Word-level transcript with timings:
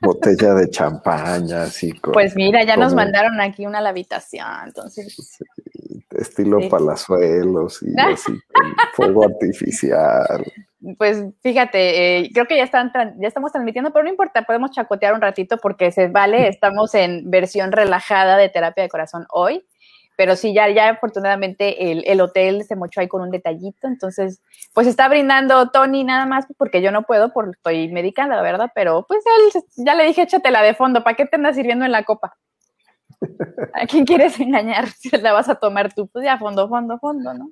Botella 0.00 0.54
de 0.54 0.70
champaña, 0.70 1.62
así. 1.62 1.92
pues 2.12 2.34
mira, 2.34 2.64
ya 2.64 2.76
nos 2.76 2.94
mandaron 2.94 3.40
aquí 3.40 3.66
una 3.66 3.78
a 3.78 3.80
la 3.80 3.90
habitación, 3.90 4.46
entonces. 4.64 5.38
estilo 6.10 6.68
palazuelos 6.68 7.82
y 7.82 7.94
así, 8.00 8.32
fuego 8.94 9.24
artificial. 9.24 10.44
Pues 10.98 11.24
fíjate, 11.40 12.18
eh, 12.18 12.30
creo 12.34 12.46
que 12.46 12.56
ya, 12.56 12.64
están, 12.64 12.92
ya 13.20 13.28
estamos 13.28 13.52
transmitiendo, 13.52 13.92
pero 13.92 14.02
no 14.02 14.10
importa, 14.10 14.42
podemos 14.42 14.72
chacotear 14.72 15.14
un 15.14 15.20
ratito 15.20 15.58
porque 15.58 15.92
se 15.92 16.08
vale, 16.08 16.48
estamos 16.48 16.94
en 16.94 17.30
versión 17.30 17.70
relajada 17.70 18.36
de 18.36 18.48
terapia 18.48 18.82
de 18.82 18.88
corazón 18.88 19.26
hoy. 19.30 19.64
Pero 20.16 20.36
sí, 20.36 20.52
ya, 20.52 20.68
ya 20.68 20.90
afortunadamente 20.90 21.90
el, 21.90 22.04
el, 22.06 22.20
hotel 22.20 22.64
se 22.64 22.76
mochó 22.76 23.00
ahí 23.00 23.08
con 23.08 23.22
un 23.22 23.30
detallito. 23.30 23.86
Entonces, 23.86 24.42
pues 24.74 24.86
está 24.86 25.08
brindando 25.08 25.70
Tony 25.70 26.04
nada 26.04 26.26
más 26.26 26.46
porque 26.58 26.82
yo 26.82 26.92
no 26.92 27.02
puedo, 27.02 27.32
porque 27.32 27.52
estoy 27.52 27.90
medicada, 27.90 28.42
¿verdad? 28.42 28.70
Pero 28.74 29.06
pues 29.08 29.24
él, 29.54 29.62
ya 29.76 29.94
le 29.94 30.04
dije, 30.04 30.22
échatela 30.22 30.62
de 30.62 30.74
fondo, 30.74 31.02
¿para 31.02 31.16
qué 31.16 31.26
te 31.26 31.36
andas 31.36 31.56
sirviendo 31.56 31.84
en 31.84 31.92
la 31.92 32.04
copa? 32.04 32.36
¿A 33.74 33.86
quién 33.86 34.04
quieres 34.04 34.38
engañar 34.38 34.88
si 34.98 35.10
la 35.10 35.32
vas 35.32 35.48
a 35.48 35.54
tomar 35.54 35.92
tú? 35.92 36.08
Pues 36.08 36.24
ya 36.24 36.38
fondo, 36.38 36.68
fondo, 36.68 36.98
fondo, 36.98 37.34
¿no? 37.34 37.50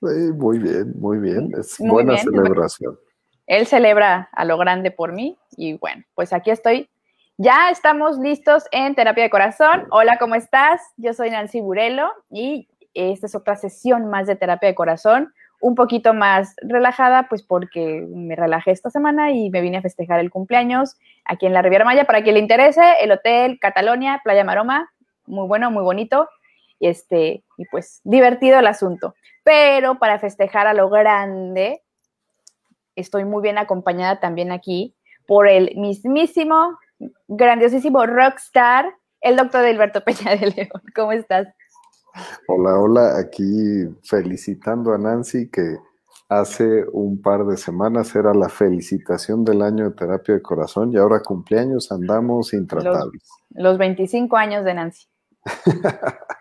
Sí, 0.00 0.32
muy 0.34 0.58
bien, 0.58 0.92
muy 0.98 1.18
bien. 1.18 1.50
Es 1.58 1.76
buena 1.78 2.18
celebración. 2.18 2.98
Él 3.46 3.66
celebra 3.66 4.28
a 4.32 4.44
lo 4.44 4.58
grande 4.58 4.90
por 4.90 5.12
mí 5.12 5.38
y 5.56 5.74
bueno, 5.78 6.04
pues 6.14 6.32
aquí 6.32 6.50
estoy 6.50 6.90
ya 7.36 7.70
estamos 7.70 8.18
listos 8.18 8.64
en 8.70 8.94
Terapia 8.94 9.24
de 9.24 9.30
Corazón. 9.30 9.86
Hola, 9.90 10.18
¿cómo 10.18 10.36
estás? 10.36 10.80
Yo 10.96 11.12
soy 11.12 11.30
Nancy 11.30 11.60
Burelo 11.60 12.12
y 12.30 12.68
esta 12.94 13.26
es 13.26 13.34
otra 13.34 13.56
sesión 13.56 14.06
más 14.08 14.28
de 14.28 14.36
Terapia 14.36 14.68
de 14.68 14.74
Corazón, 14.76 15.34
un 15.60 15.74
poquito 15.74 16.14
más 16.14 16.54
relajada, 16.62 17.28
pues 17.28 17.42
porque 17.42 18.06
me 18.08 18.36
relajé 18.36 18.70
esta 18.70 18.90
semana 18.90 19.32
y 19.32 19.50
me 19.50 19.62
vine 19.62 19.78
a 19.78 19.82
festejar 19.82 20.20
el 20.20 20.30
cumpleaños 20.30 20.96
aquí 21.24 21.46
en 21.46 21.54
la 21.54 21.62
Riviera 21.62 21.84
Maya. 21.84 22.04
Para 22.04 22.22
quien 22.22 22.34
le 22.34 22.40
interese, 22.40 22.82
el 23.00 23.10
Hotel 23.10 23.58
Catalonia, 23.60 24.20
Playa 24.22 24.44
Maroma, 24.44 24.92
muy 25.26 25.48
bueno, 25.48 25.70
muy 25.72 25.82
bonito. 25.82 26.28
Y, 26.78 26.88
este, 26.88 27.42
y 27.56 27.64
pues 27.70 28.00
divertido 28.04 28.58
el 28.60 28.66
asunto. 28.66 29.14
Pero 29.42 29.98
para 29.98 30.18
festejar 30.18 30.66
a 30.66 30.74
lo 30.74 30.88
grande, 30.88 31.82
estoy 32.94 33.24
muy 33.24 33.42
bien 33.42 33.58
acompañada 33.58 34.20
también 34.20 34.52
aquí 34.52 34.94
por 35.26 35.48
el 35.48 35.74
mismísimo 35.76 36.78
grandiosísimo 37.28 38.06
rockstar, 38.06 38.86
el 39.20 39.36
doctor 39.36 39.64
Alberto 39.64 40.00
Peña 40.04 40.36
de 40.36 40.50
León. 40.50 40.82
¿Cómo 40.94 41.12
estás? 41.12 41.48
Hola, 42.46 42.78
hola, 42.78 43.18
aquí 43.18 43.84
felicitando 44.04 44.92
a 44.92 44.98
Nancy 44.98 45.50
que 45.50 45.76
hace 46.28 46.84
un 46.92 47.20
par 47.20 47.44
de 47.44 47.56
semanas 47.56 48.14
era 48.14 48.32
la 48.34 48.48
felicitación 48.48 49.44
del 49.44 49.62
año 49.62 49.90
de 49.90 49.96
terapia 49.96 50.34
de 50.34 50.42
corazón 50.42 50.92
y 50.92 50.96
ahora 50.96 51.20
cumpleaños 51.20 51.90
andamos 51.90 52.52
intratables. 52.54 53.22
Los, 53.50 53.78
25 53.78 54.36
años 54.36 54.64
de 54.64 54.74
Nancy. 54.74 55.06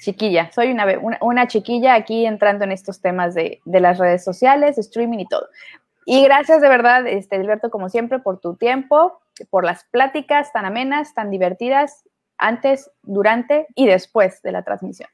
chiquilla, 0.00 0.50
soy 0.52 0.70
una, 0.70 0.86
una, 1.20 1.46
chiquilla 1.46 1.94
aquí 1.94 2.26
entrando 2.26 2.64
en 2.64 2.72
estos 2.72 3.00
temas 3.00 3.34
de, 3.34 3.60
de, 3.64 3.80
las 3.80 3.98
redes 3.98 4.22
sociales, 4.22 4.76
streaming 4.76 5.20
y 5.20 5.26
todo. 5.26 5.46
Y 6.06 6.22
gracias 6.24 6.60
de 6.60 6.68
verdad, 6.68 7.06
este, 7.06 7.36
Alberto, 7.36 7.70
como 7.70 7.88
siempre, 7.88 8.18
por 8.18 8.40
tu 8.40 8.56
tiempo, 8.56 9.20
por 9.50 9.64
las 9.64 9.84
pláticas 9.84 10.52
tan 10.52 10.64
amenas, 10.64 11.14
tan 11.14 11.30
divertidas, 11.30 12.04
antes, 12.38 12.90
durante 13.02 13.66
y 13.74 13.86
después 13.86 14.42
de 14.42 14.52
la 14.52 14.62
transmisión. 14.62 15.08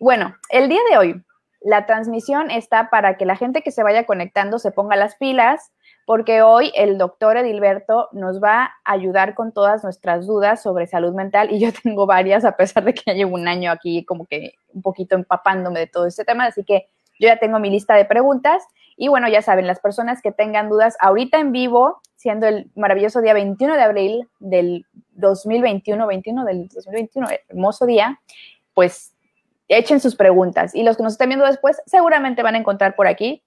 Bueno, 0.00 0.34
el 0.50 0.68
día 0.68 0.80
de 0.90 0.98
hoy, 0.98 1.22
la 1.60 1.86
transmisión 1.86 2.50
está 2.50 2.90
para 2.90 3.16
que 3.16 3.24
la 3.26 3.36
gente 3.36 3.62
que 3.62 3.70
se 3.70 3.82
vaya 3.82 4.04
conectando 4.04 4.58
se 4.58 4.72
ponga 4.72 4.96
las 4.96 5.14
pilas, 5.16 5.70
porque 6.04 6.42
hoy 6.42 6.72
el 6.74 6.98
doctor 6.98 7.36
Edilberto 7.36 8.08
nos 8.10 8.42
va 8.42 8.64
a 8.64 8.92
ayudar 8.92 9.34
con 9.34 9.52
todas 9.52 9.84
nuestras 9.84 10.26
dudas 10.26 10.60
sobre 10.60 10.88
salud 10.88 11.14
mental 11.14 11.52
y 11.52 11.60
yo 11.60 11.68
tengo 11.82 12.06
varias, 12.06 12.44
a 12.44 12.56
pesar 12.56 12.84
de 12.84 12.94
que 12.94 13.02
ya 13.06 13.14
llevo 13.14 13.34
un 13.34 13.46
año 13.46 13.70
aquí 13.70 14.04
como 14.04 14.26
que 14.26 14.54
un 14.74 14.82
poquito 14.82 15.14
empapándome 15.14 15.80
de 15.80 15.86
todo 15.86 16.06
este 16.06 16.24
tema, 16.24 16.46
así 16.46 16.64
que 16.64 16.88
yo 17.20 17.28
ya 17.28 17.38
tengo 17.38 17.60
mi 17.60 17.70
lista 17.70 17.94
de 17.94 18.04
preguntas 18.04 18.64
y 18.96 19.08
bueno, 19.08 19.28
ya 19.28 19.42
saben, 19.42 19.66
las 19.66 19.80
personas 19.80 20.22
que 20.22 20.32
tengan 20.32 20.68
dudas 20.68 20.96
ahorita 21.00 21.38
en 21.38 21.52
vivo, 21.52 22.00
siendo 22.16 22.46
el 22.46 22.70
maravilloso 22.76 23.20
día 23.20 23.34
21 23.34 23.74
de 23.74 23.82
abril 23.82 24.28
del 24.38 24.86
2021, 25.12 26.06
21 26.06 26.44
del 26.44 26.68
2021, 26.68 27.28
hermoso 27.48 27.86
día, 27.86 28.20
pues 28.74 29.14
echen 29.68 30.00
sus 30.00 30.16
preguntas. 30.16 30.74
Y 30.74 30.82
los 30.82 30.96
que 30.96 31.02
nos 31.02 31.12
estén 31.12 31.30
viendo 31.30 31.46
después 31.46 31.82
seguramente 31.86 32.42
van 32.42 32.54
a 32.54 32.58
encontrar 32.58 32.94
por 32.94 33.06
aquí 33.06 33.42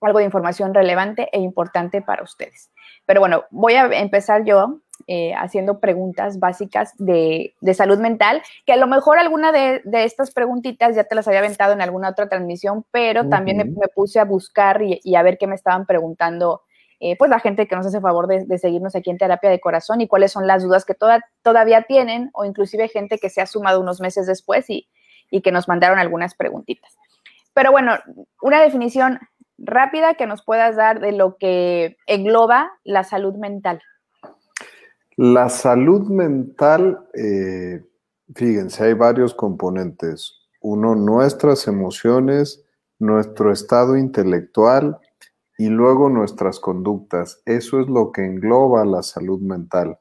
algo 0.00 0.18
de 0.18 0.24
información 0.24 0.74
relevante 0.74 1.28
e 1.32 1.40
importante 1.40 2.02
para 2.02 2.22
ustedes. 2.22 2.70
Pero 3.04 3.20
bueno, 3.20 3.44
voy 3.50 3.74
a 3.74 3.86
empezar 3.86 4.44
yo 4.44 4.80
eh, 5.10 5.32
haciendo 5.34 5.80
preguntas 5.80 6.38
básicas 6.38 6.92
de, 6.98 7.54
salud 7.72 7.98
mental, 7.98 8.42
que 8.66 8.74
a 8.74 8.76
lo 8.76 8.86
mejor 8.86 9.18
alguna 9.18 9.52
de, 9.52 9.80
estas 10.04 10.32
preguntitas 10.32 10.94
ya 10.94 11.04
te 11.04 11.14
las 11.14 11.26
había 11.26 11.38
aventado 11.38 11.72
en 11.72 11.80
alguna 11.80 12.10
otra 12.10 12.28
transmisión, 12.28 12.84
pero 12.90 13.26
también 13.26 13.56
me, 13.56 13.88
puse 13.88 14.20
a 14.20 14.26
buscar 14.26 14.82
y, 14.82 15.16
a 15.16 15.22
ver 15.22 15.38
qué 15.38 15.46
me 15.46 15.54
estaban 15.54 15.86
preguntando, 15.86 16.60
eh, 17.00 17.16
pues 17.16 17.30
la 17.30 17.40
gente 17.40 17.66
que 17.66 17.74
nos 17.74 17.86
hace 17.86 18.02
favor 18.02 18.26
de, 18.26 18.58
seguirnos 18.58 18.94
aquí 18.94 19.08
en 19.08 19.16
Terapia 19.16 19.48
de 19.48 19.60
Corazón 19.60 20.02
y 20.02 20.08
cuáles 20.08 20.30
son 20.30 20.46
las 20.46 20.62
dudas 20.62 20.84
que 20.84 20.94
todavía 21.42 21.84
tienen, 21.84 22.28
o 22.34 22.44
inclusive 22.44 22.88
gente 22.88 23.16
que 23.16 23.30
se 23.30 23.40
ha 23.40 23.46
sumado 23.46 23.80
unos 23.80 24.02
meses 24.02 24.26
después 24.26 24.68
y, 24.68 24.90
y 25.30 25.40
que 25.40 25.52
nos 25.52 25.68
mandaron 25.68 25.98
algunas 25.98 26.34
preguntitas. 26.34 26.98
Pero 27.54 27.72
bueno, 27.72 27.96
una 28.42 28.60
definición 28.60 29.20
rápida 29.56 30.16
que 30.16 30.26
nos 30.26 30.44
puedas 30.44 30.76
dar 30.76 31.00
de 31.00 31.12
lo 31.12 31.38
que 31.38 31.96
engloba 32.06 32.70
la 32.84 33.04
salud 33.04 33.34
mental. 33.36 33.80
La 35.20 35.48
salud 35.48 36.08
mental, 36.08 37.08
eh, 37.12 37.84
fíjense, 38.36 38.84
hay 38.84 38.94
varios 38.94 39.34
componentes. 39.34 40.46
Uno, 40.60 40.94
nuestras 40.94 41.66
emociones, 41.66 42.64
nuestro 43.00 43.50
estado 43.50 43.96
intelectual 43.96 44.96
y 45.58 45.70
luego 45.70 46.08
nuestras 46.08 46.60
conductas. 46.60 47.42
Eso 47.46 47.80
es 47.80 47.88
lo 47.88 48.12
que 48.12 48.26
engloba 48.26 48.84
la 48.84 49.02
salud 49.02 49.40
mental. 49.40 49.98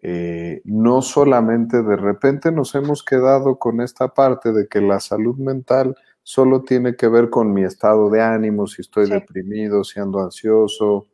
Eh, 0.00 0.62
no 0.64 1.02
solamente 1.02 1.82
de 1.82 1.96
repente 1.96 2.50
nos 2.50 2.74
hemos 2.74 3.04
quedado 3.04 3.58
con 3.58 3.82
esta 3.82 4.14
parte 4.14 4.54
de 4.54 4.68
que 4.68 4.80
la 4.80 5.00
salud 5.00 5.36
mental 5.36 5.94
solo 6.22 6.62
tiene 6.62 6.96
que 6.96 7.08
ver 7.08 7.28
con 7.28 7.52
mi 7.52 7.64
estado 7.64 8.08
de 8.08 8.22
ánimo, 8.22 8.66
si 8.66 8.80
estoy 8.80 9.10
deprimido, 9.10 9.84
si 9.84 10.00
ando 10.00 10.20
ansioso, 10.20 11.08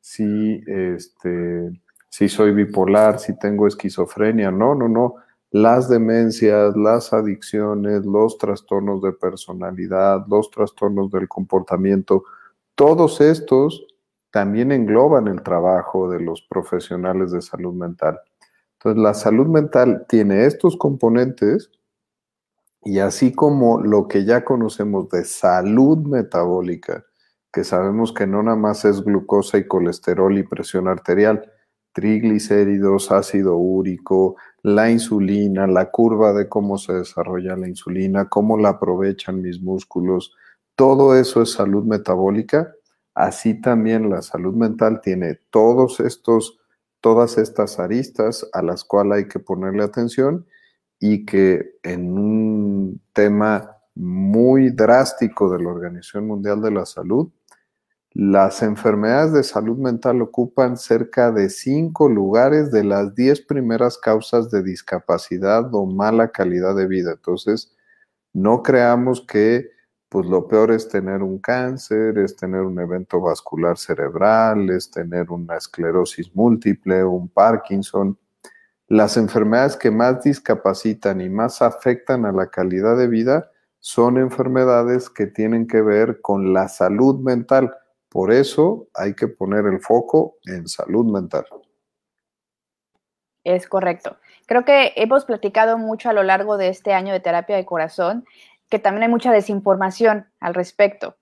si 0.00 0.60
este, 0.66 1.70
si 2.12 2.28
soy 2.28 2.52
bipolar, 2.52 3.18
si 3.18 3.38
tengo 3.38 3.66
esquizofrenia. 3.66 4.50
No, 4.50 4.74
no, 4.74 4.86
no. 4.86 5.14
Las 5.50 5.88
demencias, 5.88 6.76
las 6.76 7.14
adicciones, 7.14 8.04
los 8.04 8.36
trastornos 8.36 9.00
de 9.00 9.14
personalidad, 9.14 10.26
los 10.28 10.50
trastornos 10.50 11.10
del 11.10 11.26
comportamiento, 11.26 12.24
todos 12.74 13.22
estos 13.22 13.86
también 14.30 14.72
engloban 14.72 15.26
el 15.26 15.42
trabajo 15.42 16.10
de 16.10 16.20
los 16.20 16.42
profesionales 16.42 17.32
de 17.32 17.40
salud 17.40 17.72
mental. 17.72 18.20
Entonces, 18.74 19.02
la 19.02 19.14
salud 19.14 19.46
mental 19.46 20.04
tiene 20.06 20.44
estos 20.44 20.76
componentes 20.76 21.70
y 22.82 22.98
así 22.98 23.32
como 23.32 23.80
lo 23.80 24.06
que 24.06 24.26
ya 24.26 24.44
conocemos 24.44 25.08
de 25.08 25.24
salud 25.24 25.96
metabólica, 26.06 27.06
que 27.50 27.64
sabemos 27.64 28.12
que 28.12 28.26
no 28.26 28.42
nada 28.42 28.56
más 28.56 28.84
es 28.84 29.02
glucosa 29.02 29.56
y 29.56 29.66
colesterol 29.66 30.36
y 30.36 30.42
presión 30.42 30.88
arterial, 30.88 31.50
triglicéridos, 31.92 33.12
ácido 33.12 33.56
úrico, 33.56 34.36
la 34.62 34.90
insulina, 34.90 35.66
la 35.66 35.90
curva 35.90 36.32
de 36.32 36.48
cómo 36.48 36.78
se 36.78 36.92
desarrolla 36.94 37.56
la 37.56 37.68
insulina, 37.68 38.28
cómo 38.28 38.56
la 38.56 38.70
aprovechan 38.70 39.42
mis 39.42 39.60
músculos, 39.60 40.34
todo 40.76 41.16
eso 41.16 41.42
es 41.42 41.52
salud 41.52 41.84
metabólica. 41.84 42.74
Así 43.14 43.60
también 43.60 44.08
la 44.08 44.22
salud 44.22 44.54
mental 44.54 45.00
tiene 45.02 45.38
todos 45.50 46.00
estos, 46.00 46.58
todas 47.00 47.36
estas 47.38 47.78
aristas 47.78 48.48
a 48.52 48.62
las 48.62 48.84
cuales 48.84 49.18
hay 49.18 49.28
que 49.28 49.38
ponerle 49.38 49.84
atención 49.84 50.46
y 50.98 51.26
que 51.26 51.76
en 51.82 52.16
un 52.18 53.02
tema 53.12 53.76
muy 53.94 54.70
drástico 54.70 55.50
de 55.50 55.62
la 55.62 55.70
Organización 55.70 56.26
Mundial 56.26 56.62
de 56.62 56.70
la 56.70 56.86
Salud, 56.86 57.28
las 58.14 58.62
enfermedades 58.62 59.32
de 59.32 59.42
salud 59.42 59.78
mental 59.78 60.20
ocupan 60.20 60.76
cerca 60.76 61.32
de 61.32 61.48
cinco 61.48 62.10
lugares 62.10 62.70
de 62.70 62.84
las 62.84 63.14
diez 63.14 63.40
primeras 63.40 63.96
causas 63.96 64.50
de 64.50 64.62
discapacidad 64.62 65.74
o 65.74 65.86
mala 65.86 66.28
calidad 66.28 66.76
de 66.76 66.86
vida. 66.86 67.12
Entonces, 67.12 67.74
no 68.34 68.62
creamos 68.62 69.24
que 69.26 69.70
pues 70.10 70.26
lo 70.26 70.46
peor 70.46 70.72
es 70.72 70.88
tener 70.88 71.22
un 71.22 71.38
cáncer, 71.38 72.18
es 72.18 72.36
tener 72.36 72.60
un 72.60 72.78
evento 72.78 73.18
vascular 73.18 73.78
cerebral, 73.78 74.68
es 74.68 74.90
tener 74.90 75.30
una 75.30 75.56
esclerosis 75.56 76.36
múltiple, 76.36 77.02
un 77.02 77.30
Parkinson. 77.30 78.18
Las 78.88 79.16
enfermedades 79.16 79.74
que 79.74 79.90
más 79.90 80.22
discapacitan 80.22 81.22
y 81.22 81.30
más 81.30 81.62
afectan 81.62 82.26
a 82.26 82.32
la 82.32 82.48
calidad 82.48 82.94
de 82.98 83.08
vida 83.08 83.50
son 83.80 84.18
enfermedades 84.18 85.08
que 85.08 85.26
tienen 85.26 85.66
que 85.66 85.80
ver 85.80 86.20
con 86.20 86.52
la 86.52 86.68
salud 86.68 87.18
mental 87.18 87.74
Por 88.12 88.30
eso 88.30 88.88
hay 88.94 89.14
que 89.14 89.26
poner 89.26 89.64
el 89.64 89.80
foco 89.80 90.36
en 90.44 90.68
salud 90.68 91.10
mental. 91.10 91.46
Es 93.42 93.66
correcto. 93.66 94.18
Creo 94.46 94.66
que 94.66 94.92
hemos 94.96 95.24
platicado 95.24 95.78
mucho 95.78 96.10
a 96.10 96.12
lo 96.12 96.22
largo 96.22 96.58
de 96.58 96.68
este 96.68 96.92
año 96.92 97.14
de 97.14 97.20
terapia 97.20 97.56
de 97.56 97.64
corazón, 97.64 98.26
que 98.68 98.78
también 98.78 99.04
hay 99.04 99.08
mucha 99.08 99.32
desinformación 99.32 100.26
al 100.40 100.52
respecto. 100.52 101.16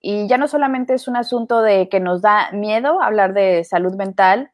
Y 0.00 0.26
ya 0.26 0.36
no 0.36 0.48
solamente 0.48 0.94
es 0.94 1.06
un 1.06 1.16
asunto 1.16 1.62
de 1.62 1.88
que 1.88 2.00
nos 2.00 2.20
da 2.20 2.50
miedo 2.50 3.00
hablar 3.00 3.32
de 3.32 3.62
salud 3.62 3.94
mental, 3.94 4.50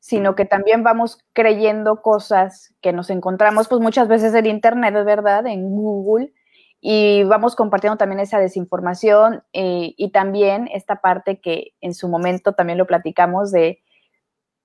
sino 0.00 0.34
que 0.34 0.46
también 0.46 0.82
vamos 0.82 1.18
creyendo 1.32 2.02
cosas 2.02 2.74
que 2.80 2.92
nos 2.92 3.08
encontramos 3.08 3.68
pues 3.68 3.80
muchas 3.80 4.08
veces 4.08 4.34
en 4.34 4.46
internet, 4.46 4.94
¿verdad? 5.04 5.46
En 5.46 5.70
Google, 5.70 6.32
y 6.80 7.24
vamos 7.24 7.56
compartiendo 7.56 7.98
también 7.98 8.20
esa 8.20 8.38
desinformación 8.38 9.42
eh, 9.52 9.94
y 9.96 10.12
también 10.12 10.68
esta 10.72 10.96
parte 10.96 11.40
que 11.40 11.74
en 11.80 11.94
su 11.94 12.08
momento 12.08 12.54
también 12.54 12.78
lo 12.78 12.86
platicamos 12.86 13.52
de 13.52 13.82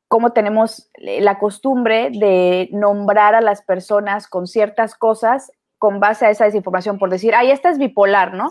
cómo 0.08 0.32
tenemos 0.32 0.90
la 0.98 1.40
costumbre 1.40 2.10
de 2.12 2.70
nombrar 2.72 3.36
a 3.36 3.42
las 3.42 3.62
personas 3.62 4.28
con 4.28 4.48
ciertas 4.48 4.96
cosas 4.96 5.52
con 5.78 6.00
base 6.00 6.26
a 6.26 6.30
esa 6.30 6.46
desinformación, 6.46 6.98
por 6.98 7.10
decir, 7.10 7.36
ay, 7.36 7.52
esta 7.52 7.70
es 7.70 7.78
bipolar, 7.78 8.34
¿no? 8.34 8.50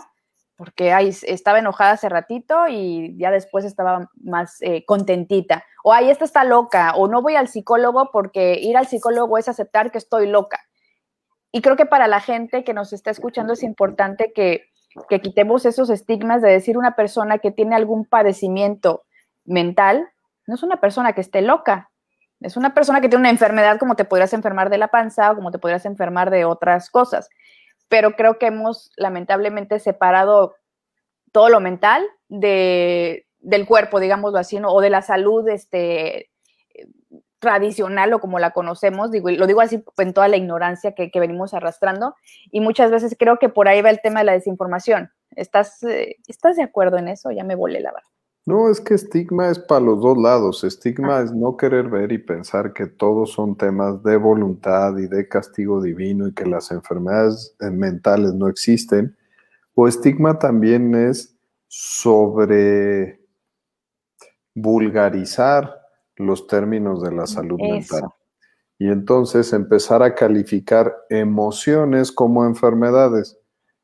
Porque 0.55 0.93
ay, 0.93 1.09
estaba 1.23 1.59
enojada 1.59 1.91
hace 1.91 2.07
ratito 2.07 2.67
y 2.69 3.17
ya 3.17 3.31
después 3.31 3.65
estaba 3.65 4.09
más 4.23 4.61
eh, 4.61 4.85
contentita. 4.85 5.65
O 5.83 5.91
ay, 5.91 6.09
esta 6.09 6.23
está 6.23 6.45
loca. 6.45 6.93
O 6.95 7.07
no 7.07 7.21
voy 7.21 7.35
al 7.35 7.49
psicólogo 7.49 8.09
porque 8.13 8.59
ir 8.61 8.77
al 8.77 8.87
psicólogo 8.87 9.37
es 9.37 9.49
aceptar 9.49 9.91
que 9.91 9.97
estoy 9.97 10.27
loca. 10.27 10.61
Y 11.55 11.61
creo 11.61 11.77
que 11.77 11.85
para 11.85 12.09
la 12.09 12.19
gente 12.19 12.65
que 12.65 12.73
nos 12.73 12.91
está 12.91 13.11
escuchando 13.11 13.53
es 13.53 13.63
importante 13.63 14.33
que, 14.33 14.65
que 15.07 15.21
quitemos 15.21 15.65
esos 15.65 15.89
estigmas 15.89 16.41
de 16.41 16.51
decir 16.51 16.77
una 16.77 16.97
persona 16.97 17.37
que 17.37 17.49
tiene 17.49 17.77
algún 17.77 18.03
padecimiento 18.03 19.05
mental, 19.45 20.05
no 20.47 20.55
es 20.55 20.63
una 20.63 20.81
persona 20.81 21.13
que 21.13 21.21
esté 21.21 21.41
loca, 21.41 21.91
es 22.41 22.57
una 22.57 22.73
persona 22.73 22.99
que 22.99 23.07
tiene 23.07 23.21
una 23.21 23.29
enfermedad 23.29 23.79
como 23.79 23.95
te 23.95 24.03
podrías 24.03 24.33
enfermar 24.33 24.69
de 24.69 24.79
la 24.79 24.89
panza 24.89 25.31
o 25.31 25.35
como 25.35 25.49
te 25.49 25.57
podrías 25.57 25.85
enfermar 25.85 26.29
de 26.29 26.43
otras 26.43 26.89
cosas. 26.89 27.29
Pero 27.87 28.17
creo 28.17 28.37
que 28.37 28.47
hemos 28.47 28.91
lamentablemente 28.97 29.79
separado 29.79 30.55
todo 31.31 31.47
lo 31.47 31.61
mental 31.61 32.05
de, 32.27 33.27
del 33.39 33.65
cuerpo, 33.65 34.01
digámoslo 34.01 34.39
así, 34.39 34.59
o 34.61 34.81
de 34.81 34.89
la 34.89 35.01
salud 35.01 35.47
este, 35.47 36.31
tradicional 37.39 38.13
o 38.13 38.19
como 38.19 38.39
la 38.39 38.51
conocemos, 38.51 39.11
digo, 39.11 39.29
lo 39.29 39.47
digo 39.47 39.61
así 39.61 39.83
en 39.97 40.13
toda 40.13 40.27
la 40.27 40.37
ignorancia 40.37 40.93
que, 40.93 41.11
venimos 41.19 41.53
arrastrando, 41.53 42.15
y 42.51 42.61
muchas 42.61 42.91
veces 42.91 43.15
creo 43.17 43.37
que 43.37 43.49
por 43.49 43.67
ahí 43.67 43.81
va 43.81 43.89
el 43.89 44.01
tema 44.01 44.19
de 44.19 44.25
la 44.25 44.33
desinformación. 44.33 45.11
¿Estás, 45.35 45.83
eh, 45.83 46.17
¿estás 46.27 46.55
de 46.55 46.63
acuerdo 46.63 46.97
en 46.97 47.09
eso? 47.09 47.31
Ya 47.31 47.43
me 47.43 47.55
volé 47.55 47.81
la 47.81 47.91
verdad. 47.91 48.09
No, 48.47 48.69
es 48.69 48.79
que 48.79 48.93
estigma 48.93 49.49
es 49.49 49.57
para 49.57 49.81
los 49.81 50.01
dos 50.01 50.17
lados. 50.17 50.63
Estigma 50.63 51.17
ah. 51.17 51.23
es 51.23 51.33
no 51.33 51.57
querer 51.57 51.89
ver 51.89 52.11
y 52.11 52.19
pensar 52.19 52.73
que 52.73 52.85
todos 52.85 53.31
son 53.31 53.57
temas 53.57 54.03
de 54.03 54.17
voluntad 54.17 54.95
y 54.97 55.07
de 55.07 55.27
castigo 55.27 55.81
divino 55.81 56.27
y 56.27 56.33
que 56.33 56.45
las 56.45 56.69
enfermedades 56.69 57.55
eh, 57.59 57.71
mentales 57.71 58.35
no 58.35 58.47
existen. 58.47 59.17
O 59.73 59.87
estigma 59.87 60.37
también 60.37 60.93
es 60.93 61.35
sobre 61.67 63.19
vulgarizar 64.53 65.84
los 66.17 66.47
términos 66.47 67.01
de 67.01 67.11
la 67.11 67.27
salud 67.27 67.59
mental. 67.59 68.03
Y 68.77 68.87
entonces 68.87 69.53
empezar 69.53 70.03
a 70.03 70.15
calificar 70.15 70.93
emociones 71.09 72.11
como 72.11 72.45
enfermedades. 72.45 73.37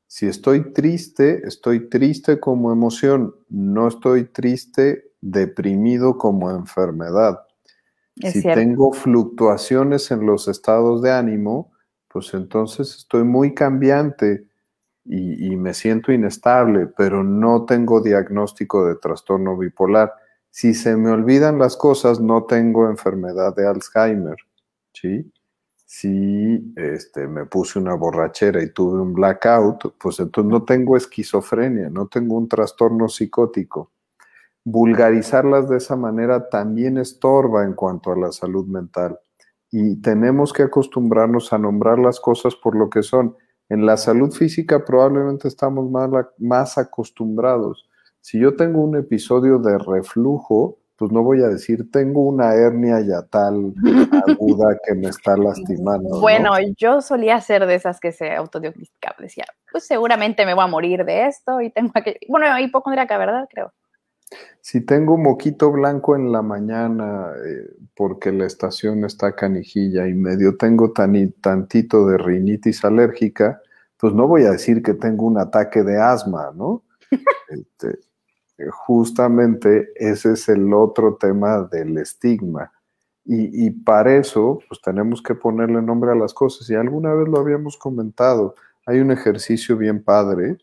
Si 0.08 0.28
estoy 0.28 0.74
triste, 0.74 1.48
estoy 1.48 1.88
triste 1.90 2.40
como 2.40 2.72
emoción, 2.74 3.34
no 3.48 3.88
estoy 3.88 4.26
triste 4.26 5.12
deprimido 5.22 6.18
como 6.18 6.52
enfermedad. 6.52 7.40
si 8.16 8.42
tengo 8.42 8.92
fluctuaciones 8.92 10.12
en 10.12 10.26
los 10.26 10.50
estados 10.50 11.02
de 11.02 11.12
ánimo, 11.12 11.72
pues 12.10 12.34
entonces 12.34 12.96
estoy 12.98 13.24
muy 13.24 13.54
cambiante 13.54 14.48
y, 15.06 15.48
y, 15.48 15.56
me 15.56 15.74
siento 15.74 16.12
inestable, 16.12 16.88
pero 16.88 17.24
no 17.24 17.66
tengo 17.66 18.02
diagnóstico 18.02 18.86
de 18.86 18.96
trastorno 18.96 19.58
bipolar. 19.58 20.14
Si 20.52 20.74
se 20.74 20.96
me 20.96 21.10
olvidan 21.10 21.58
las 21.58 21.76
cosas, 21.76 22.20
no 22.20 22.44
tengo 22.44 22.88
enfermedad 22.88 23.56
de 23.56 23.68
Alzheimer, 23.68 24.38
¿sí? 24.94 25.32
si 25.94 26.74
este, 26.78 27.28
me 27.28 27.46
puse 27.46 27.78
una 27.78 27.96
borrachera 27.96 28.64
y 28.64 28.72
tuve 28.72 29.02
un 29.02 29.14
blackout, 29.14 29.96
pues 30.00 30.22
entonces 30.22 30.50
no 30.50 30.64
tengo 30.64 30.96
esquizofrenia, 30.96 31.90
no 31.90 32.08
tengo 32.08 32.38
un 32.38 32.48
trastorno 32.48 33.10
psicótico. 33.10 33.92
Vulgarizarlas 34.64 35.68
de 35.68 35.76
esa 35.76 35.98
manera 35.98 36.48
también 36.48 36.98
estorba 36.98 37.66
en 37.66 37.74
cuanto 37.74 38.14
a 38.14 38.16
la 38.18 38.32
salud 38.32 38.66
mental. 38.68 39.20
Y 39.70 39.98
tenemos 39.98 40.54
que 40.54 40.64
acostumbrarnos 40.64 41.52
a 41.52 41.58
nombrar 41.58 42.00
las 42.00 42.22
cosas 42.22 42.56
por 42.56 42.78
lo 42.78 42.90
que 42.90 43.04
son. 43.04 43.36
En 43.68 43.86
la 43.86 43.98
salud 43.98 44.32
física 44.32 44.86
probablemente 44.86 45.50
estamos 45.50 45.92
más, 45.92 46.10
más 46.38 46.78
acostumbrados. 46.78 47.90
Si 48.22 48.40
yo 48.40 48.56
tengo 48.56 48.82
un 48.82 48.96
episodio 48.96 49.60
de 49.60 49.78
reflujo, 49.78 50.78
pues 50.96 51.12
no 51.12 51.24
voy 51.24 51.42
a 51.42 51.48
decir, 51.48 51.90
tengo 51.90 52.22
una 52.22 52.54
hernia 52.54 53.02
ya 53.02 53.24
tal 53.24 53.74
aguda 54.28 54.78
que 54.86 54.94
me 54.94 55.08
está 55.08 55.36
lastimando. 55.36 56.20
Bueno, 56.20 56.52
yo 56.78 57.02
solía 57.02 57.42
ser 57.42 57.66
de 57.66 57.74
esas 57.74 58.00
que 58.00 58.12
se 58.12 58.36
autodiagnosticaba, 58.36 59.16
decía, 59.20 59.46
pues 59.72 59.86
seguramente 59.88 60.46
me 60.46 60.54
voy 60.54 60.64
a 60.64 60.68
morir 60.68 61.04
de 61.04 61.26
esto 61.26 61.60
y 61.60 61.72
tengo 61.72 61.92
que, 61.94 62.20
bueno, 62.30 62.46
hipocondriaca, 62.60 63.18
¿verdad? 63.18 63.48
Creo. 63.50 63.74
Si 64.62 64.82
tengo 64.82 65.18
moquito 65.18 65.72
blanco 65.72 66.16
en 66.16 66.32
la 66.32 66.44
mañana 66.44 67.34
eh, 67.44 67.68
porque 67.96 68.32
la 68.32 68.46
estación 68.46 69.04
está 69.04 69.36
canijilla 69.36 70.08
y 70.08 70.14
medio 70.14 70.56
tengo 70.56 70.92
tan, 70.92 71.32
tantito 71.42 72.06
de 72.06 72.20
rinitis 72.20 72.86
alérgica, 72.86 73.60
pues 73.98 74.14
no 74.14 74.28
voy 74.28 74.44
a 74.44 74.52
decir 74.52 74.84
que 74.84 74.94
tengo 74.94 75.26
un 75.26 75.40
ataque 75.40 75.82
de 75.82 76.00
asma, 76.00 76.52
¿no? 76.56 76.84
Este, 77.50 78.00
justamente 78.70 79.92
ese 79.96 80.34
es 80.34 80.50
el 80.50 80.74
otro 80.74 81.16
tema 81.16 81.64
del 81.72 81.98
estigma. 81.98 82.72
Y, 83.24 83.70
para 83.70 84.18
eso, 84.18 84.60
pues 84.68 84.82
tenemos 84.82 85.22
que 85.22 85.36
ponerle 85.36 85.82
nombre 85.82 86.12
a 86.12 86.16
las 86.16 86.34
cosas. 86.34 86.70
Y 86.70 86.76
alguna 86.76 87.14
vez 87.14 87.28
lo 87.28 87.40
habíamos 87.40 87.78
comentado. 87.78 88.56
Hay 88.86 89.00
un 89.00 89.12
ejercicio 89.12 89.78
bien 89.78 90.04
padre 90.04 90.58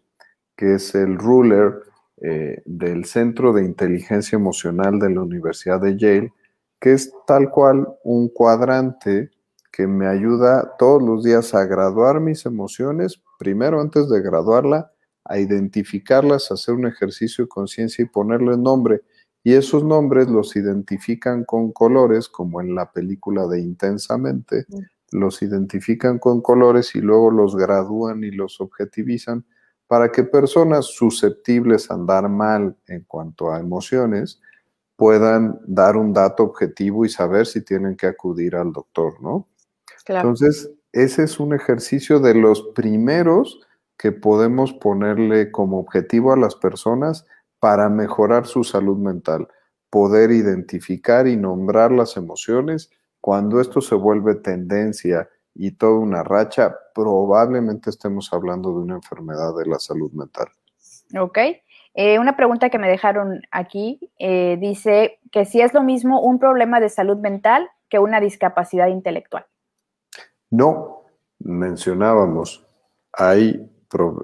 que 0.56 0.74
es 0.74 0.94
el 0.94 1.16
ruler 1.16 1.82
eh, 2.20 2.60
del 2.66 3.04
Centro 3.04 3.52
de 3.52 3.64
Inteligencia 3.64 4.36
Emocional 4.36 4.98
de 4.98 5.10
la 5.10 5.22
Universidad 5.22 5.80
de 5.80 5.96
Yale, 5.96 6.32
que 6.80 6.92
es 6.92 7.12
tal 7.26 7.48
cual 7.48 7.86
un 8.02 8.28
cuadrante 8.28 9.30
que 9.70 9.86
me 9.86 10.08
ayuda 10.08 10.74
todos 10.76 11.00
los 11.00 11.22
días 11.22 11.54
a 11.54 11.64
graduar 11.64 12.18
mis 12.18 12.44
emociones, 12.44 13.22
primero 13.38 13.80
antes 13.80 14.08
de 14.08 14.20
graduarla, 14.20 14.90
a 15.28 15.38
identificarlas, 15.38 16.50
hacer 16.50 16.74
un 16.74 16.86
ejercicio 16.86 17.44
de 17.44 17.48
conciencia 17.48 18.02
y 18.02 18.08
ponerle 18.08 18.56
nombre. 18.56 19.02
Y 19.44 19.54
esos 19.54 19.84
nombres 19.84 20.28
los 20.28 20.56
identifican 20.56 21.44
con 21.44 21.72
colores, 21.72 22.28
como 22.28 22.60
en 22.60 22.74
la 22.74 22.90
película 22.90 23.46
de 23.46 23.60
Intensamente, 23.60 24.66
los 25.12 25.42
identifican 25.42 26.18
con 26.18 26.40
colores 26.40 26.94
y 26.94 27.00
luego 27.00 27.30
los 27.30 27.56
gradúan 27.56 28.24
y 28.24 28.30
los 28.30 28.60
objetivizan 28.60 29.44
para 29.86 30.12
que 30.12 30.22
personas 30.22 30.86
susceptibles 30.86 31.90
a 31.90 31.94
andar 31.94 32.28
mal 32.28 32.76
en 32.86 33.04
cuanto 33.04 33.50
a 33.50 33.58
emociones 33.58 34.40
puedan 34.96 35.60
dar 35.66 35.96
un 35.96 36.12
dato 36.12 36.42
objetivo 36.42 37.04
y 37.04 37.08
saber 37.08 37.46
si 37.46 37.64
tienen 37.64 37.96
que 37.96 38.06
acudir 38.06 38.56
al 38.56 38.72
doctor, 38.72 39.22
¿no? 39.22 39.48
Entonces, 40.06 40.70
ese 40.92 41.22
es 41.22 41.38
un 41.38 41.54
ejercicio 41.54 42.18
de 42.18 42.34
los 42.34 42.62
primeros 42.74 43.60
que 43.98 44.12
podemos 44.12 44.72
ponerle 44.72 45.50
como 45.50 45.78
objetivo 45.80 46.32
a 46.32 46.36
las 46.36 46.54
personas 46.54 47.26
para 47.58 47.88
mejorar 47.88 48.46
su 48.46 48.62
salud 48.62 48.96
mental, 48.96 49.48
poder 49.90 50.30
identificar 50.30 51.26
y 51.26 51.36
nombrar 51.36 51.90
las 51.90 52.16
emociones. 52.16 52.90
Cuando 53.20 53.60
esto 53.60 53.80
se 53.80 53.96
vuelve 53.96 54.36
tendencia 54.36 55.28
y 55.54 55.72
toda 55.72 55.98
una 55.98 56.22
racha, 56.22 56.76
probablemente 56.94 57.90
estemos 57.90 58.32
hablando 58.32 58.70
de 58.70 58.78
una 58.78 58.94
enfermedad 58.94 59.56
de 59.56 59.66
la 59.66 59.80
salud 59.80 60.12
mental. 60.12 60.46
Ok. 61.18 61.38
Eh, 61.94 62.20
una 62.20 62.36
pregunta 62.36 62.70
que 62.70 62.78
me 62.78 62.88
dejaron 62.88 63.42
aquí 63.50 63.98
eh, 64.20 64.56
dice 64.60 65.18
que 65.32 65.44
si 65.44 65.60
es 65.60 65.74
lo 65.74 65.82
mismo 65.82 66.20
un 66.20 66.38
problema 66.38 66.78
de 66.78 66.90
salud 66.90 67.16
mental 67.16 67.68
que 67.88 67.98
una 67.98 68.20
discapacidad 68.20 68.86
intelectual. 68.86 69.46
No, 70.50 71.02
mencionábamos, 71.40 72.64
hay 73.12 73.68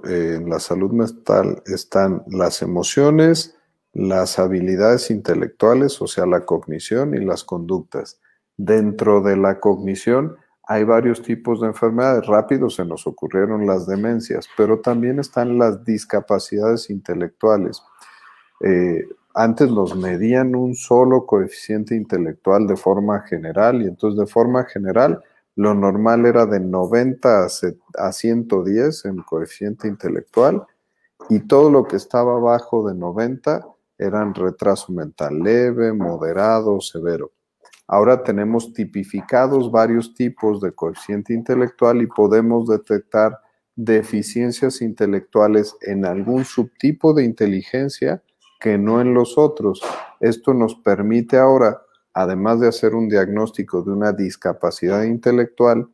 en 0.03 0.49
la 0.49 0.59
salud 0.59 0.91
mental 0.91 1.63
están 1.65 2.23
las 2.27 2.61
emociones, 2.61 3.57
las 3.93 4.39
habilidades 4.39 5.09
intelectuales, 5.09 6.01
o 6.01 6.07
sea, 6.07 6.25
la 6.25 6.41
cognición 6.41 7.15
y 7.15 7.23
las 7.23 7.43
conductas. 7.43 8.19
Dentro 8.57 9.21
de 9.21 9.37
la 9.37 9.59
cognición 9.59 10.35
hay 10.67 10.83
varios 10.83 11.21
tipos 11.21 11.61
de 11.61 11.67
enfermedades. 11.67 12.27
Rápido 12.27 12.69
se 12.69 12.85
nos 12.85 13.07
ocurrieron 13.07 13.65
las 13.65 13.87
demencias, 13.87 14.47
pero 14.57 14.79
también 14.79 15.19
están 15.19 15.57
las 15.57 15.83
discapacidades 15.83 16.89
intelectuales. 16.89 17.81
Eh, 18.61 19.05
antes 19.33 19.69
los 19.69 19.95
medían 19.95 20.55
un 20.55 20.75
solo 20.75 21.25
coeficiente 21.25 21.95
intelectual 21.95 22.67
de 22.67 22.77
forma 22.77 23.21
general 23.21 23.81
y 23.81 23.87
entonces 23.87 24.19
de 24.19 24.27
forma 24.27 24.63
general 24.63 25.21
lo 25.55 25.73
normal 25.73 26.25
era 26.25 26.45
de 26.45 26.59
90 26.59 27.47
a 27.97 28.11
110 28.11 29.05
en 29.05 29.17
coeficiente 29.21 29.87
intelectual 29.87 30.65
y 31.29 31.39
todo 31.39 31.69
lo 31.69 31.85
que 31.85 31.95
estaba 31.95 32.35
abajo 32.35 32.87
de 32.87 32.95
90 32.95 33.65
eran 33.97 34.33
retraso 34.33 34.91
mental 34.91 35.39
leve, 35.39 35.93
moderado, 35.93 36.81
severo. 36.81 37.31
Ahora 37.87 38.23
tenemos 38.23 38.73
tipificados 38.73 39.71
varios 39.71 40.13
tipos 40.13 40.59
de 40.59 40.71
coeficiente 40.71 41.33
intelectual 41.33 42.01
y 42.01 42.07
podemos 42.07 42.67
detectar 42.67 43.39
deficiencias 43.75 44.81
intelectuales 44.81 45.75
en 45.81 46.05
algún 46.05 46.45
subtipo 46.45 47.13
de 47.13 47.25
inteligencia 47.25 48.23
que 48.59 48.77
no 48.77 49.01
en 49.01 49.13
los 49.13 49.37
otros. 49.37 49.81
Esto 50.19 50.53
nos 50.53 50.75
permite 50.75 51.37
ahora, 51.37 51.81
además 52.15 52.61
de 52.61 52.69
hacer 52.69 52.95
un 52.95 53.09
diagnóstico 53.09 53.83
de 53.83 53.91
una 53.91 54.13
discapacidad 54.13 55.03
intelectual, 55.03 55.89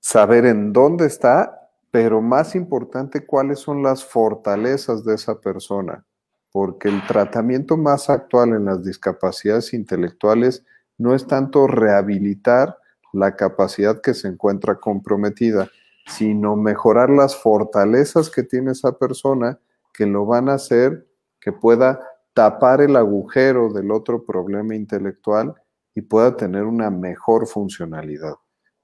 saber 0.00 0.46
en 0.46 0.72
dónde 0.72 1.06
está, 1.06 1.70
pero 1.90 2.22
más 2.22 2.54
importante, 2.54 3.26
cuáles 3.26 3.58
son 3.58 3.82
las 3.82 4.02
fortalezas 4.02 5.04
de 5.04 5.14
esa 5.14 5.38
persona, 5.40 6.06
porque 6.50 6.88
el 6.88 7.06
tratamiento 7.06 7.76
más 7.76 8.08
actual 8.08 8.54
en 8.54 8.64
las 8.64 8.82
discapacidades 8.82 9.74
intelectuales 9.74 10.64
no 10.96 11.14
es 11.14 11.26
tanto 11.26 11.66
rehabilitar 11.66 12.78
la 13.12 13.36
capacidad 13.36 14.00
que 14.00 14.14
se 14.14 14.28
encuentra 14.28 14.76
comprometida, 14.76 15.68
sino 16.06 16.56
mejorar 16.56 17.10
las 17.10 17.36
fortalezas 17.36 18.30
que 18.30 18.42
tiene 18.42 18.72
esa 18.72 18.92
persona 18.92 19.58
que 19.92 20.06
lo 20.06 20.24
van 20.24 20.48
a 20.48 20.54
hacer 20.54 21.06
que 21.40 21.52
pueda 21.52 22.00
tapar 22.38 22.80
el 22.80 22.94
agujero 22.94 23.68
del 23.72 23.90
otro 23.90 24.24
problema 24.24 24.76
intelectual 24.76 25.54
y 25.92 26.02
pueda 26.02 26.36
tener 26.36 26.66
una 26.66 26.88
mejor 26.88 27.48
funcionalidad. 27.48 28.34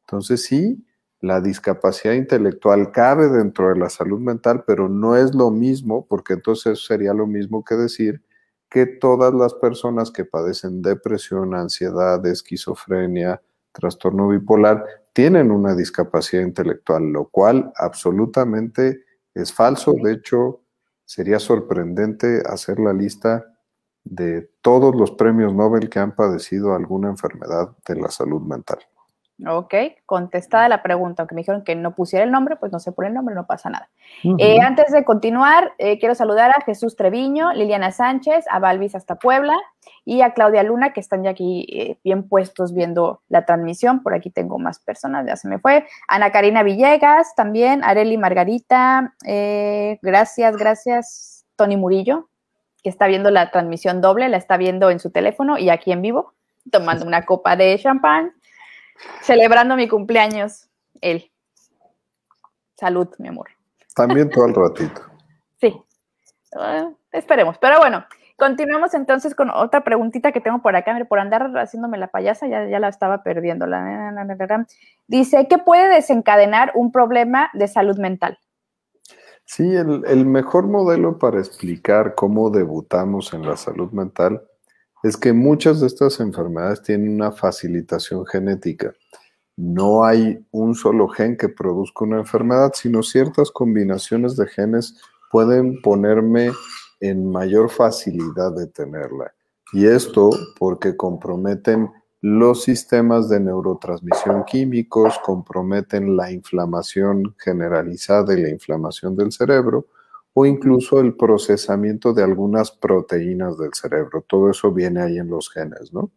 Entonces 0.01 0.43
sí, 0.43 0.85
la 1.21 1.41
discapacidad 1.41 2.15
intelectual 2.15 2.91
cabe 2.91 3.29
dentro 3.29 3.69
de 3.69 3.79
la 3.79 3.91
salud 3.91 4.19
mental, 4.19 4.65
pero 4.67 4.89
no 4.89 5.17
es 5.17 5.37
lo 5.37 5.53
mismo, 5.53 6.05
porque 6.09 6.33
entonces 6.33 6.85
sería 6.85 7.15
lo 7.15 7.29
mismo 7.29 7.63
que 7.63 7.77
decir 7.77 8.25
que 8.69 8.87
todas 8.87 9.33
las 9.33 9.55
personas 9.55 10.11
que 10.11 10.25
padecen 10.25 10.83
depresión, 10.83 11.55
ansiedad, 11.55 12.27
esquizofrenia, 12.27 13.41
trastorno 13.71 14.27
bipolar, 14.31 14.85
tienen 15.13 15.53
una 15.53 15.77
discapacidad 15.77 16.43
intelectual, 16.43 17.05
lo 17.05 17.29
cual 17.29 17.73
absolutamente 17.77 19.05
es 19.33 19.53
falso. 19.53 19.95
De 20.03 20.15
hecho, 20.15 20.64
sería 21.05 21.39
sorprendente 21.39 22.43
hacer 22.47 22.79
la 22.79 22.93
lista 22.93 23.45
de 24.05 24.51
todos 24.61 24.95
los 24.95 25.13
premios 25.13 25.55
Nobel 25.55 25.89
que 25.89 25.99
han 25.99 26.15
padecido 26.15 26.75
alguna 26.75 27.09
enfermedad 27.09 27.77
de 27.87 27.97
la 27.97 28.11
salud 28.11 28.43
mental. 28.43 28.79
Ok, 29.45 29.75
contestada 30.07 30.69
la 30.69 30.81
pregunta, 30.83 31.23
aunque 31.23 31.35
me 31.35 31.41
dijeron 31.41 31.65
que 31.65 31.75
no 31.75 31.97
pusiera 31.97 32.25
el 32.25 32.31
nombre, 32.31 32.55
pues 32.55 32.71
no 32.71 32.79
se 32.79 32.93
pone 32.93 33.09
el 33.09 33.15
nombre, 33.15 33.35
no 33.35 33.47
pasa 33.47 33.69
nada. 33.69 33.89
Eh, 34.39 34.61
antes 34.61 34.93
de 34.93 35.05
continuar, 35.05 35.73
eh, 35.79 35.99
quiero 35.99 36.15
saludar 36.15 36.53
a 36.53 36.63
Jesús 36.65 36.95
Treviño, 36.95 37.53
Liliana 37.53 37.91
Sánchez, 37.91 38.45
a 38.49 38.61
Balvis 38.61 38.95
hasta 38.95 39.17
Puebla 39.17 39.55
y 40.05 40.21
a 40.21 40.35
Claudia 40.35 40.63
Luna, 40.63 40.93
que 40.93 41.01
están 41.01 41.25
ya 41.25 41.31
aquí 41.31 41.67
eh, 41.69 41.99
bien 42.05 42.29
puestos 42.29 42.73
viendo 42.73 43.23
la 43.29 43.45
transmisión. 43.45 44.05
Por 44.05 44.15
aquí 44.15 44.31
tengo 44.31 44.61
más 44.61 44.79
personas, 44.79 45.27
ya 45.27 45.35
se 45.35 45.49
me 45.49 45.59
fue. 45.59 45.85
Ana 46.07 46.31
Karina 46.31 46.63
Villegas, 46.63 47.35
también, 47.35 47.83
Areli 47.83 48.17
Margarita, 48.17 49.15
gracias, 50.01 50.57
gracias, 50.57 51.45
Tony 51.57 51.77
Murillo, 51.77 52.29
que 52.85 52.89
está 52.89 53.09
viendo 53.09 53.33
la 53.33 53.51
transmisión 53.51 54.01
doble, 54.01 54.29
la 54.29 54.37
está 54.37 54.57
viendo 54.57 54.91
en 54.91 55.01
su 55.01 55.11
teléfono 55.11 55.59
y 55.59 55.71
aquí 55.71 55.91
en 55.91 56.03
vivo, 56.03 56.35
tomando 56.71 57.05
una 57.05 57.25
copa 57.25 57.57
de 57.57 57.77
champán 57.81 58.33
celebrando 59.23 59.77
mi 59.77 59.89
cumpleaños, 59.89 60.69
él. 61.01 61.31
Salud, 62.77 63.09
mi 63.19 63.29
amor. 63.29 63.49
También 63.95 64.31
todo 64.31 64.47
el 64.47 64.55
ratito. 64.55 65.03
Sí, 65.61 65.81
ah, 66.59 66.91
esperemos. 67.13 67.57
Pero 67.59 67.79
bueno, 67.79 68.05
continuemos 68.37 68.95
entonces 68.95 69.35
con 69.35 69.51
otra 69.51 69.85
preguntita 69.85 70.33
que 70.33 70.41
tengo 70.41 70.61
por 70.61 70.75
acá. 70.75 70.99
Por 71.09 71.21
andar 71.21 71.53
haciéndome 71.57 71.99
la 71.99 72.09
payasa, 72.09 72.49
ya, 72.49 72.67
ya 72.69 72.81
la 72.81 72.89
estaba 72.89 73.23
perdiendo. 73.23 73.67
Dice, 75.07 75.47
¿qué 75.49 75.59
puede 75.59 75.89
desencadenar 75.89 76.73
un 76.75 76.91
problema 76.91 77.51
de 77.53 77.69
salud 77.69 77.99
mental? 77.99 78.39
Sí, 79.45 79.77
el, 79.77 80.03
el 80.07 80.27
mejor 80.27 80.67
modelo 80.67 81.19
para 81.19 81.39
explicar 81.39 82.15
cómo 82.15 82.51
debutamos 82.51 83.33
en 83.35 83.47
la 83.47 83.57
salud 83.57 83.93
mental 83.93 84.43
es 85.05 85.19
que 85.19 85.35
muchas 85.35 85.81
de 85.81 85.87
estas 85.87 86.19
enfermedades 86.19 86.83
tienen 86.83 87.15
una 87.15 87.31
facilitación 87.31 88.25
genética. 88.25 88.95
No 89.55 90.03
hay 90.03 90.43
un 90.51 90.75
solo 90.75 91.09
gen 91.09 91.37
que 91.37 91.51
produzca 91.51 92.07
una 92.07 92.17
enfermedad, 92.21 92.73
sino 92.75 93.03
ciertas 93.03 93.51
combinaciones 93.51 94.35
de 94.35 94.47
genes 94.47 94.99
pueden 95.31 95.83
ponerme 95.83 96.53
en 97.01 97.31
mayor 97.31 97.69
facilidad 97.69 98.53
de 98.57 98.67
tenerla. 98.67 99.35
Y 99.75 99.85
esto 99.85 100.31
porque 100.59 100.97
comprometen 100.97 101.91
los 102.23 102.63
sistemas 102.63 103.29
de 103.29 103.41
neurotransmisión 103.41 104.45
químicos, 104.47 105.21
comprometen 105.23 106.17
la 106.17 106.33
inflamación 106.33 107.35
generalizada 107.39 108.33
y 108.33 108.41
la 108.41 108.49
inflamación 108.49 109.17
del 109.17 109.33
cerebro, 109.33 109.87
o 110.35 110.45
incluso 110.45 111.01
el 111.01 111.15
procesamiento 111.15 112.13
de 112.13 112.25
algunas 112.25 112.73
proteínas 112.73 113.57
del 113.57 113.73
cerebro. 113.73 114.25
Todo 114.29 114.51
eso 114.51 114.73
viene 114.73 115.01
ahí 115.01 115.19
en 115.19 115.29
los 115.29 115.49
genes, 115.51 115.93
¿no? 115.93 116.11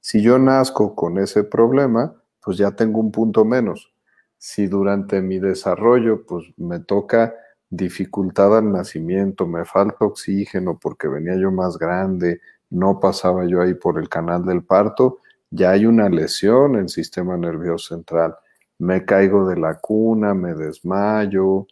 Si 0.00 0.20
yo 0.20 0.38
nazco 0.38 0.94
con 0.96 1.18
ese 1.18 1.44
problema, 1.44 2.14
pues 2.42 2.58
ya 2.58 2.72
tengo 2.72 3.00
un 3.00 3.12
punto 3.12 3.44
menos. 3.44 3.92
Si 4.36 4.66
durante 4.66 5.22
mi 5.22 5.38
desarrollo, 5.38 6.26
pues 6.26 6.44
me 6.56 6.80
toca 6.80 7.34
dificultad 7.70 8.58
al 8.58 8.72
nacimiento, 8.72 9.46
me 9.46 9.64
falta 9.64 10.04
oxígeno 10.04 10.78
porque 10.80 11.08
venía 11.08 11.36
yo 11.36 11.50
más 11.50 11.78
grande, 11.78 12.40
no 12.70 12.98
pasaba 13.00 13.46
yo 13.46 13.62
ahí 13.62 13.74
por 13.74 13.98
el 13.98 14.08
canal 14.08 14.44
del 14.44 14.64
parto, 14.64 15.18
ya 15.50 15.70
hay 15.70 15.86
una 15.86 16.08
lesión 16.08 16.74
en 16.74 16.82
el 16.82 16.88
sistema 16.88 17.36
nervioso 17.36 17.94
central. 17.94 18.34
Me 18.78 19.04
caigo 19.04 19.48
de 19.48 19.56
la 19.56 19.78
cuna, 19.80 20.34
me 20.34 20.54
desmayo, 20.54 21.66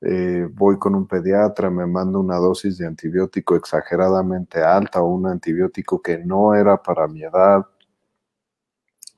eh, 0.00 0.48
voy 0.52 0.78
con 0.78 0.94
un 0.94 1.06
pediatra, 1.06 1.70
me 1.70 1.86
manda 1.86 2.18
una 2.18 2.36
dosis 2.36 2.78
de 2.78 2.86
antibiótico 2.86 3.56
exageradamente 3.56 4.62
alta 4.62 5.00
o 5.02 5.08
un 5.08 5.26
antibiótico 5.26 6.02
que 6.02 6.18
no 6.18 6.54
era 6.54 6.82
para 6.82 7.08
mi 7.08 7.22
edad, 7.22 7.66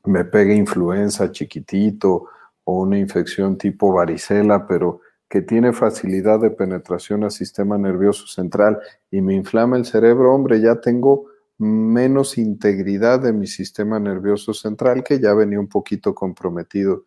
me 0.05 0.25
pega 0.25 0.55
influenza 0.55 1.31
chiquitito 1.31 2.27
o 2.65 2.81
una 2.81 2.99
infección 2.99 3.59
tipo 3.59 3.93
varicela, 3.93 4.67
pero 4.67 5.01
que 5.29 5.43
tiene 5.43 5.73
facilidad 5.73 6.41
de 6.41 6.51
penetración 6.51 7.25
al 7.25 7.31
sistema 7.31 7.77
nervioso 7.77 8.27
central 8.27 8.79
y 9.11 9.21
me 9.21 9.35
inflama 9.35 9.77
el 9.77 9.85
cerebro, 9.85 10.35
hombre, 10.35 10.61
ya 10.61 10.81
tengo 10.81 11.27
menos 11.59 12.39
integridad 12.39 13.21
de 13.21 13.33
mi 13.33 13.47
sistema 13.47 13.99
nervioso 13.99 14.55
central 14.55 15.03
que 15.05 15.19
ya 15.19 15.35
venía 15.35 15.61
un 15.61 15.69
poquito 15.69 16.15
comprometido. 16.15 17.05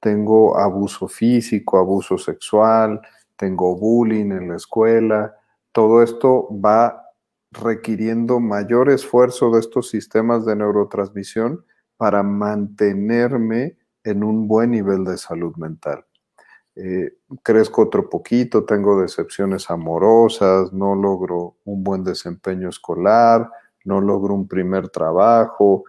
Tengo 0.00 0.58
abuso 0.58 1.08
físico, 1.08 1.78
abuso 1.78 2.18
sexual, 2.18 3.00
tengo 3.36 3.76
bullying 3.76 4.32
en 4.32 4.48
la 4.48 4.56
escuela, 4.56 5.34
todo 5.72 6.02
esto 6.02 6.48
va 6.64 7.04
requiriendo 7.50 8.40
mayor 8.40 8.90
esfuerzo 8.90 9.50
de 9.50 9.60
estos 9.60 9.88
sistemas 9.88 10.44
de 10.44 10.56
neurotransmisión 10.56 11.64
para 11.96 12.22
mantenerme 12.22 13.76
en 14.04 14.24
un 14.24 14.46
buen 14.48 14.70
nivel 14.72 15.04
de 15.04 15.16
salud 15.18 15.54
mental. 15.56 16.04
Eh, 16.76 17.16
crezco 17.42 17.82
otro 17.82 18.08
poquito, 18.08 18.64
tengo 18.64 19.00
decepciones 19.00 19.68
amorosas, 19.68 20.72
no 20.72 20.94
logro 20.94 21.56
un 21.64 21.82
buen 21.82 22.04
desempeño 22.04 22.68
escolar, 22.68 23.50
no 23.84 24.00
logro 24.00 24.34
un 24.34 24.46
primer 24.46 24.88
trabajo, 24.88 25.84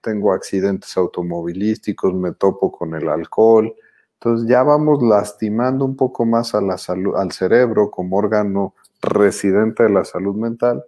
tengo 0.00 0.32
accidentes 0.32 0.96
automovilísticos, 0.96 2.14
me 2.14 2.32
topo 2.32 2.72
con 2.72 2.94
el 2.94 3.08
alcohol, 3.08 3.74
entonces 4.14 4.48
ya 4.48 4.62
vamos 4.64 5.02
lastimando 5.02 5.84
un 5.84 5.96
poco 5.96 6.24
más 6.24 6.54
a 6.54 6.60
la 6.60 6.76
salud, 6.76 7.16
al 7.16 7.30
cerebro 7.30 7.90
como 7.90 8.16
órgano 8.16 8.74
residente 9.00 9.84
de 9.84 9.90
la 9.90 10.04
salud 10.04 10.34
mental. 10.34 10.84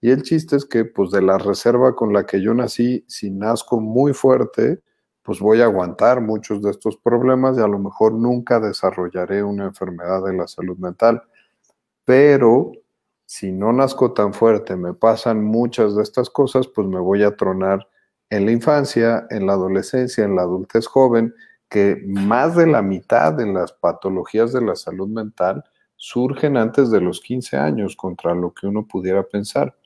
Y 0.00 0.10
el 0.10 0.22
chiste 0.22 0.56
es 0.56 0.66
que 0.66 0.84
pues 0.84 1.10
de 1.10 1.22
la 1.22 1.38
reserva 1.38 1.96
con 1.96 2.12
la 2.12 2.26
que 2.26 2.42
yo 2.42 2.52
nací, 2.52 3.04
si 3.08 3.30
nazco 3.30 3.80
muy 3.80 4.12
fuerte, 4.12 4.82
pues 5.22 5.40
voy 5.40 5.62
a 5.62 5.64
aguantar 5.64 6.20
muchos 6.20 6.62
de 6.62 6.70
estos 6.70 6.98
problemas 6.98 7.56
y 7.56 7.60
a 7.60 7.66
lo 7.66 7.78
mejor 7.78 8.12
nunca 8.12 8.60
desarrollaré 8.60 9.42
una 9.42 9.64
enfermedad 9.64 10.22
de 10.24 10.34
la 10.34 10.46
salud 10.46 10.76
mental. 10.78 11.22
Pero 12.04 12.72
si 13.26 13.52
no 13.52 13.72
nazco 13.72 14.12
tan 14.12 14.32
fuerte, 14.32 14.76
me 14.76 14.94
pasan 14.94 15.44
muchas 15.44 15.96
de 15.96 16.02
estas 16.02 16.30
cosas, 16.30 16.68
pues 16.68 16.86
me 16.86 17.00
voy 17.00 17.24
a 17.24 17.36
tronar 17.36 17.88
en 18.30 18.46
la 18.46 18.52
infancia, 18.52 19.26
en 19.30 19.46
la 19.46 19.54
adolescencia, 19.54 20.24
en 20.24 20.36
la 20.36 20.42
adultez 20.42 20.86
joven 20.86 21.34
que 21.68 22.02
más 22.06 22.56
de 22.56 22.66
la 22.66 22.82
mitad 22.82 23.32
de 23.32 23.46
las 23.46 23.72
patologías 23.72 24.52
de 24.52 24.62
la 24.62 24.76
salud 24.76 25.08
mental 25.08 25.64
surgen 25.96 26.56
antes 26.56 26.90
de 26.90 27.00
los 27.00 27.20
15 27.20 27.56
años, 27.56 27.96
contra 27.96 28.34
lo 28.34 28.52
que 28.52 28.66
uno 28.66 28.86
pudiera 28.86 29.24
pensar. 29.24 29.76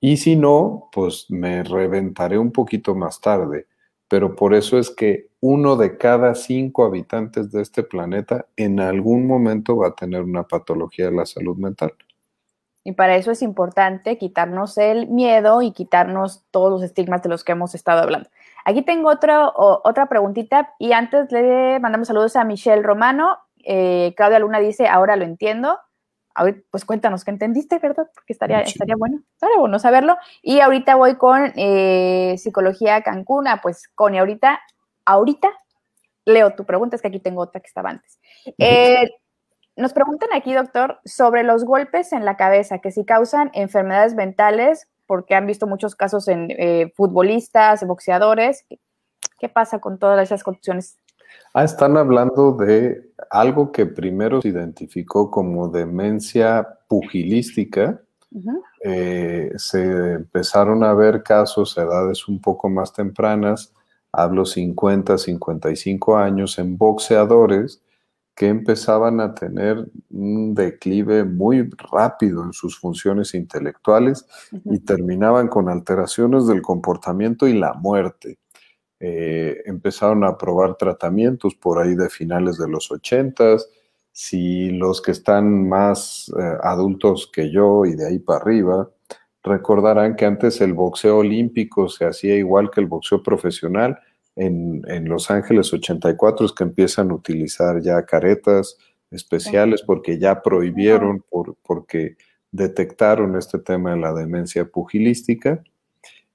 Y 0.00 0.16
si 0.16 0.36
no, 0.36 0.88
pues 0.92 1.26
me 1.28 1.62
reventaré 1.62 2.38
un 2.38 2.52
poquito 2.52 2.94
más 2.94 3.20
tarde. 3.20 3.66
Pero 4.08 4.34
por 4.34 4.54
eso 4.54 4.78
es 4.78 4.90
que 4.90 5.28
uno 5.40 5.76
de 5.76 5.98
cada 5.98 6.34
cinco 6.34 6.84
habitantes 6.84 7.52
de 7.52 7.62
este 7.62 7.82
planeta 7.82 8.46
en 8.56 8.80
algún 8.80 9.26
momento 9.26 9.76
va 9.76 9.88
a 9.88 9.94
tener 9.94 10.22
una 10.22 10.44
patología 10.44 11.06
de 11.06 11.16
la 11.16 11.26
salud 11.26 11.56
mental. 11.56 11.92
Y 12.88 12.92
para 12.92 13.16
eso 13.16 13.30
es 13.30 13.42
importante 13.42 14.16
quitarnos 14.16 14.78
el 14.78 15.08
miedo 15.08 15.60
y 15.60 15.72
quitarnos 15.72 16.46
todos 16.50 16.70
los 16.70 16.82
estigmas 16.82 17.22
de 17.22 17.28
los 17.28 17.44
que 17.44 17.52
hemos 17.52 17.74
estado 17.74 18.00
hablando. 18.00 18.30
Aquí 18.64 18.80
tengo 18.80 19.10
otra, 19.10 19.52
otra 19.54 20.06
preguntita 20.06 20.72
y 20.78 20.92
antes 20.92 21.30
le 21.30 21.80
mandamos 21.80 22.08
saludos 22.08 22.34
a 22.36 22.44
Michelle 22.44 22.82
Romano. 22.82 23.40
Eh, 23.62 24.14
Claudia 24.16 24.38
Luna 24.38 24.58
dice, 24.58 24.88
ahora 24.88 25.16
lo 25.16 25.26
entiendo. 25.26 25.78
pues 26.70 26.86
cuéntanos 26.86 27.26
qué 27.26 27.30
entendiste, 27.30 27.78
¿verdad? 27.78 28.06
Porque 28.14 28.32
estaría, 28.32 28.62
estaría 28.62 28.96
bueno, 28.96 29.20
estaría 29.34 29.58
bueno 29.58 29.78
saberlo. 29.78 30.16
Y 30.40 30.60
ahorita 30.60 30.94
voy 30.94 31.16
con 31.16 31.52
eh, 31.56 32.36
Psicología 32.38 33.02
Cancún. 33.02 33.48
Ah, 33.48 33.60
pues 33.62 33.86
Connie, 33.94 34.20
ahorita, 34.20 34.60
ahorita 35.04 35.50
leo 36.24 36.54
tu 36.54 36.64
pregunta, 36.64 36.96
es 36.96 37.02
que 37.02 37.08
aquí 37.08 37.20
tengo 37.20 37.42
otra 37.42 37.60
que 37.60 37.66
estaba 37.66 37.90
antes. 37.90 38.18
Eh, 38.56 39.10
nos 39.78 39.92
preguntan 39.92 40.28
aquí, 40.34 40.52
doctor, 40.54 40.98
sobre 41.04 41.44
los 41.44 41.64
golpes 41.64 42.12
en 42.12 42.24
la 42.24 42.36
cabeza, 42.36 42.80
que 42.80 42.90
si 42.90 43.04
causan 43.04 43.50
enfermedades 43.54 44.14
mentales, 44.14 44.88
porque 45.06 45.36
han 45.36 45.46
visto 45.46 45.66
muchos 45.66 45.94
casos 45.94 46.26
en 46.26 46.50
eh, 46.50 46.92
futbolistas, 46.96 47.86
boxeadores. 47.86 48.66
¿Qué 49.38 49.48
pasa 49.48 49.78
con 49.78 49.98
todas 49.98 50.20
esas 50.20 50.42
condiciones? 50.42 50.98
Ah, 51.54 51.62
están 51.62 51.96
hablando 51.96 52.52
de 52.52 53.12
algo 53.30 53.70
que 53.70 53.86
primero 53.86 54.42
se 54.42 54.48
identificó 54.48 55.30
como 55.30 55.68
demencia 55.68 56.66
pugilística. 56.88 58.00
Eh, 58.82 59.52
se 59.56 60.14
empezaron 60.14 60.82
a 60.84 60.92
ver 60.92 61.22
casos 61.22 61.78
a 61.78 61.82
edades 61.82 62.28
un 62.28 62.40
poco 62.40 62.68
más 62.68 62.92
tempranas, 62.92 63.72
hablo 64.12 64.44
50, 64.44 65.16
55 65.16 66.16
años, 66.16 66.58
en 66.58 66.76
boxeadores 66.76 67.80
que 68.38 68.46
empezaban 68.46 69.20
a 69.20 69.34
tener 69.34 69.84
un 70.10 70.54
declive 70.54 71.24
muy 71.24 71.68
rápido 71.90 72.44
en 72.44 72.52
sus 72.52 72.78
funciones 72.78 73.34
intelectuales 73.34 74.26
y 74.64 74.78
terminaban 74.78 75.48
con 75.48 75.68
alteraciones 75.68 76.46
del 76.46 76.62
comportamiento 76.62 77.48
y 77.48 77.58
la 77.58 77.72
muerte. 77.72 78.38
Eh, 79.00 79.60
empezaron 79.66 80.22
a 80.22 80.38
probar 80.38 80.76
tratamientos 80.76 81.56
por 81.56 81.80
ahí 81.80 81.96
de 81.96 82.08
finales 82.08 82.58
de 82.58 82.68
los 82.68 82.92
ochentas. 82.92 83.68
Si 84.12 84.70
los 84.70 85.02
que 85.02 85.10
están 85.10 85.68
más 85.68 86.32
eh, 86.38 86.58
adultos 86.62 87.28
que 87.32 87.50
yo 87.50 87.86
y 87.86 87.96
de 87.96 88.06
ahí 88.06 88.20
para 88.20 88.38
arriba, 88.38 88.88
recordarán 89.42 90.14
que 90.14 90.26
antes 90.26 90.60
el 90.60 90.74
boxeo 90.74 91.18
olímpico 91.18 91.88
se 91.88 92.04
hacía 92.04 92.36
igual 92.36 92.70
que 92.70 92.80
el 92.82 92.86
boxeo 92.86 93.20
profesional 93.20 93.98
en, 94.38 95.08
Los 95.08 95.30
Ángeles 95.30 95.72
84 95.72 96.46
es 96.46 96.52
que 96.52 96.64
empiezan 96.64 97.10
a 97.10 97.14
utilizar 97.14 97.80
ya 97.82 98.04
caretas 98.04 98.78
especiales 99.10 99.82
porque 99.82 100.18
ya 100.18 100.42
prohibieron, 100.42 101.24
por, 101.28 101.56
porque 101.66 102.16
detectaron 102.52 103.36
este 103.36 103.58
tema 103.58 103.92
de 103.92 104.00
la 104.00 104.12
demencia 104.12 104.64
pugilística. 104.64 105.62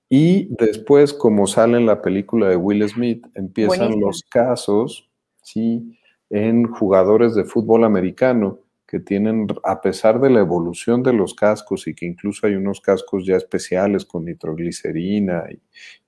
Y 0.09 0.49
después, 0.55 1.13
como 1.13 1.47
sale 1.47 1.77
en 1.77 1.85
la 1.85 2.01
película 2.01 2.49
de 2.49 2.55
Will 2.55 2.87
Smith, 2.87 3.25
empiezan 3.35 3.99
los 3.99 4.23
casos, 4.29 5.09
¿sí? 5.41 5.97
En 6.29 6.67
jugadores 6.67 7.35
de 7.35 7.45
fútbol 7.45 7.83
americano 7.83 8.59
que 8.93 8.99
tienen, 8.99 9.47
a 9.63 9.81
pesar 9.81 10.21
de 10.21 10.29
la 10.29 10.41
evolución 10.41 11.01
de 11.01 11.13
los 11.13 11.33
cascos 11.33 11.87
y 11.87 11.95
que 11.95 12.05
incluso 12.05 12.45
hay 12.45 12.53
unos 12.53 12.79
cascos 12.79 13.25
ya 13.25 13.35
especiales 13.35 14.05
con 14.05 14.25
nitroglicerina 14.25 15.45
y, 15.49 15.59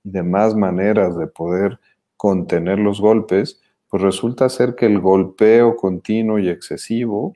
demás 0.04 0.54
maneras 0.54 1.18
de 1.18 1.26
poder 1.26 1.80
contener 2.16 2.78
los 2.78 3.00
golpes, 3.00 3.60
pues 3.88 4.04
resulta 4.04 4.48
ser 4.48 4.76
que 4.76 4.86
el 4.86 5.00
golpeo 5.00 5.74
continuo 5.74 6.38
y 6.38 6.48
excesivo 6.48 7.34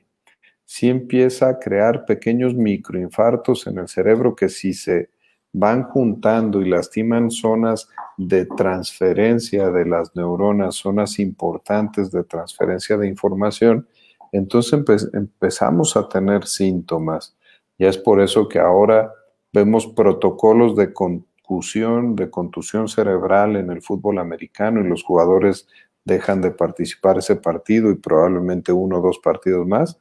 sí 0.63 0.87
empieza 0.87 1.49
a 1.49 1.59
crear 1.59 2.05
pequeños 2.05 2.55
microinfartos 2.55 3.67
en 3.67 3.79
el 3.79 3.89
cerebro 3.89 4.33
que 4.33 4.47
si 4.47 4.71
se 4.71 5.09
van 5.51 5.83
juntando 5.83 6.61
y 6.61 6.69
lastiman 6.69 7.29
zonas 7.29 7.89
de 8.15 8.45
transferencia 8.45 9.69
de 9.69 9.85
las 9.85 10.15
neuronas, 10.15 10.75
zonas 10.75 11.19
importantes 11.19 12.09
de 12.09 12.23
transferencia 12.23 12.95
de 12.95 13.09
información, 13.09 13.85
entonces 14.31 15.09
empezamos 15.13 15.97
a 15.97 16.07
tener 16.07 16.45
síntomas. 16.45 17.35
Y 17.77 17.85
es 17.85 17.97
por 17.97 18.21
eso 18.21 18.47
que 18.47 18.59
ahora 18.59 19.13
vemos 19.51 19.87
protocolos 19.87 20.75
de 20.75 20.93
contusión, 20.93 22.15
de 22.15 22.29
contusión 22.29 22.87
cerebral 22.87 23.55
en 23.55 23.69
el 23.71 23.81
fútbol 23.81 24.19
americano 24.19 24.81
y 24.81 24.87
los 24.87 25.03
jugadores 25.03 25.67
dejan 26.05 26.41
de 26.41 26.51
participar 26.51 27.17
ese 27.17 27.35
partido 27.35 27.91
y 27.91 27.95
probablemente 27.95 28.71
uno 28.71 28.99
o 28.99 29.01
dos 29.01 29.19
partidos 29.19 29.67
más. 29.67 29.99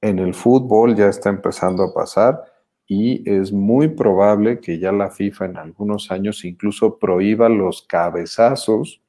En 0.00 0.18
el 0.18 0.34
fútbol 0.34 0.94
ya 0.94 1.08
está 1.08 1.30
empezando 1.30 1.82
a 1.82 1.94
pasar 1.94 2.42
y 2.86 3.28
es 3.30 3.52
muy 3.52 3.88
probable 3.88 4.60
que 4.60 4.78
ya 4.78 4.92
la 4.92 5.10
FIFA 5.10 5.44
en 5.46 5.56
algunos 5.56 6.10
años 6.10 6.44
incluso 6.44 6.98
prohíba 6.98 7.48
los 7.48 7.82
cabezazos 7.82 9.00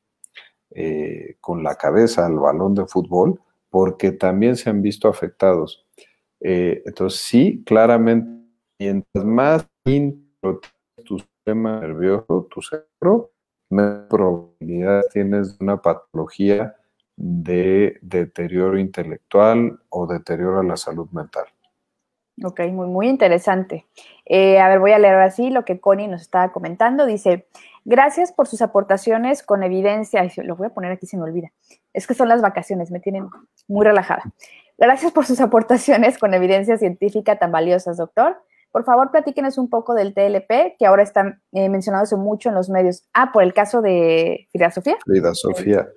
eh, 0.70 1.38
con 1.42 1.64
la 1.64 1.76
cabeza 1.76 2.26
al 2.26 2.38
balón 2.38 2.76
de 2.76 2.86
fútbol 2.86 3.40
porque 3.72 4.12
también 4.12 4.56
se 4.56 4.70
han 4.70 4.84
visto 4.84 5.08
afectados. 5.08 5.88
Eh, 6.42 6.84
entonces, 6.86 7.22
sí, 7.22 7.64
claramente, 7.66 8.46
mientras 8.78 9.26
más 9.26 9.68
tu 11.04 11.18
sistema 11.18 11.80
nervioso, 11.80 12.48
tu 12.52 12.62
cerebro, 12.62 13.32
más 13.70 14.08
probabilidad 14.10 15.04
tienes 15.12 15.58
de 15.58 15.64
una 15.64 15.82
patología 15.82 16.76
de 17.16 17.98
deterioro 18.02 18.78
intelectual 18.78 19.80
o 19.90 20.06
deterioro 20.06 20.60
a 20.60 20.64
la 20.64 20.76
salud 20.78 21.10
mental. 21.12 21.46
Ok, 22.44 22.62
muy, 22.72 22.88
muy 22.88 23.08
interesante. 23.08 23.86
Eh, 24.26 24.60
a 24.60 24.68
ver, 24.68 24.80
voy 24.80 24.92
a 24.92 25.00
leer 25.00 25.16
así 25.16 25.50
lo 25.50 25.64
que 25.64 25.80
Connie 25.80 26.08
nos 26.08 26.22
estaba 26.22 26.52
comentando. 26.52 27.06
Dice, 27.06 27.48
gracias 27.86 28.32
por 28.32 28.48
sus 28.48 28.62
aportaciones 28.62 29.44
con 29.44 29.64
evidencia. 29.64 30.28
Lo 30.44 30.56
voy 30.56 30.68
a 30.68 30.74
poner 30.74 30.92
aquí, 30.92 31.06
se 31.06 31.18
me 31.18 31.24
olvida. 31.24 31.52
Es 31.94 32.08
que 32.08 32.14
son 32.14 32.30
las 32.30 32.42
vacaciones, 32.42 32.92
me 32.92 33.00
tienen 33.00 33.28
muy 33.68 33.86
relajada. 33.86 34.24
Gracias 34.78 35.12
por 35.12 35.26
sus 35.26 35.40
aportaciones 35.42 36.18
con 36.18 36.34
evidencia 36.34 36.78
científica 36.78 37.38
tan 37.38 37.52
valiosas, 37.52 37.98
doctor. 37.98 38.38
Por 38.72 38.86
favor, 38.86 39.12
platíquenos 39.12 39.58
un 39.58 39.70
poco 39.70 39.94
del 39.94 40.14
TLP, 40.14 40.78
que 40.80 40.86
ahora 40.86 41.04
está 41.04 41.40
eh, 41.52 41.68
mencionándose 41.68 42.16
mucho 42.16 42.50
en 42.50 42.56
los 42.56 42.70
medios. 42.70 43.04
Ah, 43.14 43.32
por 43.34 43.44
el 43.44 43.54
caso 43.54 43.82
de 43.82 44.48
Frida 44.52 44.72
Sofía. 44.72 44.98
Frida 45.06 45.34
Sofía. 45.34 45.90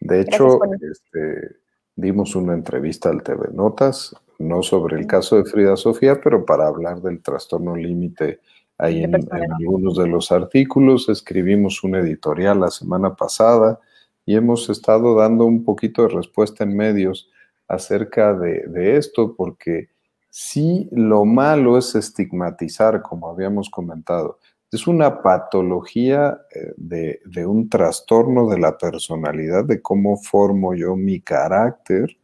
De 0.00 0.20
hecho, 0.20 0.60
este, 0.90 1.56
dimos 1.96 2.36
una 2.36 2.52
entrevista 2.52 3.08
al 3.08 3.22
TV 3.22 3.48
Notas, 3.52 4.14
no 4.38 4.62
sobre 4.62 4.98
el 4.98 5.06
caso 5.06 5.36
de 5.36 5.44
Frida 5.44 5.76
Sofía, 5.76 6.20
pero 6.22 6.44
para 6.44 6.66
hablar 6.66 7.00
del 7.00 7.22
trastorno 7.22 7.74
límite 7.74 8.40
ahí 8.78 9.02
en, 9.02 9.14
en, 9.14 9.52
algunos 9.60 9.96
de 9.96 10.06
los 10.06 10.32
artículos. 10.32 11.08
Escribimos 11.08 11.84
un 11.84 11.96
editorial 11.96 12.60
la 12.60 12.70
semana 12.70 13.14
pasada 13.14 13.80
y 14.24 14.36
hemos 14.36 14.68
estado 14.68 15.14
dando 15.14 15.44
un 15.44 15.64
poquito 15.64 16.02
de 16.02 16.08
respuesta 16.08 16.62
en 16.62 16.76
medios 16.76 17.30
acerca 17.68 18.34
de, 18.34 18.96
esto, 18.96 19.34
porque 19.36 19.90
sí 20.30 20.88
lo 20.90 21.24
malo 21.24 21.78
es 21.78 21.94
estigmatizar, 21.94 23.02
como 23.02 23.30
habíamos 23.30 23.70
comentado. 23.70 24.38
Es 24.70 24.86
una 24.86 25.22
patología 25.22 26.40
eh, 26.54 26.74
de, 26.76 27.46
un 27.46 27.68
trastorno 27.68 28.48
de 28.48 28.58
la 28.58 28.76
personalidad, 28.76 29.64
de 29.64 29.80
cómo 29.80 30.16
formo 30.16 30.74
yo 30.74 30.96
mi 30.96 31.20
carácter, 31.20 32.16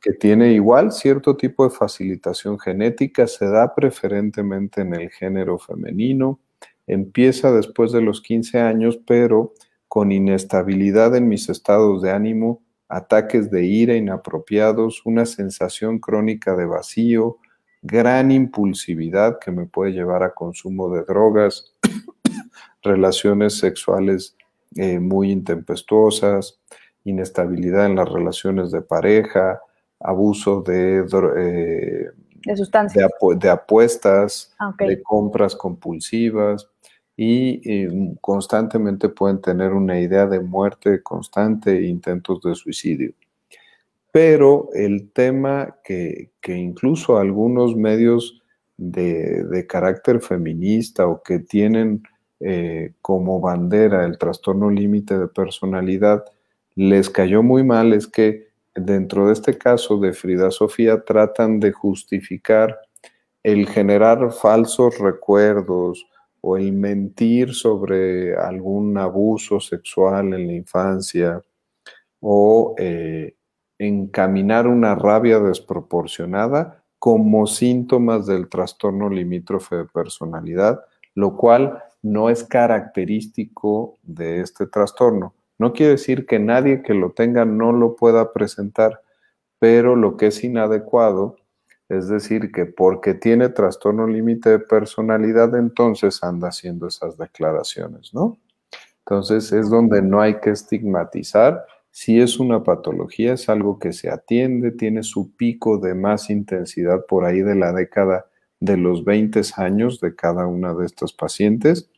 que 0.00 0.12
tiene 0.12 0.52
igual 0.52 0.92
cierto 0.92 1.36
tipo 1.36 1.64
de 1.64 1.74
facilitación 1.74 2.58
genética, 2.58 3.26
se 3.26 3.46
da 3.46 3.74
preferentemente 3.74 4.82
en 4.82 4.94
el 4.94 5.10
género 5.10 5.58
femenino, 5.58 6.40
empieza 6.86 7.52
después 7.52 7.92
de 7.92 8.02
los 8.02 8.20
15 8.20 8.60
años, 8.60 8.98
pero 9.06 9.52
con 9.88 10.12
inestabilidad 10.12 11.14
en 11.16 11.28
mis 11.28 11.48
estados 11.48 12.02
de 12.02 12.10
ánimo, 12.10 12.62
ataques 12.88 13.50
de 13.50 13.64
ira 13.64 13.94
inapropiados, 13.94 15.02
una 15.04 15.26
sensación 15.26 15.98
crónica 15.98 16.56
de 16.56 16.66
vacío, 16.66 17.38
gran 17.82 18.30
impulsividad 18.30 19.38
que 19.38 19.50
me 19.50 19.66
puede 19.66 19.92
llevar 19.92 20.22
a 20.22 20.34
consumo 20.34 20.90
de 20.90 21.04
drogas, 21.04 21.74
relaciones 22.82 23.58
sexuales 23.58 24.36
eh, 24.76 24.98
muy 24.98 25.30
intempestuosas, 25.30 26.60
inestabilidad 27.04 27.86
en 27.86 27.96
las 27.96 28.08
relaciones 28.08 28.70
de 28.70 28.82
pareja, 28.82 29.60
abuso 30.00 30.62
de, 30.62 31.06
eh, 31.36 32.10
de, 33.36 33.50
apuestas, 33.50 34.54
ah, 34.58 34.74
de 34.78 35.02
compras 35.02 35.54
compulsivas, 35.54 36.68
y 37.16 37.60
eh, 37.70 38.16
constantemente 38.20 39.08
pueden 39.08 39.40
tener 39.40 39.72
una 39.72 40.00
idea 40.00 40.26
de 40.26 40.40
muerte 40.40 41.02
constante 41.02 41.76
e 41.78 41.86
intentos 41.86 42.40
de 42.42 42.54
suicidio. 42.54 43.12
pero 44.12 44.68
el 44.74 45.10
tema 45.12 45.76
que, 45.82 46.30
incluso 46.46 47.18
algunos 47.18 47.74
medios 47.74 48.40
de, 48.76 49.66
carácter 49.68 50.20
feminista 50.20 51.08
o 51.08 51.20
que 51.22 51.40
tienen 51.40 52.02
eh, 52.38 52.92
como 53.02 53.40
bandera 53.40 54.04
el 54.04 54.16
trastorno 54.18 54.70
límite 54.70 55.18
de 55.18 55.26
personalidad, 55.26 56.24
les 56.76 57.10
cayó 57.10 57.42
muy 57.42 57.62
mal 57.64 57.92
es 57.92 58.06
que 58.06 58.48
dentro 58.74 59.26
de 59.26 59.32
este 59.32 59.56
caso 59.56 59.98
de 59.98 60.12
Frida 60.12 60.50
Sofía 60.50 61.04
tratan 61.04 61.60
de 61.60 61.72
justificar 61.72 62.78
el 63.42 63.68
generar 63.68 64.32
falsos 64.32 64.98
recuerdos 64.98 66.06
o 66.40 66.56
el 66.56 66.72
mentir 66.72 67.54
sobre 67.54 68.36
algún 68.36 68.98
abuso 68.98 69.60
sexual 69.60 70.34
en 70.34 70.46
la 70.46 70.52
infancia 70.52 71.42
o 72.20 72.74
eh, 72.78 73.36
encaminar 73.78 74.66
una 74.66 74.94
rabia 74.94 75.38
desproporcionada 75.40 76.82
como 76.98 77.46
síntomas 77.46 78.26
del 78.26 78.48
trastorno 78.48 79.10
limítrofe 79.10 79.76
de 79.76 79.84
personalidad, 79.84 80.80
lo 81.14 81.36
cual 81.36 81.82
no 82.02 82.30
es 82.30 82.44
característico 82.44 83.98
de 84.02 84.40
este 84.40 84.66
trastorno. 84.66 85.34
No 85.58 85.72
quiere 85.72 85.92
decir 85.92 86.26
que 86.26 86.38
nadie 86.38 86.82
que 86.82 86.94
lo 86.94 87.12
tenga 87.12 87.44
no 87.44 87.72
lo 87.72 87.96
pueda 87.96 88.32
presentar, 88.32 89.00
pero 89.58 89.96
lo 89.96 90.16
que 90.16 90.28
es 90.28 90.42
inadecuado 90.44 91.36
es 91.88 92.08
decir 92.08 92.50
que 92.50 92.66
porque 92.66 93.14
tiene 93.14 93.50
trastorno 93.50 94.06
límite 94.06 94.50
de 94.50 94.58
personalidad, 94.58 95.54
entonces 95.56 96.22
anda 96.24 96.48
haciendo 96.48 96.88
esas 96.88 97.18
declaraciones, 97.18 98.14
¿no? 98.14 98.38
Entonces 99.00 99.52
es 99.52 99.68
donde 99.68 100.00
no 100.00 100.20
hay 100.20 100.40
que 100.40 100.50
estigmatizar. 100.50 101.66
Si 101.90 102.20
es 102.20 102.40
una 102.40 102.64
patología, 102.64 103.34
es 103.34 103.48
algo 103.48 103.78
que 103.78 103.92
se 103.92 104.10
atiende, 104.10 104.72
tiene 104.72 105.02
su 105.02 105.36
pico 105.36 105.78
de 105.78 105.94
más 105.94 106.30
intensidad 106.30 107.04
por 107.06 107.24
ahí 107.24 107.42
de 107.42 107.54
la 107.54 107.72
década 107.72 108.26
de 108.60 108.78
los 108.78 109.04
20 109.04 109.42
años 109.56 110.00
de 110.00 110.16
cada 110.16 110.46
una 110.46 110.74
de 110.74 110.86
estas 110.86 111.12
pacientes 111.12 111.90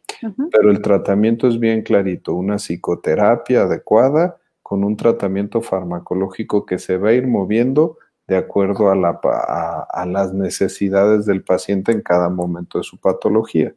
pero 0.51 0.71
el 0.71 0.81
tratamiento 0.81 1.49
es 1.49 1.59
bien 1.59 1.83
clarito, 1.83 2.35
una 2.35 2.57
psicoterapia 2.57 3.63
adecuada 3.63 4.37
con 4.63 4.85
un 4.85 4.97
tratamiento 4.97 5.63
farmacológico 5.63 6.67
que 6.67 6.79
se 6.79 6.97
va 6.97 7.11
a 7.11 7.13
ir 7.13 7.27
moviendo 7.27 7.99
de 8.27 8.37
acuerdo 8.37 8.91
a, 8.91 8.97
la, 8.97 9.21
a, 9.23 10.07
las 10.07 10.33
necesidades 10.33 11.27
del 11.27 11.45
paciente 11.45 11.93
en 11.93 12.03
cada 12.03 12.29
momento 12.29 12.79
de 12.79 12.85
su 12.85 12.99
patología. 12.99 13.73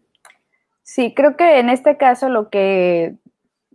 Sí, 0.81 1.13
creo 1.15 1.37
que 1.37 1.59
en 1.59 1.69
este 1.69 1.97
caso 1.97 2.29
lo 2.29 2.49
que, 2.49 3.17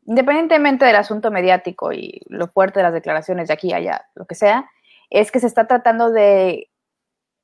independientemente 0.05 0.85
del 0.85 0.97
asunto 0.97 1.31
mediático 1.31 1.93
y 1.93 2.21
lo 2.27 2.49
fuerte 2.49 2.81
de 2.81 2.85
las 2.85 2.93
declaraciones 2.93 3.47
de 3.47 3.55
aquí 3.55 3.73
allá, 3.73 4.07
lo 4.17 4.27
que 4.27 4.35
sea, 4.35 4.69
es 5.11 5.31
que 5.31 5.39
se 5.39 5.47
está 5.47 5.69
tratando 5.69 6.11
de 6.11 6.69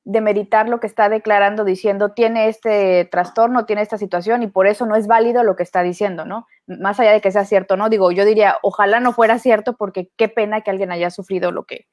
de 0.03 0.21
meditar 0.21 0.67
lo 0.67 0.79
que 0.79 0.87
está 0.87 1.09
declarando 1.09 1.63
diciendo 1.63 2.13
tiene 2.13 2.47
este 2.47 3.05
trastorno, 3.05 3.65
tiene 3.65 3.83
esta 3.83 3.97
situación 3.97 4.41
y 4.41 4.47
por 4.47 4.65
eso 4.65 4.85
no 4.85 4.95
es 4.95 5.05
válido 5.05 5.43
lo 5.43 5.55
que 5.55 5.63
está 5.63 5.83
diciendo, 5.83 6.25
¿no? 6.25 6.47
Más 6.65 6.99
allá 6.99 7.11
de 7.11 7.21
que 7.21 7.31
sea 7.31 7.45
cierto, 7.45 7.77
¿no? 7.77 7.89
Digo, 7.89 8.11
yo 8.11 8.25
diría, 8.25 8.57
ojalá 8.63 8.99
no 8.99 9.13
fuera 9.13 9.37
cierto 9.37 9.75
porque 9.77 10.09
qué 10.17 10.27
pena 10.27 10.61
que 10.61 10.71
alguien 10.71 10.91
haya 10.91 11.11
sufrido 11.11 11.51
lo 11.51 11.65
que, 11.65 11.85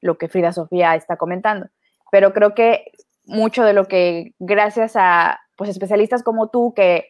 lo 0.00 0.16
que 0.16 0.28
Frida 0.28 0.52
Sofía 0.52 0.94
está 0.94 1.16
comentando. 1.16 1.66
Pero 2.12 2.32
creo 2.32 2.54
que 2.54 2.92
mucho 3.24 3.64
de 3.64 3.72
lo 3.72 3.86
que 3.86 4.32
gracias 4.38 4.94
a 4.94 5.40
pues 5.56 5.70
especialistas 5.70 6.22
como 6.22 6.48
tú 6.48 6.72
que 6.74 7.08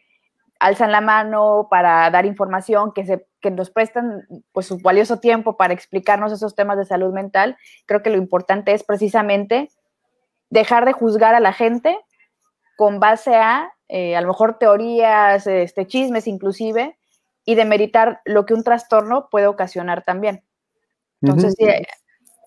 alzan 0.59 0.91
la 0.91 1.01
mano 1.01 1.67
para 1.69 2.09
dar 2.09 2.25
información, 2.25 2.91
que, 2.93 3.05
se, 3.05 3.27
que 3.41 3.51
nos 3.51 3.69
prestan 3.69 4.25
pues 4.51 4.65
su 4.65 4.79
valioso 4.79 5.19
tiempo 5.19 5.55
para 5.55 5.73
explicarnos 5.73 6.31
esos 6.31 6.55
temas 6.55 6.77
de 6.77 6.85
salud 6.85 7.13
mental, 7.13 7.57
creo 7.85 8.01
que 8.01 8.09
lo 8.09 8.17
importante 8.17 8.73
es 8.73 8.83
precisamente 8.83 9.69
dejar 10.49 10.85
de 10.85 10.93
juzgar 10.93 11.35
a 11.35 11.39
la 11.39 11.53
gente 11.53 11.97
con 12.77 12.99
base 12.99 13.35
a, 13.35 13.71
eh, 13.87 14.15
a 14.15 14.21
lo 14.21 14.27
mejor, 14.27 14.57
teorías, 14.59 15.47
este, 15.47 15.87
chismes 15.87 16.27
inclusive, 16.27 16.97
y 17.45 17.55
de 17.55 17.65
meritar 17.65 18.21
lo 18.25 18.45
que 18.45 18.53
un 18.53 18.63
trastorno 18.63 19.29
puede 19.29 19.47
ocasionar 19.47 20.03
también. 20.03 20.43
Entonces, 21.21 21.55
eh, 21.59 21.85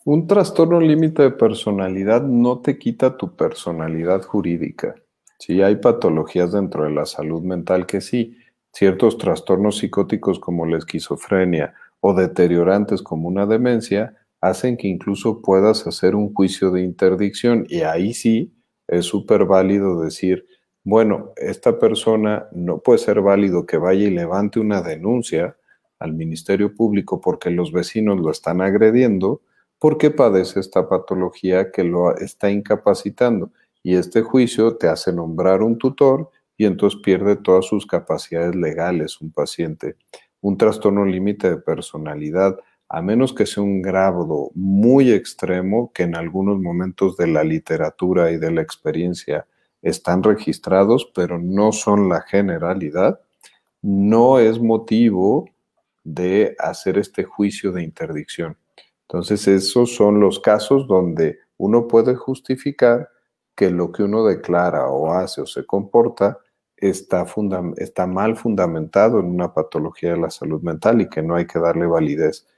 un 0.04 0.26
trastorno 0.26 0.80
límite 0.80 1.22
de 1.22 1.30
personalidad 1.30 2.22
no 2.22 2.60
te 2.60 2.78
quita 2.78 3.16
tu 3.16 3.34
personalidad 3.34 4.22
jurídica. 4.22 4.94
Sí, 5.38 5.62
hay 5.62 5.76
patologías 5.76 6.52
dentro 6.52 6.84
de 6.84 6.90
la 6.90 7.06
salud 7.06 7.42
mental 7.42 7.86
que 7.86 8.00
sí, 8.00 8.36
ciertos 8.72 9.18
trastornos 9.18 9.78
psicóticos 9.78 10.38
como 10.38 10.66
la 10.66 10.78
esquizofrenia 10.78 11.74
o 12.00 12.14
deteriorantes 12.14 13.02
como 13.02 13.28
una 13.28 13.46
demencia, 13.46 14.16
hacen 14.40 14.76
que 14.76 14.88
incluso 14.88 15.42
puedas 15.42 15.86
hacer 15.86 16.14
un 16.14 16.32
juicio 16.32 16.70
de 16.70 16.82
interdicción 16.82 17.66
y 17.68 17.80
ahí 17.80 18.14
sí 18.14 18.54
es 18.88 19.06
súper 19.06 19.44
válido 19.44 20.00
decir, 20.00 20.46
bueno, 20.82 21.32
esta 21.36 21.78
persona 21.78 22.48
no 22.52 22.78
puede 22.78 22.98
ser 22.98 23.20
válido 23.20 23.66
que 23.66 23.76
vaya 23.76 24.06
y 24.06 24.10
levante 24.10 24.60
una 24.60 24.82
denuncia 24.82 25.56
al 25.98 26.14
Ministerio 26.14 26.74
Público 26.74 27.20
porque 27.20 27.50
los 27.50 27.70
vecinos 27.70 28.18
lo 28.18 28.30
están 28.30 28.62
agrediendo, 28.62 29.42
porque 29.78 30.10
padece 30.10 30.60
esta 30.60 30.88
patología 30.88 31.70
que 31.70 31.84
lo 31.84 32.16
está 32.16 32.50
incapacitando. 32.50 33.52
Y 33.82 33.96
este 33.96 34.22
juicio 34.22 34.76
te 34.76 34.88
hace 34.88 35.12
nombrar 35.12 35.62
un 35.62 35.78
tutor 35.78 36.30
y 36.56 36.64
entonces 36.66 37.00
pierde 37.02 37.36
todas 37.36 37.66
sus 37.66 37.86
capacidades 37.86 38.54
legales 38.54 39.20
un 39.20 39.32
paciente. 39.32 39.96
Un 40.40 40.56
trastorno 40.56 41.04
límite 41.04 41.50
de 41.50 41.56
personalidad 41.58 42.58
a 42.92 43.00
menos 43.02 43.32
que 43.32 43.46
sea 43.46 43.62
un 43.62 43.82
grado 43.82 44.50
muy 44.52 45.12
extremo, 45.12 45.92
que 45.94 46.02
en 46.02 46.16
algunos 46.16 46.58
momentos 46.58 47.16
de 47.16 47.28
la 47.28 47.44
literatura 47.44 48.32
y 48.32 48.36
de 48.36 48.50
la 48.50 48.62
experiencia 48.62 49.46
están 49.80 50.24
registrados, 50.24 51.08
pero 51.14 51.38
no 51.38 51.70
son 51.70 52.08
la 52.08 52.22
generalidad, 52.22 53.20
no 53.80 54.40
es 54.40 54.60
motivo 54.60 55.48
de 56.02 56.56
hacer 56.58 56.98
este 56.98 57.22
juicio 57.22 57.70
de 57.70 57.84
interdicción. 57.84 58.58
Entonces, 59.02 59.46
esos 59.46 59.94
son 59.94 60.18
los 60.18 60.40
casos 60.40 60.88
donde 60.88 61.38
uno 61.58 61.86
puede 61.86 62.16
justificar 62.16 63.08
que 63.54 63.70
lo 63.70 63.92
que 63.92 64.02
uno 64.02 64.24
declara 64.24 64.88
o 64.88 65.12
hace 65.12 65.42
o 65.42 65.46
se 65.46 65.64
comporta 65.64 66.38
está, 66.76 67.24
está 67.76 68.06
mal 68.08 68.36
fundamentado 68.36 69.20
en 69.20 69.26
una 69.26 69.54
patología 69.54 70.10
de 70.10 70.18
la 70.18 70.30
salud 70.30 70.60
mental 70.62 71.00
y 71.00 71.08
que 71.08 71.22
no 71.22 71.36
hay 71.36 71.46
que 71.46 71.60
darle 71.60 71.86
validez 71.86 72.48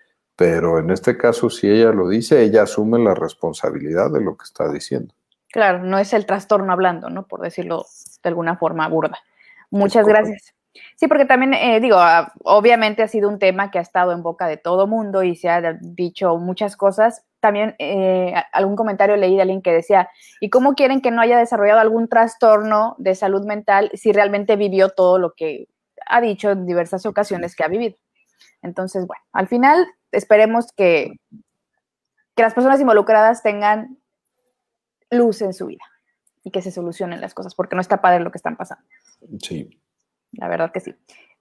pero 0.42 0.80
en 0.80 0.90
este 0.90 1.16
caso, 1.16 1.48
si 1.48 1.70
ella 1.70 1.92
lo 1.92 2.08
dice, 2.08 2.42
ella 2.42 2.64
asume 2.64 2.98
la 2.98 3.14
responsabilidad 3.14 4.10
de 4.10 4.20
lo 4.20 4.36
que 4.36 4.42
está 4.42 4.68
diciendo. 4.72 5.14
Claro, 5.52 5.84
no 5.84 5.98
es 5.98 6.12
el 6.14 6.26
trastorno 6.26 6.72
hablando, 6.72 7.10
¿no? 7.10 7.28
Por 7.28 7.42
decirlo 7.42 7.86
de 8.24 8.28
alguna 8.28 8.56
forma 8.56 8.88
burda. 8.88 9.20
Muchas 9.70 10.04
gracias. 10.04 10.52
Sí, 10.96 11.06
porque 11.06 11.26
también, 11.26 11.54
eh, 11.54 11.78
digo, 11.78 11.96
ah, 11.96 12.32
obviamente 12.42 13.04
ha 13.04 13.06
sido 13.06 13.28
un 13.28 13.38
tema 13.38 13.70
que 13.70 13.78
ha 13.78 13.82
estado 13.82 14.10
en 14.10 14.24
boca 14.24 14.48
de 14.48 14.56
todo 14.56 14.88
mundo 14.88 15.22
y 15.22 15.36
se 15.36 15.48
ha 15.48 15.74
dicho 15.80 16.36
muchas 16.38 16.76
cosas. 16.76 17.24
También 17.38 17.76
eh, 17.78 18.34
algún 18.52 18.74
comentario 18.74 19.14
leí 19.14 19.36
de 19.36 19.42
alguien 19.42 19.62
que 19.62 19.70
decía, 19.70 20.10
¿y 20.40 20.50
cómo 20.50 20.74
quieren 20.74 21.02
que 21.02 21.12
no 21.12 21.20
haya 21.20 21.38
desarrollado 21.38 21.78
algún 21.78 22.08
trastorno 22.08 22.96
de 22.98 23.14
salud 23.14 23.46
mental 23.46 23.92
si 23.94 24.10
realmente 24.10 24.56
vivió 24.56 24.88
todo 24.88 25.20
lo 25.20 25.34
que 25.34 25.68
ha 26.04 26.20
dicho 26.20 26.50
en 26.50 26.66
diversas 26.66 27.06
ocasiones 27.06 27.54
que 27.54 27.62
ha 27.62 27.68
vivido? 27.68 27.94
Entonces, 28.60 29.06
bueno, 29.06 29.22
al 29.32 29.46
final 29.46 29.86
esperemos 30.12 30.72
que, 30.72 31.12
que 32.34 32.42
las 32.42 32.54
personas 32.54 32.80
involucradas 32.80 33.42
tengan 33.42 33.98
luz 35.10 35.42
en 35.42 35.52
su 35.52 35.66
vida 35.66 35.84
y 36.44 36.50
que 36.50 36.62
se 36.62 36.70
solucionen 36.70 37.20
las 37.20 37.34
cosas, 37.34 37.54
porque 37.54 37.76
no 37.76 37.82
está 37.82 38.00
padre 38.00 38.20
lo 38.20 38.30
que 38.30 38.38
están 38.38 38.56
pasando. 38.56 38.84
Sí. 39.40 39.78
La 40.32 40.48
verdad 40.48 40.72
que 40.72 40.80
sí. 40.80 40.94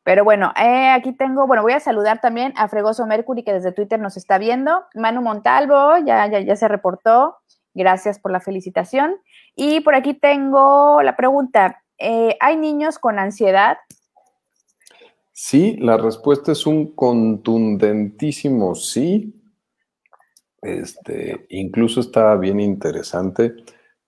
Pero 0.03 0.23
bueno, 0.23 0.51
eh, 0.57 0.89
aquí 0.89 1.13
tengo, 1.13 1.45
bueno, 1.47 1.61
voy 1.61 1.73
a 1.73 1.79
saludar 1.79 2.19
también 2.21 2.53
a 2.57 2.67
Fregoso 2.67 3.05
Mercury, 3.05 3.43
que 3.43 3.53
desde 3.53 3.71
Twitter 3.71 3.99
nos 3.99 4.17
está 4.17 4.37
viendo. 4.37 4.85
Manu 4.95 5.21
Montalvo, 5.21 5.97
ya, 6.05 6.27
ya, 6.27 6.39
ya 6.39 6.55
se 6.55 6.67
reportó. 6.67 7.37
Gracias 7.73 8.19
por 8.19 8.31
la 8.31 8.39
felicitación. 8.39 9.15
Y 9.55 9.81
por 9.81 9.95
aquí 9.95 10.13
tengo 10.13 11.01
la 11.03 11.15
pregunta. 11.15 11.83
Eh, 11.97 12.35
¿Hay 12.39 12.57
niños 12.57 12.97
con 12.97 13.19
ansiedad? 13.19 13.77
Sí, 15.33 15.77
la 15.79 15.97
respuesta 15.97 16.51
es 16.51 16.65
un 16.65 16.93
contundentísimo 16.93 18.75
sí. 18.75 19.33
Este, 20.61 21.45
incluso 21.49 21.99
estaba 21.99 22.37
bien 22.37 22.59
interesante. 22.59 23.55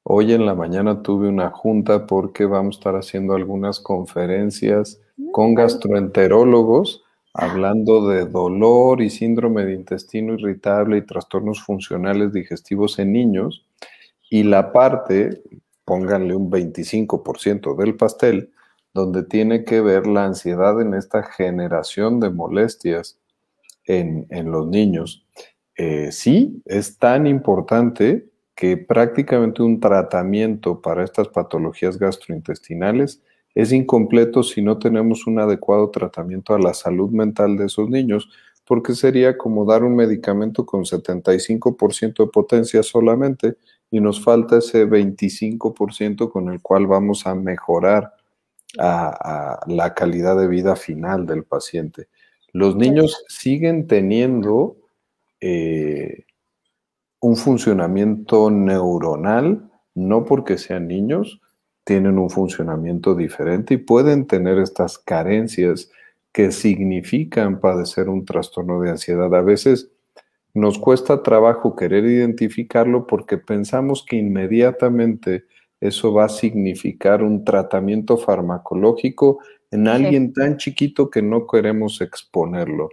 Hoy 0.04 0.34
en 0.34 0.46
la 0.46 0.54
mañana 0.54 1.02
tuve 1.02 1.30
una 1.30 1.50
junta 1.50 2.06
porque 2.06 2.46
vamos 2.46 2.76
a 2.76 2.80
estar 2.80 2.96
haciendo 2.96 3.36
algunas 3.36 3.80
conferencias 3.80 5.00
con 5.32 5.56
gastroenterólogos 5.56 7.04
hablando 7.34 8.08
de 8.08 8.26
dolor 8.26 9.02
y 9.02 9.10
síndrome 9.10 9.66
de 9.66 9.74
intestino 9.74 10.36
irritable 10.36 10.98
y 10.98 11.06
trastornos 11.06 11.62
funcionales 11.64 12.32
digestivos 12.32 13.00
en 13.00 13.12
niños. 13.12 13.66
Y 14.30 14.44
la 14.44 14.72
parte, 14.72 15.42
pónganle 15.86 16.36
un 16.36 16.50
25% 16.50 17.76
del 17.76 17.96
pastel, 17.96 18.52
donde 18.94 19.24
tiene 19.24 19.66
que 19.66 19.82
ver 19.82 20.08
la 20.08 20.26
ansiedad 20.26 20.80
en 20.82 20.94
esta 20.94 21.24
generación 21.24 22.20
de 22.20 22.30
molestias 22.30 23.20
en, 23.86 24.28
los 24.52 24.68
niños. 24.68 25.26
eh, 25.76 26.12
sí, 26.12 26.62
es 26.66 26.98
tan 26.98 27.28
importante 27.28 28.30
que 28.56 28.78
prácticamente 28.78 29.64
un 29.64 29.80
tratamiento 29.80 30.82
para 30.82 31.04
estas 31.04 31.28
patologías 31.30 31.98
gastrointestinales 31.98 33.22
es 33.56 33.72
incompleto 33.72 34.44
si 34.44 34.62
no 34.62 34.78
tenemos 34.80 35.28
un 35.28 35.40
adecuado 35.40 35.90
tratamiento 35.90 36.54
a 36.54 36.60
la 36.60 36.74
salud 36.74 37.10
mental 37.12 37.58
de 37.58 37.66
esos 37.66 37.90
niños, 37.90 38.30
porque 38.66 38.94
sería 38.94 39.38
como 39.38 39.66
dar 39.66 39.84
un 39.84 39.96
medicamento 39.96 40.66
con 40.66 40.86
75% 40.86 42.24
de 42.24 42.30
potencia 42.30 42.82
solamente 42.84 43.58
y 43.92 44.00
nos 44.00 44.24
falta 44.24 44.58
ese 44.58 44.88
25% 44.88 46.32
con 46.32 46.50
el 46.50 46.62
cual 46.62 46.88
vamos 46.88 47.28
a 47.28 47.36
mejorar 47.36 48.14
a, 48.80 49.60
la 49.68 49.94
calidad 49.94 50.38
de 50.38 50.48
vida 50.48 50.76
final 50.76 51.26
del 51.26 51.44
paciente. 51.44 52.08
Los 52.52 52.76
niños 52.76 53.24
siguen 53.28 53.88
teniendo 53.88 54.78
eh, 55.42 56.26
un 57.20 57.36
funcionamiento 57.36 58.52
neuronal, 58.52 59.72
no 59.96 60.26
porque 60.26 60.58
sean 60.58 60.88
niños, 60.88 61.42
tienen 61.84 62.18
un 62.18 62.30
funcionamiento 62.30 63.16
diferente 63.16 63.74
y 63.76 63.78
pueden 63.78 64.26
tener 64.26 64.58
estas 64.60 64.98
carencias 64.98 65.92
que 66.32 66.52
significan 66.52 67.60
padecer 67.60 68.10
un 68.10 68.26
trastorno 68.26 68.82
de 68.82 68.92
ansiedad. 68.92 69.34
A 69.36 69.42
veces 69.42 69.92
nos 70.54 70.80
cuesta 70.80 71.24
trabajo 71.24 71.76
querer 71.76 72.06
identificarlo 72.06 73.08
porque 73.08 73.38
pensamos 73.38 74.06
que 74.08 74.18
inmediatamente 74.18 75.46
eso 75.84 76.14
va 76.14 76.26
a 76.26 76.30
significar 76.30 77.22
un 77.22 77.44
tratamiento 77.44 78.16
farmacológico 78.16 79.40
en 79.70 79.90
alguien 79.90 80.32
tan 80.32 80.56
chiquito 80.56 81.10
que 81.10 81.22
no 81.22 81.46
queremos 81.46 82.00
exponerlo. 82.00 82.88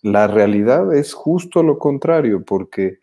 La 0.00 0.26
realidad 0.26 0.94
es 0.94 1.12
justo 1.12 1.62
lo 1.62 1.78
contrario, 1.78 2.42
porque 2.46 3.00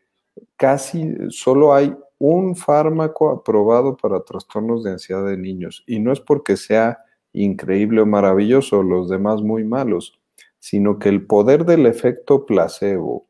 casi 0.55 1.13
solo 1.29 1.75
hay 1.75 1.95
un 2.17 2.55
fármaco 2.55 3.29
aprobado 3.29 3.95
para 3.95 4.21
trastornos 4.21 4.83
de 4.83 4.93
ansiedad 4.93 5.23
de 5.23 5.37
niños. 5.37 5.83
Y 5.85 5.99
no 5.99 6.11
es 6.11 6.19
porque 6.19 6.57
sea 6.57 6.97
increíble 7.31 8.01
o 8.01 8.07
maravilloso, 8.07 8.81
los 8.81 9.07
demás 9.07 9.43
muy 9.43 9.63
malos, 9.63 10.19
sino 10.57 10.97
que 10.97 11.09
el 11.09 11.27
poder 11.27 11.65
del 11.65 11.85
efecto 11.85 12.47
placebo 12.47 13.27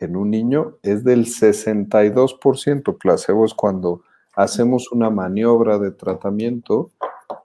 en 0.00 0.16
un 0.16 0.32
niño 0.32 0.78
es 0.82 1.04
del 1.04 1.26
62%. 1.26 2.98
Placebo 2.98 3.44
es 3.44 3.54
cuando 3.54 4.02
hacemos 4.36 4.92
una 4.92 5.10
maniobra 5.10 5.78
de 5.78 5.90
tratamiento 5.90 6.92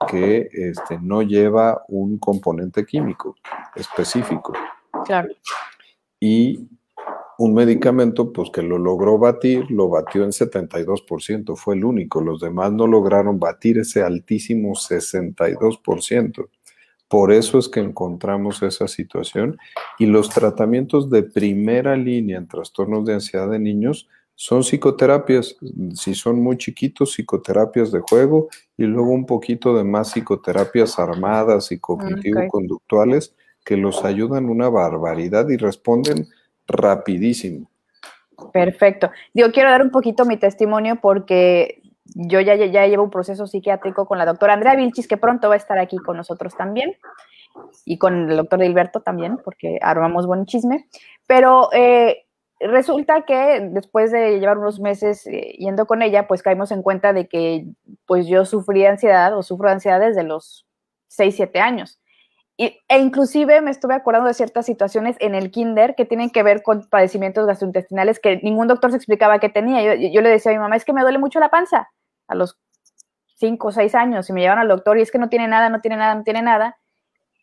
que 0.08 0.48
este, 0.52 0.98
no 1.00 1.22
lleva 1.22 1.82
un 1.88 2.18
componente 2.18 2.84
químico 2.84 3.34
específico. 3.74 4.52
Claro. 5.04 5.28
Y 6.20 6.68
un 7.38 7.54
medicamento, 7.54 8.32
pues 8.32 8.50
que 8.50 8.62
lo 8.62 8.78
logró 8.78 9.18
batir, 9.18 9.68
lo 9.70 9.88
batió 9.88 10.22
en 10.22 10.30
72%, 10.30 11.56
fue 11.56 11.74
el 11.74 11.84
único. 11.84 12.20
Los 12.20 12.40
demás 12.40 12.72
no 12.72 12.86
lograron 12.86 13.40
batir 13.40 13.78
ese 13.78 14.02
altísimo 14.02 14.74
62%. 14.74 16.48
Por 17.08 17.32
eso 17.32 17.58
es 17.58 17.68
que 17.68 17.80
encontramos 17.80 18.62
esa 18.62 18.86
situación 18.86 19.58
y 19.98 20.06
los 20.06 20.30
tratamientos 20.30 21.10
de 21.10 21.22
primera 21.22 21.96
línea 21.96 22.38
en 22.38 22.48
trastornos 22.48 23.04
de 23.04 23.14
ansiedad 23.14 23.50
de 23.50 23.58
niños 23.58 24.08
son 24.34 24.64
psicoterapias, 24.64 25.56
si 25.94 26.14
son 26.14 26.42
muy 26.42 26.56
chiquitos, 26.56 27.12
psicoterapias 27.12 27.92
de 27.92 28.00
juego 28.00 28.48
y 28.76 28.84
luego 28.84 29.10
un 29.10 29.26
poquito 29.26 29.76
de 29.76 29.84
más 29.84 30.10
psicoterapias 30.10 30.98
armadas 30.98 31.70
y 31.72 31.78
cognitivo-conductuales 31.78 33.34
que 33.64 33.76
los 33.76 34.04
ayudan 34.04 34.48
una 34.48 34.68
barbaridad 34.68 35.48
y 35.48 35.56
responden 35.56 36.26
rapidísimo. 36.66 37.70
Perfecto. 38.52 39.10
Yo 39.34 39.52
quiero 39.52 39.70
dar 39.70 39.82
un 39.82 39.90
poquito 39.90 40.24
mi 40.24 40.36
testimonio 40.36 40.98
porque 41.00 41.80
yo 42.14 42.40
ya, 42.40 42.54
ya 42.56 42.86
llevo 42.86 43.04
un 43.04 43.10
proceso 43.10 43.46
psiquiátrico 43.46 44.06
con 44.06 44.18
la 44.18 44.26
doctora 44.26 44.54
Andrea 44.54 44.74
Vilchis, 44.74 45.06
que 45.06 45.16
pronto 45.16 45.48
va 45.48 45.54
a 45.54 45.58
estar 45.58 45.78
aquí 45.78 45.96
con 45.98 46.16
nosotros 46.16 46.54
también, 46.56 46.96
y 47.84 47.98
con 47.98 48.30
el 48.30 48.36
doctor 48.36 48.62
Gilberto 48.62 49.00
también, 49.00 49.38
porque 49.44 49.78
armamos 49.80 50.26
buen 50.26 50.46
chisme. 50.46 50.88
Pero 51.26 51.70
eh, 51.72 52.21
resulta 52.68 53.22
que 53.22 53.60
después 53.70 54.10
de 54.12 54.38
llevar 54.38 54.58
unos 54.58 54.80
meses 54.80 55.26
eh, 55.26 55.56
yendo 55.58 55.86
con 55.86 56.02
ella, 56.02 56.26
pues 56.26 56.42
caímos 56.42 56.70
en 56.72 56.82
cuenta 56.82 57.12
de 57.12 57.28
que 57.28 57.66
pues 58.06 58.26
yo 58.26 58.44
sufrí 58.44 58.84
ansiedad 58.86 59.36
o 59.36 59.42
sufro 59.42 59.68
ansiedad 59.68 60.00
desde 60.00 60.22
los 60.22 60.66
6, 61.08 61.34
7 61.36 61.60
años. 61.60 61.98
E 62.58 62.78
inclusive 62.98 63.60
me 63.60 63.70
estuve 63.70 63.94
acordando 63.94 64.28
de 64.28 64.34
ciertas 64.34 64.66
situaciones 64.66 65.16
en 65.20 65.34
el 65.34 65.50
kinder 65.50 65.94
que 65.96 66.04
tienen 66.04 66.30
que 66.30 66.42
ver 66.42 66.62
con 66.62 66.88
padecimientos 66.88 67.46
gastrointestinales 67.46 68.20
que 68.20 68.40
ningún 68.42 68.68
doctor 68.68 68.90
se 68.90 68.98
explicaba 68.98 69.40
que 69.40 69.48
tenía. 69.48 69.96
Yo, 69.96 70.08
yo 70.12 70.20
le 70.20 70.28
decía 70.28 70.52
a 70.52 70.54
mi 70.54 70.60
mamá, 70.60 70.76
es 70.76 70.84
que 70.84 70.92
me 70.92 71.02
duele 71.02 71.18
mucho 71.18 71.40
la 71.40 71.50
panza 71.50 71.90
a 72.28 72.34
los 72.34 72.58
5 73.36 73.68
o 73.68 73.72
6 73.72 73.94
años 73.94 74.30
y 74.30 74.32
me 74.32 74.42
llevaron 74.42 74.62
al 74.62 74.68
doctor 74.68 74.98
y 74.98 75.02
es 75.02 75.10
que 75.10 75.18
no 75.18 75.28
tiene 75.28 75.48
nada, 75.48 75.68
no 75.70 75.80
tiene 75.80 75.96
nada, 75.96 76.14
no 76.14 76.22
tiene 76.22 76.42
nada. 76.42 76.78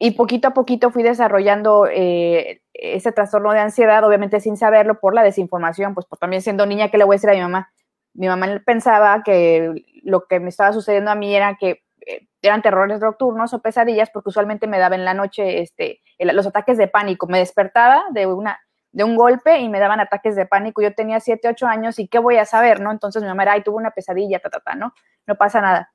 Y 0.02 0.12
poquito 0.12 0.48
a 0.48 0.54
poquito 0.54 0.92
fui 0.92 1.04
desarrollando 1.04 1.86
eh, 1.86 2.62
ese 2.74 3.12
trastorno 3.12 3.52
de 3.52 3.60
ansiedad, 3.60 4.02
obviamente 4.06 4.40
sin 4.40 4.56
saberlo 4.56 4.98
por 5.02 5.14
la 5.14 5.24
desinformación, 5.24 5.94
pues 5.94 6.06
por 6.06 6.18
también 6.18 6.42
siendo 6.42 6.66
niña, 6.66 6.90
¿qué 6.90 6.98
le 6.98 7.04
voy 7.04 7.16
a 7.16 7.18
decir 7.18 7.30
a 7.30 7.34
mi 7.34 7.42
mamá? 7.42 7.70
Mi 8.14 8.28
mamá 8.28 8.62
pensaba 8.66 9.22
que 9.24 9.74
lo 10.04 10.26
que 10.26 10.40
me 10.40 10.50
estaba 10.50 10.72
sucediendo 10.72 11.12
a 11.12 11.16
mí 11.16 11.36
era 11.36 11.58
que 11.60 11.84
eh, 12.08 12.28
eran 12.42 12.62
terrores 12.62 13.02
nocturnos 13.02 13.54
o 13.54 13.62
pesadillas, 13.62 14.10
porque 14.10 14.30
usualmente 14.30 14.68
me 14.68 14.80
daba 14.80 14.96
en 14.96 15.04
la 15.04 15.14
noche 15.14 15.62
este, 15.62 16.02
los 16.18 16.48
ataques 16.48 16.78
de 16.78 16.88
pánico. 16.88 17.28
Me 17.28 17.40
despertaba 17.40 18.06
de, 18.12 18.26
una, 18.26 18.58
de 18.94 19.04
un 19.04 19.18
golpe 19.18 19.60
y 19.60 19.68
me 19.68 19.80
daban 19.80 20.00
ataques 20.00 20.38
de 20.38 20.46
pánico. 20.46 20.82
Yo 20.82 20.96
tenía 20.96 21.20
7, 21.20 21.50
8 21.50 21.68
años 21.68 22.00
y 22.00 22.08
¿qué 22.08 22.20
voy 22.20 22.38
a 22.38 22.46
saber? 22.46 22.80
¿no? 22.80 22.92
Entonces 22.92 23.22
mi 23.22 23.28
mamá 23.28 23.44
era, 23.44 23.52
ay, 23.54 23.64
tuvo 23.64 23.76
una 23.76 23.92
pesadilla, 23.92 24.40
ta, 24.40 24.50
ta, 24.50 24.62
ta, 24.62 24.76
¿no? 24.76 24.94
No 25.28 25.36
pasa 25.36 25.60
nada. 25.60 25.92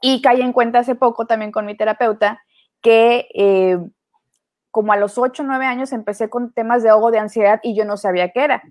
Y 0.00 0.22
caí 0.22 0.42
en 0.42 0.52
cuenta 0.52 0.78
hace 0.78 0.94
poco 0.94 1.26
también 1.26 1.50
con 1.50 1.66
mi 1.66 1.76
terapeuta 1.76 2.40
que 2.82 3.28
eh, 3.34 3.78
como 4.70 4.92
a 4.92 4.96
los 4.96 5.16
8 5.18 5.42
o 5.42 5.46
9 5.46 5.64
años 5.64 5.92
empecé 5.92 6.28
con 6.28 6.52
temas 6.52 6.82
de 6.82 6.90
ahogo 6.90 7.10
de 7.10 7.18
ansiedad 7.18 7.60
y 7.62 7.74
yo 7.74 7.84
no 7.84 7.96
sabía 7.96 8.30
qué 8.30 8.44
era. 8.44 8.62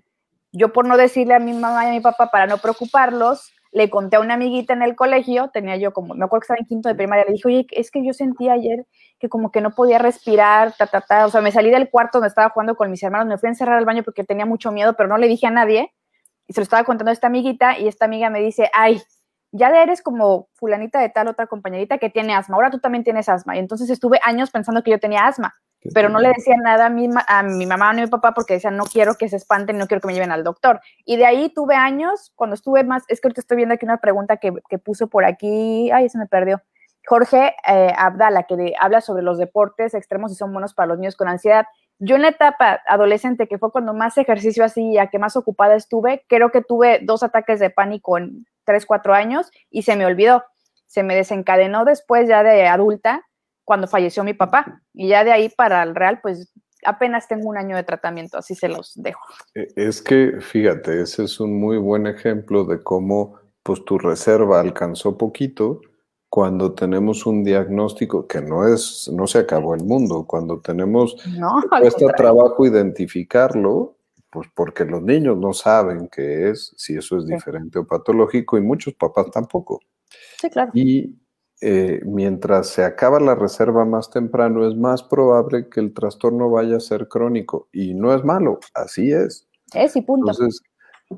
Yo 0.52 0.72
por 0.72 0.86
no 0.86 0.96
decirle 0.96 1.34
a 1.34 1.38
mi 1.38 1.52
mamá 1.52 1.84
y 1.84 1.88
a 1.88 1.92
mi 1.92 2.00
papá 2.00 2.30
para 2.30 2.46
no 2.46 2.58
preocuparlos, 2.58 3.52
le 3.72 3.90
conté 3.90 4.16
a 4.16 4.20
una 4.20 4.34
amiguita 4.34 4.72
en 4.72 4.82
el 4.82 4.96
colegio, 4.96 5.50
tenía 5.52 5.76
yo 5.76 5.92
como, 5.92 6.14
me 6.14 6.24
acuerdo 6.24 6.40
que 6.40 6.44
estaba 6.44 6.60
en 6.60 6.66
quinto 6.66 6.88
de 6.88 6.94
primaria, 6.94 7.24
le 7.26 7.32
dije, 7.32 7.48
oye, 7.48 7.66
es 7.72 7.90
que 7.90 8.02
yo 8.06 8.12
sentí 8.12 8.48
ayer 8.48 8.86
que 9.18 9.28
como 9.28 9.50
que 9.50 9.60
no 9.60 9.72
podía 9.72 9.98
respirar, 9.98 10.74
ta, 10.78 10.86
ta, 10.86 11.02
ta, 11.02 11.26
o 11.26 11.28
sea, 11.28 11.40
me 11.40 11.52
salí 11.52 11.70
del 11.70 11.90
cuarto 11.90 12.18
donde 12.18 12.28
estaba 12.28 12.50
jugando 12.50 12.74
con 12.74 12.90
mis 12.90 13.02
hermanos, 13.02 13.26
me 13.26 13.36
fui 13.36 13.48
a 13.48 13.50
encerrar 13.50 13.76
al 13.76 13.84
baño 13.84 14.02
porque 14.02 14.24
tenía 14.24 14.46
mucho 14.46 14.72
miedo, 14.72 14.94
pero 14.94 15.08
no 15.08 15.18
le 15.18 15.28
dije 15.28 15.46
a 15.46 15.50
nadie, 15.50 15.92
y 16.46 16.52
se 16.52 16.60
lo 16.60 16.62
estaba 16.62 16.84
contando 16.84 17.10
a 17.10 17.12
esta 17.12 17.26
amiguita, 17.26 17.78
y 17.78 17.88
esta 17.88 18.04
amiga 18.04 18.30
me 18.30 18.40
dice, 18.40 18.70
ay, 18.72 19.02
ya 19.52 19.68
eres 19.82 20.02
como 20.02 20.48
fulanita 20.54 21.00
de 21.00 21.08
tal 21.08 21.28
otra 21.28 21.46
compañerita 21.46 21.98
que 21.98 22.10
tiene 22.10 22.34
asma, 22.34 22.56
ahora 22.56 22.70
tú 22.70 22.78
también 22.78 23.04
tienes 23.04 23.28
asma. 23.28 23.56
Y 23.56 23.58
entonces 23.58 23.90
estuve 23.90 24.20
años 24.24 24.50
pensando 24.50 24.82
que 24.82 24.90
yo 24.90 24.98
tenía 24.98 25.26
asma, 25.26 25.54
pero 25.94 26.08
no 26.08 26.18
le 26.18 26.28
decía 26.28 26.56
nada 26.56 26.86
a 26.86 26.90
mi, 26.90 27.08
a 27.28 27.42
mi 27.42 27.66
mamá 27.66 27.92
ni 27.92 28.02
a 28.02 28.04
mi 28.04 28.10
papá 28.10 28.32
porque 28.32 28.54
decían, 28.54 28.76
no 28.76 28.84
quiero 28.84 29.14
que 29.14 29.28
se 29.28 29.36
espanten, 29.36 29.78
no 29.78 29.86
quiero 29.86 30.00
que 30.00 30.08
me 30.08 30.14
lleven 30.14 30.32
al 30.32 30.44
doctor. 30.44 30.80
Y 31.04 31.16
de 31.16 31.26
ahí 31.26 31.48
tuve 31.48 31.74
años, 31.74 32.32
cuando 32.34 32.54
estuve 32.54 32.84
más, 32.84 33.04
es 33.08 33.20
que 33.20 33.28
ahorita 33.28 33.40
estoy 33.40 33.58
viendo 33.58 33.74
aquí 33.74 33.84
una 33.84 33.98
pregunta 33.98 34.36
que, 34.38 34.52
que 34.68 34.78
puso 34.78 35.08
por 35.08 35.24
aquí, 35.24 35.90
ay, 35.90 36.08
se 36.08 36.18
me 36.18 36.26
perdió. 36.26 36.62
Jorge 37.06 37.54
eh, 37.68 37.92
Abdala, 37.96 38.42
que 38.42 38.74
habla 38.78 39.00
sobre 39.00 39.22
los 39.22 39.38
deportes 39.38 39.94
extremos 39.94 40.32
y 40.32 40.34
son 40.34 40.52
buenos 40.52 40.74
para 40.74 40.88
los 40.88 40.98
niños 40.98 41.16
con 41.16 41.28
ansiedad. 41.28 41.66
Yo 41.98 42.16
en 42.16 42.22
la 42.22 42.28
etapa 42.28 42.80
adolescente, 42.86 43.46
que 43.46 43.58
fue 43.58 43.70
cuando 43.70 43.94
más 43.94 44.18
ejercicio 44.18 44.64
hacía, 44.64 45.06
que 45.06 45.18
más 45.18 45.36
ocupada 45.36 45.76
estuve, 45.76 46.24
creo 46.28 46.50
que 46.50 46.62
tuve 46.62 46.98
dos 47.02 47.22
ataques 47.22 47.60
de 47.60 47.70
pánico 47.70 48.18
en 48.18 48.46
tres, 48.66 48.84
cuatro 48.84 49.14
años 49.14 49.50
y 49.70 49.82
se 49.82 49.96
me 49.96 50.04
olvidó. 50.04 50.44
Se 50.86 51.02
me 51.02 51.14
desencadenó 51.14 51.84
después 51.84 52.28
ya 52.28 52.42
de 52.42 52.66
adulta, 52.66 53.22
cuando 53.64 53.88
falleció 53.88 54.24
mi 54.24 54.34
papá. 54.34 54.82
Y 54.92 55.08
ya 55.08 55.24
de 55.24 55.32
ahí 55.32 55.48
para 55.48 55.82
el 55.82 55.94
real, 55.94 56.20
pues 56.22 56.52
apenas 56.84 57.28
tengo 57.28 57.48
un 57.48 57.56
año 57.56 57.76
de 57.76 57.82
tratamiento, 57.82 58.38
así 58.38 58.54
se 58.54 58.68
los 58.68 58.92
dejo. 58.94 59.20
E, 59.54 59.66
es 59.76 60.02
que, 60.02 60.40
fíjate, 60.40 61.02
ese 61.02 61.24
es 61.24 61.40
un 61.40 61.58
muy 61.58 61.78
buen 61.78 62.06
ejemplo 62.06 62.64
de 62.64 62.82
cómo 62.82 63.38
pues 63.62 63.84
tu 63.84 63.98
reserva 63.98 64.60
alcanzó 64.60 65.18
poquito 65.18 65.80
cuando 66.28 66.74
tenemos 66.74 67.26
un 67.26 67.42
diagnóstico 67.42 68.26
que 68.26 68.40
no 68.40 68.72
es, 68.72 69.10
no 69.12 69.26
se 69.26 69.38
acabó 69.38 69.74
el 69.74 69.84
mundo, 69.84 70.24
cuando 70.26 70.60
tenemos 70.60 71.16
no, 71.36 71.62
cuesta 71.68 72.12
trabajo 72.12 72.66
identificarlo, 72.66 73.95
pues 74.36 74.50
porque 74.54 74.84
los 74.84 75.02
niños 75.02 75.38
no 75.38 75.54
saben 75.54 76.08
qué 76.08 76.50
es, 76.50 76.74
si 76.76 76.94
eso 76.94 77.16
es 77.16 77.26
diferente 77.26 77.78
o 77.78 77.86
patológico, 77.86 78.58
y 78.58 78.60
muchos 78.60 78.92
papás 78.92 79.30
tampoco. 79.30 79.80
Sí, 80.38 80.50
claro. 80.50 80.72
Y 80.74 81.16
eh, 81.62 82.02
mientras 82.04 82.68
se 82.68 82.84
acaba 82.84 83.18
la 83.18 83.34
reserva 83.34 83.86
más 83.86 84.10
temprano, 84.10 84.68
es 84.68 84.76
más 84.76 85.02
probable 85.02 85.70
que 85.70 85.80
el 85.80 85.94
trastorno 85.94 86.50
vaya 86.50 86.76
a 86.76 86.80
ser 86.80 87.08
crónico. 87.08 87.70
Y 87.72 87.94
no 87.94 88.14
es 88.14 88.24
malo, 88.24 88.60
así 88.74 89.10
es. 89.10 89.48
Es 89.72 89.96
y 89.96 90.02
punto. 90.02 90.30
Entonces, 90.30 90.60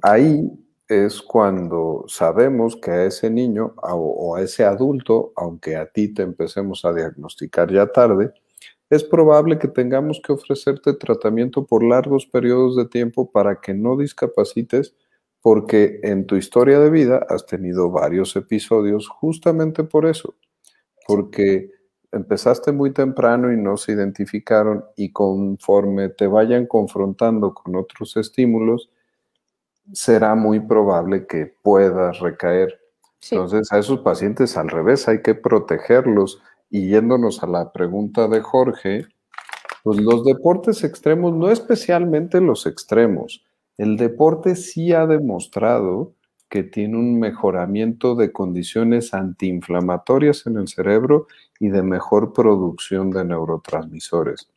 ahí 0.03 0.49
es 0.87 1.21
cuando 1.21 2.05
sabemos 2.07 2.77
que 2.77 2.93
a 2.93 3.05
ese 3.07 3.31
niño 3.31 3.75
o 3.83 4.37
a 4.37 4.43
ese 4.43 4.65
adulto, 4.65 5.33
aunque 5.35 5.75
a 5.75 5.91
ti 5.91 6.15
te 6.15 6.23
empecemos 6.23 6.85
a 6.85 6.93
diagnosticar 6.93 7.73
ya 7.73 7.89
tarde, 7.89 8.33
es 8.91 9.05
probable 9.05 9.59
que 9.59 9.69
tengamos 9.69 10.21
que 10.25 10.33
ofrecerte 10.33 10.95
tratamiento 10.95 11.67
por 11.67 11.83
largos 11.85 12.27
periodos 12.27 12.77
de 12.77 12.87
tiempo 12.87 13.31
para 13.31 13.61
que 13.61 13.75
no 13.75 13.97
discapacites 13.97 14.95
porque 15.41 16.01
en 16.03 16.27
tu 16.27 16.37
historia 16.37 16.79
de 16.79 16.91
vida 16.91 17.25
has 17.29 17.47
tenido 17.47 17.91
varios 17.91 18.35
episodios 18.37 19.09
justamente 19.09 19.85
por 19.85 20.07
eso, 20.07 20.35
porque 21.07 21.71
empezaste 22.13 22.73
muy 22.73 22.93
temprano 22.93 23.53
y 23.53 23.57
no 23.57 23.77
se 23.77 23.93
identificaron 23.93 24.85
y 24.97 25.13
conforme 25.13 26.09
te 26.09 26.27
vayan 26.27 26.67
confrontando 26.67 27.55
con 27.55 27.77
otros 27.77 28.17
estímulos, 28.17 28.91
será 29.93 30.35
muy 30.35 30.61
probable 30.61 31.27
que 31.27 31.55
puedas 31.63 32.19
recaer. 32.21 32.81
Entonces, 33.31 33.73
a 33.73 33.79
esos 33.79 34.01
pacientes 34.01 34.57
al 34.57 34.69
revés 34.69 35.09
hay 35.09 35.23
que 35.23 35.35
protegerlos. 35.35 36.41
Y 36.71 36.89
yéndonos 36.89 37.43
a 37.43 37.47
la 37.47 37.73
pregunta 37.73 38.29
de 38.29 38.41
Jorge, 38.41 39.07
pues 39.83 39.99
los 40.01 40.25
deportes 40.25 40.85
extremos, 40.85 41.35
no 41.35 41.51
especialmente 41.51 42.41
los 42.41 42.67
extremos, 42.67 43.45
el 43.79 43.97
deporte 43.97 44.57
sí 44.57 44.93
ha 44.93 45.07
demostrado 45.07 46.15
que 46.49 46.63
tiene 46.63 46.97
un 46.97 47.19
mejoramiento 47.19 48.15
de 48.15 48.33
condiciones 48.33 49.15
antiinflamatorias 49.15 50.47
en 50.47 50.57
el 50.57 50.69
cerebro 50.69 51.27
y 51.61 51.69
de 51.69 51.83
mejor 51.83 52.33
producción 52.33 53.11
de 53.11 53.25
neurotransmisores. 53.25 54.51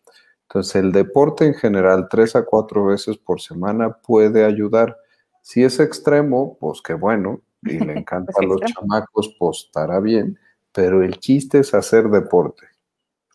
Entonces, 0.43 0.75
el 0.75 0.91
deporte 0.91 1.45
en 1.45 1.53
general, 1.53 2.07
tres 2.09 2.35
a 2.35 2.43
cuatro 2.43 2.85
veces 2.85 3.17
por 3.17 3.41
semana, 3.41 3.93
puede 3.93 4.43
ayudar. 4.43 4.97
Si 5.41 5.63
es 5.63 5.79
extremo, 5.79 6.57
pues 6.59 6.81
qué 6.81 6.93
bueno, 6.93 7.41
y 7.63 7.79
le 7.79 7.93
encanta 7.99 8.33
a 8.37 8.43
los 8.43 8.61
chamacos, 8.61 9.35
pues 9.37 9.65
estará 9.67 9.99
bien, 9.99 10.37
pero 10.71 11.03
el 11.03 11.19
chiste 11.19 11.59
es 11.59 11.73
hacer 11.73 12.09
deporte. 12.09 12.67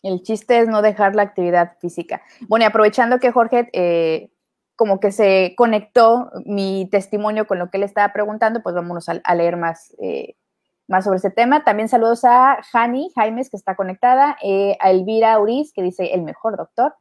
El 0.03 0.21
chiste 0.21 0.59
es 0.59 0.67
no 0.67 0.81
dejar 0.81 1.15
la 1.15 1.23
actividad 1.23 1.77
física. 1.79 2.21
Bueno, 2.47 2.63
y 2.63 2.67
aprovechando 2.67 3.19
que 3.19 3.31
Jorge 3.31 3.69
eh, 3.73 4.29
como 4.77 4.99
que 4.99 5.11
se 5.11 5.55
conectó 5.57 6.31
mi 6.45 6.87
testimonio 6.91 7.47
con 7.47 7.57
lo 7.57 7.69
que 7.69 7.77
él 7.77 7.83
estaba 7.83 8.13
preguntando, 8.13 8.61
pues 8.61 8.75
vámonos 8.75 9.09
a, 9.09 9.35
leer 9.35 9.57
más, 9.57 9.95
eh, 9.99 10.35
más 10.87 11.03
sobre 11.03 11.17
ese 11.17 11.31
tema. 11.31 11.63
También 11.63 11.89
saludos 11.89 12.23
a 12.23 12.59
Jani 12.71 13.11
Jaimes, 13.15 13.49
que 13.49 13.57
está 13.57 13.75
conectada, 13.75 14.37
eh, 14.43 14.77
a 14.79 14.91
Elvira 14.91 15.39
Uriz, 15.39 15.73
que 15.73 15.81
dice 15.81 16.13
el 16.13 16.21
mejor 16.21 16.57
doctor. 16.57 16.95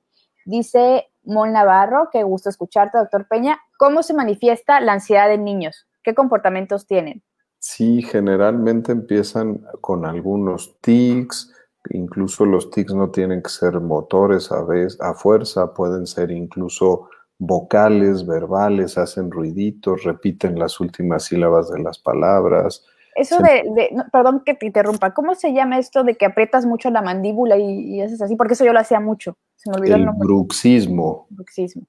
Dice 0.47 1.09
Mon 1.23 1.53
Navarro, 1.53 2.09
qué 2.11 2.23
gusto 2.23 2.49
escucharte, 2.49 2.97
doctor 2.97 3.29
Peña. 3.29 3.61
¿Cómo 3.79 4.03
se 4.03 4.15
manifiesta 4.15 4.81
la 4.81 4.95
ansiedad 4.95 5.31
en 5.31 5.45
niños? 5.45 5.87
¿Qué 6.03 6.15
comportamientos 6.15 6.87
tienen? 6.87 7.23
Sí, 7.69 8.01
generalmente 8.01 8.93
empiezan 8.93 9.61
con 9.81 10.07
algunos 10.07 10.77
tics, 10.81 11.53
incluso 11.91 12.47
los 12.47 12.71
tics 12.71 12.95
no 12.95 13.11
tienen 13.11 13.43
que 13.43 13.49
ser 13.49 13.81
motores 13.81 14.53
a, 14.53 14.63
vez, 14.63 14.97
a 15.01 15.15
fuerza, 15.15 15.75
pueden 15.75 16.07
ser 16.07 16.31
incluso 16.31 17.09
vocales, 17.39 18.25
verbales, 18.25 18.97
hacen 18.99 19.33
ruiditos, 19.33 20.05
repiten 20.05 20.57
las 20.61 20.79
últimas 20.79 21.25
sílabas 21.25 21.69
de 21.73 21.81
las 21.81 21.99
palabras. 21.99 22.85
Eso 23.17 23.39
de, 23.41 23.91
perdón 24.13 24.45
que 24.47 24.55
te 24.55 24.67
interrumpa, 24.67 25.13
¿cómo 25.13 25.35
se 25.35 25.53
llama 25.53 25.81
esto 25.81 26.05
de 26.05 26.15
que 26.15 26.25
aprietas 26.25 26.67
mucho 26.67 26.89
la 26.91 27.03
mandíbula 27.03 27.59
y, 27.59 28.01
haces 28.01 28.23
así? 28.23 28.37
Porque 28.37 28.55
eso 28.55 28.65
yo 28.65 28.73
lo 28.73 28.79
hacía 28.79 29.01
mucho. 29.01 29.37
Se 29.57 29.71
me 29.71 29.79
olvidó 29.79 29.97
el, 29.97 30.07
bruxismo. 30.17 31.27
Bruxismo. 31.31 31.83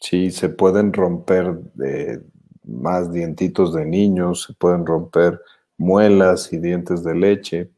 Sí, 0.00 0.30
se 0.30 0.50
pueden 0.50 0.92
romper 0.92 1.52
de 1.74 2.22
más 2.66 3.12
dientitos 3.12 3.72
de 3.72 3.84
niños, 3.86 4.44
se 4.44 4.54
pueden 4.54 4.84
romper 4.84 5.40
muelas 5.78 6.52
y 6.52 6.58
dientes 6.58 7.02
de 7.04 7.14
leche. 7.14 7.70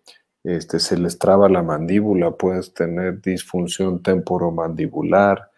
Este, 0.44 0.81
se 0.81 0.96
les 0.96 1.18
traba 1.18 1.48
la 1.48 1.62
mandíbula, 1.62 2.31
puedes 2.31 2.72
tener 2.72 3.20
disfunción 3.20 4.03
temporomandibular 4.03 5.51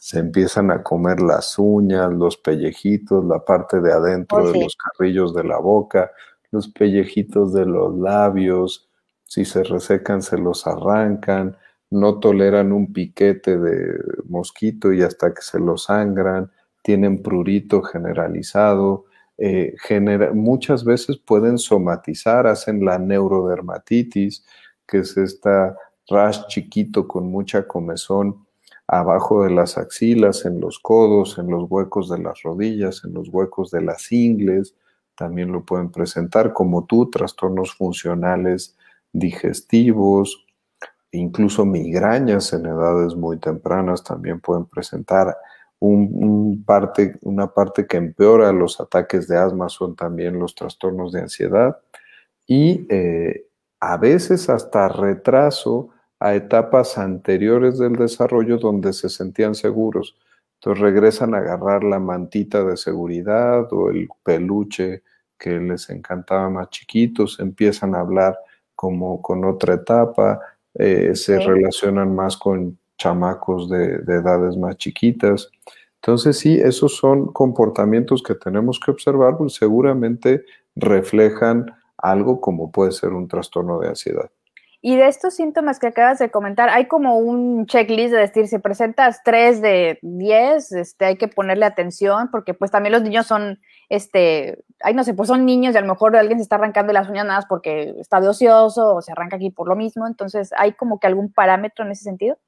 se 0.00 0.18
empiezan 0.18 0.70
a 0.70 0.82
comer 0.82 1.20
las 1.20 1.58
uñas, 1.58 2.10
los 2.10 2.38
pellejitos, 2.38 3.22
la 3.26 3.44
parte 3.44 3.82
de 3.82 3.92
adentro 3.92 4.38
oh, 4.38 4.50
de 4.50 4.64
los 4.64 4.74
carrillos 4.74 5.34
de 5.34 5.44
la 5.44 5.58
boca, 5.58 6.10
los 6.50 6.68
pellejitos 6.68 7.52
de 7.52 7.66
los 7.66 7.94
labios, 7.98 8.88
si 9.26 9.44
se 9.44 9.62
resecan 9.62 10.22
se 10.22 10.38
los 10.38 10.66
arrancan, 10.66 11.58
no 11.90 12.18
toleran 12.18 12.72
un 12.72 12.94
piquete 12.94 13.58
de 13.58 14.02
mosquito 14.26 14.90
y 14.90 15.02
hasta 15.02 15.34
que 15.34 15.42
se 15.42 15.60
los 15.60 15.84
sangran, 15.84 16.50
tienen 16.82 17.22
prurito 17.22 17.82
generalizado, 17.82 19.06
eh, 19.42 19.74
muchas 20.34 20.84
veces 20.84 21.16
pueden 21.16 21.56
somatizar, 21.56 22.46
hacen 22.46 22.84
la 22.84 22.98
neurodermatitis, 22.98 24.44
que 24.86 24.98
es 24.98 25.16
esta 25.16 25.76
rash 26.08 26.40
chiquito 26.48 27.08
con 27.08 27.30
mucha 27.30 27.66
comezón 27.66 28.46
abajo 28.86 29.44
de 29.44 29.50
las 29.50 29.78
axilas, 29.78 30.44
en 30.44 30.60
los 30.60 30.78
codos, 30.78 31.38
en 31.38 31.48
los 31.48 31.70
huecos 31.70 32.10
de 32.10 32.18
las 32.18 32.42
rodillas, 32.42 33.02
en 33.04 33.14
los 33.14 33.28
huecos 33.28 33.70
de 33.70 33.80
las 33.80 34.10
ingles. 34.12 34.74
También 35.14 35.52
lo 35.52 35.64
pueden 35.64 35.90
presentar 35.90 36.52
como 36.52 36.84
tú, 36.84 37.08
trastornos 37.08 37.74
funcionales 37.74 38.76
digestivos, 39.12 40.44
incluso 41.12 41.64
migrañas 41.64 42.52
en 42.52 42.66
edades 42.66 43.14
muy 43.14 43.38
tempranas 43.38 44.04
también 44.04 44.40
pueden 44.40 44.66
presentar. 44.66 45.36
Un, 45.80 46.62
parte, 46.66 47.18
una 47.22 47.48
parte 47.48 47.86
que 47.86 47.96
empeora 47.96 48.52
los 48.52 48.80
ataques 48.80 49.26
de 49.26 49.38
asma 49.38 49.70
son 49.70 49.96
también 49.96 50.38
los 50.38 50.54
trastornos 50.54 51.10
de 51.12 51.22
ansiedad 51.22 51.78
y 52.46 52.86
eh, 52.90 53.46
a 53.80 53.96
veces 53.96 54.50
hasta 54.50 54.88
retraso 54.88 55.88
a 56.18 56.34
etapas 56.34 56.98
anteriores 56.98 57.78
del 57.78 57.94
desarrollo 57.94 58.58
donde 58.58 58.92
se 58.92 59.08
sentían 59.08 59.54
seguros. 59.54 60.16
Entonces 60.56 60.82
regresan 60.82 61.34
a 61.34 61.38
agarrar 61.38 61.82
la 61.82 61.98
mantita 61.98 62.62
de 62.62 62.76
seguridad 62.76 63.72
o 63.72 63.88
el 63.88 64.08
peluche 64.22 65.02
que 65.38 65.58
les 65.58 65.88
encantaba 65.88 66.50
más 66.50 66.68
chiquitos, 66.68 67.40
empiezan 67.40 67.94
a 67.94 68.00
hablar 68.00 68.38
como 68.74 69.22
con 69.22 69.44
otra 69.46 69.74
etapa, 69.74 70.38
eh, 70.74 71.14
se 71.14 71.38
relacionan 71.38 72.14
más 72.14 72.36
con 72.36 72.78
chamacos 73.00 73.70
de, 73.70 73.98
de 73.98 74.14
edades 74.16 74.56
más 74.56 74.76
chiquitas. 74.76 75.50
Entonces 75.96 76.38
sí, 76.38 76.60
esos 76.60 76.96
son 76.96 77.32
comportamientos 77.32 78.22
que 78.22 78.34
tenemos 78.34 78.78
que 78.78 78.90
observar, 78.90 79.36
pues 79.38 79.54
seguramente 79.54 80.44
reflejan 80.76 81.66
algo 81.96 82.40
como 82.40 82.70
puede 82.70 82.92
ser 82.92 83.10
un 83.10 83.26
trastorno 83.26 83.80
de 83.80 83.88
ansiedad. 83.88 84.30
Y 84.82 84.96
de 84.96 85.08
estos 85.08 85.34
síntomas 85.34 85.78
que 85.78 85.88
acabas 85.88 86.18
de 86.18 86.30
comentar, 86.30 86.70
hay 86.70 86.86
como 86.86 87.18
un 87.18 87.66
checklist 87.66 88.14
de 88.14 88.20
decir, 88.20 88.48
si 88.48 88.58
presentas 88.58 89.20
3 89.24 89.60
de 89.60 89.98
10, 90.00 90.72
este, 90.72 91.04
hay 91.04 91.16
que 91.16 91.28
ponerle 91.28 91.66
atención, 91.66 92.30
porque 92.30 92.54
pues 92.54 92.70
también 92.70 92.94
los 92.94 93.02
niños 93.02 93.26
son, 93.26 93.60
este, 93.90 94.64
ay 94.82 94.94
no 94.94 95.04
sé, 95.04 95.12
pues 95.12 95.28
son 95.28 95.44
niños 95.44 95.74
y 95.74 95.78
a 95.78 95.82
lo 95.82 95.86
mejor 95.86 96.16
alguien 96.16 96.38
se 96.38 96.44
está 96.44 96.56
arrancando 96.56 96.94
las 96.94 97.10
uñas 97.10 97.26
nada 97.26 97.44
porque 97.46 97.94
está 97.98 98.22
de 98.22 98.28
ocioso 98.28 98.94
o 98.94 99.02
se 99.02 99.12
arranca 99.12 99.36
aquí 99.36 99.50
por 99.50 99.68
lo 99.68 99.76
mismo, 99.76 100.06
entonces 100.06 100.50
hay 100.56 100.72
como 100.72 100.98
que 100.98 101.08
algún 101.08 101.30
parámetro 101.30 101.84
en 101.84 101.90
ese 101.90 102.04
sentido. 102.04 102.38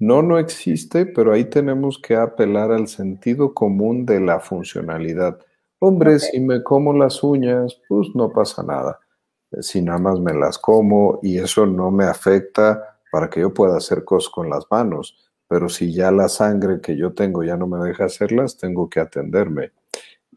No, 0.00 0.22
no 0.22 0.38
existe, 0.38 1.06
pero 1.06 1.32
ahí 1.32 1.44
tenemos 1.44 1.98
que 1.98 2.16
apelar 2.16 2.72
al 2.72 2.88
sentido 2.88 3.54
común 3.54 4.04
de 4.04 4.18
la 4.20 4.40
funcionalidad. 4.40 5.38
Hombre, 5.78 6.18
si 6.18 6.40
me 6.40 6.62
como 6.64 6.92
las 6.92 7.22
uñas, 7.22 7.80
pues 7.88 8.08
no 8.14 8.32
pasa 8.32 8.64
nada 8.64 8.98
si 9.60 9.82
nada 9.82 9.98
más 9.98 10.20
me 10.20 10.32
las 10.32 10.58
como 10.58 11.18
y 11.22 11.38
eso 11.38 11.66
no 11.66 11.90
me 11.90 12.04
afecta 12.04 12.98
para 13.10 13.28
que 13.28 13.40
yo 13.40 13.52
pueda 13.52 13.76
hacer 13.76 14.04
cosas 14.04 14.30
con 14.30 14.48
las 14.48 14.64
manos. 14.70 15.16
Pero 15.48 15.68
si 15.68 15.92
ya 15.92 16.12
la 16.12 16.28
sangre 16.28 16.80
que 16.80 16.96
yo 16.96 17.12
tengo 17.12 17.42
ya 17.42 17.56
no 17.56 17.66
me 17.66 17.84
deja 17.84 18.04
hacerlas, 18.04 18.56
tengo 18.56 18.88
que 18.88 19.00
atenderme. 19.00 19.72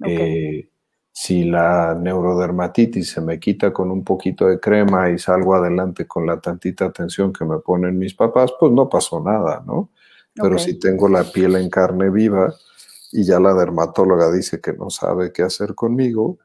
Eh, 0.06 0.70
si 1.16 1.44
la 1.44 1.94
neurodermatitis 1.94 3.12
se 3.12 3.22
me 3.22 3.40
quita 3.40 3.72
con 3.72 3.92
un 3.92 4.04
poquito 4.04 4.48
de 4.48 4.60
crema 4.60 5.12
y 5.12 5.20
salgo 5.20 5.54
adelante 5.54 6.08
con 6.08 6.26
la 6.26 6.42
tantita 6.42 6.86
atención 6.86 7.32
que 7.32 7.46
me 7.46 7.60
ponen 7.60 8.00
mis 8.00 8.16
papás, 8.16 8.52
pues 8.60 8.72
no 8.72 8.90
pasó 8.90 9.22
nada, 9.22 9.64
¿no? 9.66 9.92
Pero 10.34 10.58
si 10.58 10.80
tengo 10.80 11.08
la 11.08 11.24
piel 11.24 11.56
en 11.56 11.70
carne 11.70 12.10
viva 12.10 12.52
y 13.12 13.24
ya 13.24 13.40
la 13.40 13.54
dermatóloga 13.54 14.32
dice 14.32 14.60
que 14.60 14.74
no 14.74 14.90
sabe 14.90 15.32
qué 15.32 15.44
hacer 15.44 15.76
conmigo, 15.76 16.40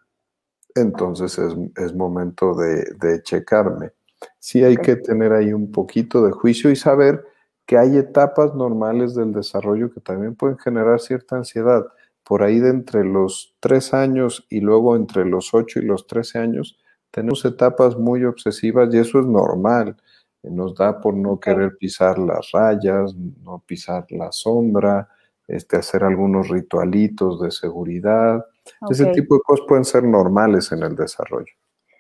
entonces 0.75 1.39
es, 1.77 1.95
momento 1.95 2.55
de, 2.55 3.23
checarme. 3.23 3.93
Sí 4.39 4.63
hay 4.63 4.77
que 4.77 4.97
tener 4.97 5.33
ahí 5.33 5.55
un 5.55 5.73
poquito 5.73 6.23
de 6.27 6.33
juicio 6.33 6.71
y 6.71 6.77
saber 6.77 7.25
que 7.65 7.79
hay 7.79 7.97
etapas 7.97 8.55
normales 8.55 9.15
del 9.15 9.33
desarrollo 9.33 9.91
que 9.91 10.01
también 10.01 10.35
pueden 10.35 10.59
generar 10.59 11.01
cierta 11.01 11.37
ansiedad. 11.37 11.87
Por 12.29 12.43
ahí 12.43 12.61
de 12.61 12.71
entre 12.71 13.05
los 13.05 13.57
tres 13.59 13.95
años 13.95 14.47
y 14.51 14.61
luego 14.61 14.95
entre 14.97 15.25
los 15.25 15.55
ocho 15.55 15.81
y 15.81 15.83
los 15.83 16.07
trece 16.07 16.39
años, 16.39 16.79
tenemos 17.11 17.45
etapas 17.45 17.97
muy 17.97 18.25
obsesivas 18.25 18.93
y 18.93 18.99
eso 18.99 19.19
es 19.19 19.27
normal. 19.27 19.97
Nos 20.43 20.75
da 20.75 21.01
por 21.01 21.15
no 21.15 21.41
querer 21.41 21.77
pisar 21.79 22.19
las 22.19 22.51
rayas, 22.53 23.15
no 23.17 23.65
pisar 23.67 24.05
la 24.11 24.31
sombra, 24.31 25.09
este, 25.47 25.79
hacer 25.79 26.05
algunos 26.05 26.49
ritualitos 26.49 27.41
de 27.41 27.51
seguridad 27.51 28.45
ese 28.91 29.07
tipo 29.07 29.37
de 29.37 29.41
cosas 29.43 29.67
pueden 29.67 29.85
ser 29.85 30.05
normales 30.05 30.73
en 30.73 30.83
el 30.83 30.97
desarrollo. 30.97 31.53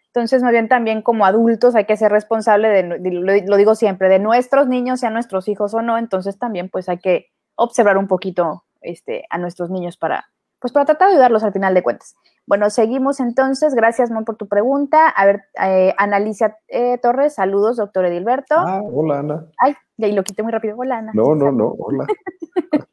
Entonces, 0.06 0.42
más 0.42 0.52
bien 0.52 0.68
también 0.68 1.02
como 1.02 1.26
adultos 1.26 1.74
hay 1.74 1.84
que 1.84 1.96
ser 1.96 2.10
responsable 2.10 2.68
de, 2.68 3.10
lo, 3.12 3.56
digo 3.56 3.74
siempre, 3.74 4.08
de 4.08 4.18
nuestros 4.18 4.66
niños, 4.66 5.00
sean 5.00 5.12
nuestros 5.12 5.48
hijos 5.48 5.74
o 5.74 5.82
no, 5.82 5.98
entonces 5.98 6.38
también 6.38 6.70
pues 6.70 6.88
hay 6.88 6.98
que 6.98 7.26
observar 7.54 7.98
un 7.98 8.08
poquito 8.08 8.64
este, 8.80 9.24
a 9.30 9.38
nuestros 9.38 9.70
niños 9.70 9.96
para, 9.96 10.26
pues 10.60 10.72
para 10.72 10.86
tratar 10.86 11.08
de 11.08 11.14
ayudarlos 11.14 11.42
al 11.42 11.52
final 11.52 11.74
de 11.74 11.82
cuentas. 11.82 12.16
Bueno, 12.48 12.70
seguimos 12.70 13.20
entonces. 13.20 13.74
Gracias, 13.74 14.10
Mon, 14.10 14.24
por 14.24 14.36
tu 14.36 14.48
pregunta. 14.48 15.08
A 15.08 15.26
ver, 15.26 15.42
eh, 15.62 15.94
Analicia 15.98 16.56
eh, 16.68 16.96
Torres, 16.96 17.34
saludos, 17.34 17.76
doctor 17.76 18.06
Edilberto. 18.06 18.54
Ah, 18.56 18.80
hola, 18.82 19.18
Ana. 19.18 19.46
Ay, 19.58 19.74
y 19.98 20.12
lo 20.12 20.24
quité 20.24 20.42
muy 20.42 20.50
rápido. 20.50 20.74
Hola, 20.78 20.98
Ana. 20.98 21.12
No, 21.14 21.34
no, 21.34 21.52
no, 21.52 21.74
hola. 21.78 22.06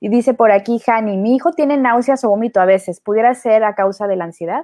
y 0.00 0.08
dice 0.08 0.34
por 0.34 0.52
aquí, 0.52 0.78
Jani, 0.78 1.16
mi 1.16 1.34
hijo 1.34 1.52
tiene 1.52 1.76
náuseas 1.76 2.22
o 2.24 2.28
vómito 2.28 2.60
a 2.60 2.64
veces. 2.64 3.00
¿Pudiera 3.00 3.34
ser 3.34 3.64
a 3.64 3.74
causa 3.74 4.06
de 4.06 4.14
la 4.14 4.24
ansiedad? 4.24 4.62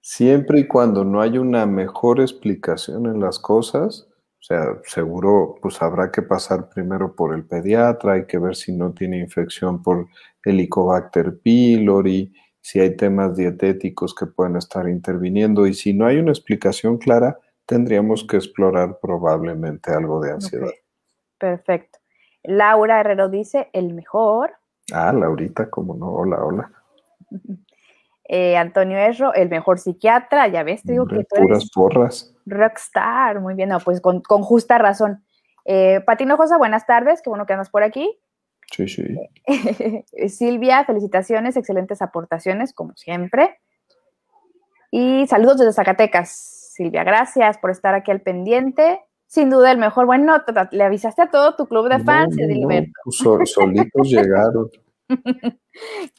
Siempre 0.00 0.58
y 0.58 0.66
cuando 0.66 1.04
no 1.04 1.20
hay 1.20 1.38
una 1.38 1.64
mejor 1.64 2.20
explicación 2.20 3.06
en 3.06 3.20
las 3.20 3.38
cosas, 3.38 4.08
sea, 4.46 4.78
seguro 4.84 5.56
pues 5.60 5.82
habrá 5.82 6.12
que 6.12 6.22
pasar 6.22 6.68
primero 6.68 7.16
por 7.16 7.34
el 7.34 7.44
pediatra, 7.44 8.12
hay 8.12 8.26
que 8.26 8.38
ver 8.38 8.54
si 8.54 8.72
no 8.72 8.92
tiene 8.92 9.18
infección 9.18 9.82
por 9.82 10.06
Helicobacter 10.44 11.40
pylori, 11.40 12.32
si 12.60 12.78
hay 12.78 12.96
temas 12.96 13.36
dietéticos 13.36 14.14
que 14.14 14.26
pueden 14.26 14.56
estar 14.56 14.88
interviniendo 14.88 15.66
y 15.66 15.74
si 15.74 15.92
no 15.92 16.06
hay 16.06 16.18
una 16.18 16.30
explicación 16.30 16.98
clara, 16.98 17.38
tendríamos 17.66 18.24
que 18.24 18.36
explorar 18.36 18.98
probablemente 19.02 19.92
algo 19.92 20.20
de 20.20 20.32
ansiedad. 20.32 20.70
Perfecto. 21.38 21.98
Laura 22.44 23.00
Herrero 23.00 23.28
dice, 23.28 23.68
el 23.72 23.94
mejor. 23.94 24.52
Ah, 24.92 25.12
Laurita, 25.12 25.68
cómo 25.68 25.96
no, 25.96 26.12
hola, 26.12 26.44
hola. 26.44 26.70
Eh, 28.28 28.56
Antonio 28.56 28.98
Erro, 28.98 29.32
el 29.34 29.48
mejor 29.48 29.78
psiquiatra, 29.78 30.48
ya 30.48 30.64
ves, 30.64 30.82
te 30.82 30.92
digo 30.92 31.06
que 31.06 31.18
tú 31.18 31.36
puras 31.36 31.70
porras. 31.72 32.34
Rockstar, 32.44 33.40
muy 33.40 33.54
bien, 33.54 33.68
no, 33.68 33.78
pues 33.78 34.00
con, 34.00 34.22
justa 34.22 34.78
razón. 34.78 35.24
Eh, 35.64 36.00
Patino 36.04 36.36
Josa, 36.36 36.58
buenas 36.58 36.86
tardes, 36.86 37.22
qué 37.22 37.30
bueno 37.30 37.46
que 37.46 37.52
andas 37.52 37.70
por 37.70 37.84
aquí. 37.84 38.18
Sí, 38.72 38.88
sí. 38.88 39.04
Silvia, 40.28 40.84
felicitaciones, 40.84 41.56
excelentes 41.56 42.02
aportaciones, 42.02 42.72
como 42.72 42.96
siempre. 42.96 43.60
Y 44.90 45.26
saludos 45.28 45.58
desde 45.58 45.72
Zacatecas. 45.72 46.56
Silvia, 46.72 47.04
gracias 47.04 47.58
por 47.58 47.70
estar 47.70 47.94
aquí 47.94 48.10
al 48.10 48.22
pendiente. 48.22 49.00
Sin 49.26 49.50
duda 49.50 49.70
el 49.72 49.78
mejor. 49.78 50.06
Bueno, 50.06 50.42
le 50.70 50.84
avisaste 50.84 51.22
a 51.22 51.30
todo 51.30 51.54
tu 51.56 51.66
club 51.66 51.88
de 51.88 51.98
fans, 52.00 52.36
no, 52.36 52.68
pues 53.04 53.50
solitos 53.50 53.90
llegaron. 54.08 54.68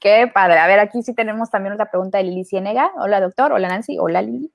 Qué 0.01 0.31
padre. 0.33 0.59
A 0.59 0.67
ver, 0.67 0.79
aquí 0.79 1.01
sí 1.01 1.13
tenemos 1.13 1.49
también 1.49 1.73
otra 1.73 1.89
pregunta 1.89 2.17
de 2.17 2.25
Lili 2.25 2.45
Ciénega. 2.45 2.91
Hola, 2.97 3.19
doctor. 3.19 3.51
Hola, 3.51 3.67
Nancy. 3.67 3.97
Hola, 3.99 4.21
Lili. 4.21 4.51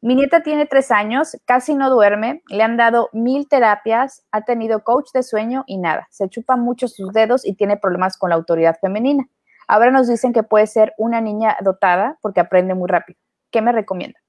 Mi 0.00 0.14
nieta 0.14 0.42
tiene 0.42 0.66
tres 0.66 0.90
años, 0.90 1.36
casi 1.46 1.74
no 1.74 1.90
duerme, 1.90 2.42
le 2.48 2.62
han 2.62 2.76
dado 2.76 3.08
mil 3.12 3.48
terapias, 3.48 4.24
ha 4.30 4.42
tenido 4.42 4.84
coach 4.84 5.10
de 5.12 5.22
sueño 5.22 5.64
y 5.66 5.78
nada. 5.78 6.06
Se 6.10 6.28
chupa 6.28 6.56
mucho 6.56 6.86
sus 6.86 7.12
dedos 7.12 7.44
y 7.44 7.54
tiene 7.54 7.76
problemas 7.76 8.16
con 8.16 8.30
la 8.30 8.36
autoridad 8.36 8.78
femenina. 8.80 9.28
Ahora 9.66 9.90
nos 9.90 10.08
dicen 10.08 10.32
que 10.32 10.42
puede 10.42 10.66
ser 10.66 10.92
una 10.98 11.20
niña 11.20 11.56
dotada 11.62 12.18
porque 12.20 12.40
aprende 12.40 12.74
muy 12.74 12.88
rápido. 12.88 13.18
¿Qué 13.50 13.62
me 13.62 13.72
recomienda? 13.72 14.20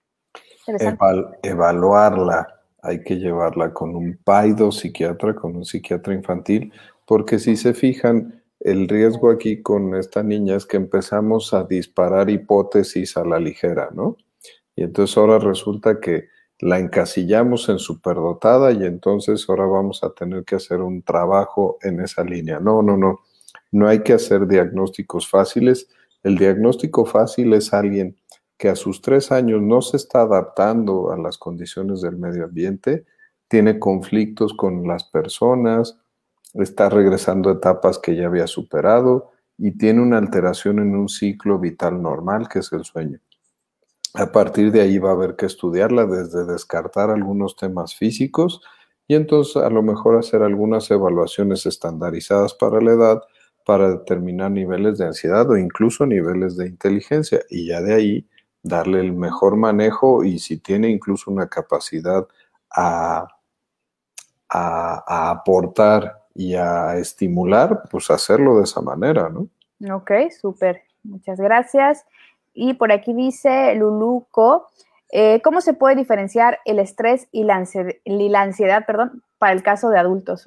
evaluarla. 1.43 2.47
Hay 2.81 3.03
que 3.03 3.17
llevarla 3.17 3.73
con 3.73 3.95
un 3.95 4.17
paido 4.23 4.71
psiquiatra, 4.71 5.35
con 5.35 5.55
un 5.55 5.65
psiquiatra 5.65 6.13
infantil, 6.13 6.71
porque 7.05 7.39
si 7.39 7.55
se 7.55 7.73
fijan, 7.73 8.41
el 8.66 8.89
riesgo 8.89 9.30
aquí 9.30 9.61
con 9.61 9.93
esta 9.93 10.24
niña 10.24 10.55
es 10.55 10.66
que 10.66 10.78
empezamos 10.78 11.53
a 11.53 11.66
disparar 11.66 12.32
hipótesis 12.32 13.16
a 13.16 13.24
la 13.24 13.39
ligera, 13.39 13.91
¿no? 13.93 14.18
Y 14.76 14.82
entonces 14.82 15.16
ahora 15.18 15.38
resulta 15.38 15.99
que 15.99 16.30
la 16.59 16.80
encasillamos 16.80 17.70
en 17.70 17.78
superdotada 17.78 18.72
y 18.72 18.84
entonces 18.84 19.45
ahora 19.47 19.68
vamos 19.68 20.03
a 20.03 20.16
tener 20.16 20.45
que 20.45 20.55
hacer 20.55 20.82
un 20.82 21.03
trabajo 21.03 21.78
en 21.84 21.99
esa 21.99 22.24
línea. 22.24 22.59
No, 22.59 22.82
no, 22.82 22.97
no. 22.97 23.20
No 23.72 23.88
hay 23.88 23.99
que 23.99 24.13
hacer 24.13 24.47
diagnósticos 24.47 25.30
fáciles. 25.30 25.88
El 26.24 26.36
diagnóstico 26.36 27.05
fácil 27.05 27.53
es 27.53 27.72
alguien 27.72 28.18
que 28.57 28.70
a 28.70 28.76
sus 28.76 28.99
tres 28.99 29.32
años 29.32 29.61
no 29.61 29.84
se 29.84 29.97
está 29.97 30.22
adaptando 30.22 31.11
a 31.11 31.18
las 31.18 31.38
condiciones 31.38 32.01
del 32.01 32.18
medio 32.18 32.45
ambiente, 32.45 33.05
tiene 33.47 33.78
conflictos 33.78 34.55
con 34.55 34.88
las 34.88 35.03
personas, 35.03 35.99
está 36.55 36.89
regresando 36.89 37.49
a 37.49 37.53
etapas 37.53 37.99
que 37.99 38.15
ya 38.15 38.27
había 38.27 38.47
superado 38.47 39.31
y 39.57 39.77
tiene 39.77 40.01
una 40.01 40.17
alteración 40.17 40.79
en 40.79 40.95
un 40.95 41.09
ciclo 41.09 41.59
vital 41.59 42.01
normal, 42.01 42.47
que 42.49 42.59
es 42.59 42.71
el 42.73 42.83
sueño. 42.83 43.19
A 44.13 44.31
partir 44.31 44.71
de 44.71 44.81
ahí 44.81 44.97
va 44.97 45.09
a 45.09 45.13
haber 45.13 45.35
que 45.35 45.45
estudiarla 45.45 46.05
desde 46.05 46.45
descartar 46.45 47.09
algunos 47.09 47.55
temas 47.55 47.95
físicos 47.95 48.61
y 49.07 49.15
entonces 49.15 49.57
a 49.57 49.69
lo 49.69 49.83
mejor 49.83 50.17
hacer 50.17 50.41
algunas 50.41 50.89
evaluaciones 50.89 51.65
estandarizadas 51.65 52.53
para 52.53 52.79
la 52.81 52.93
edad 52.93 53.21
para 53.65 53.89
determinar 53.89 54.51
niveles 54.51 54.97
de 54.97 55.05
ansiedad 55.05 55.49
o 55.49 55.57
incluso 55.57 56.05
niveles 56.05 56.55
de 56.55 56.67
inteligencia 56.67 57.41
y 57.49 57.67
ya 57.67 57.81
de 57.81 57.93
ahí 57.93 58.29
darle 58.63 58.99
el 58.99 59.13
mejor 59.13 59.57
manejo 59.57 60.23
y 60.23 60.39
si 60.39 60.57
tiene 60.57 60.89
incluso 60.89 61.29
una 61.29 61.47
capacidad 61.47 62.27
a, 62.71 63.27
a, 64.49 65.31
aportar 65.31 66.24
y 66.36 66.55
a 66.55 66.97
estimular, 66.97 67.83
pues 67.89 68.11
hacerlo 68.11 68.57
de 68.57 68.65
esa 68.65 68.81
manera, 68.81 69.29
¿no? 69.29 69.47
Ok, 69.95 70.11
súper. 70.29 70.81
Muchas 71.03 71.39
gracias. 71.39 72.05
Y 72.53 72.73
por 72.73 72.91
aquí 72.91 73.13
dice 73.13 73.73
Luluco, 73.75 74.67
eh, 75.11 75.41
¿cómo 75.43 75.61
se 75.61 75.73
puede 75.73 75.95
diferenciar 75.95 76.59
el 76.65 76.79
estrés 76.79 77.27
y 77.31 77.45
la, 77.45 77.55
ansiedad, 78.41 78.86
perdón, 78.86 79.23
para 79.38 79.53
el 79.53 79.63
caso 79.63 79.89
de 79.89 79.97
adultos? 79.97 80.45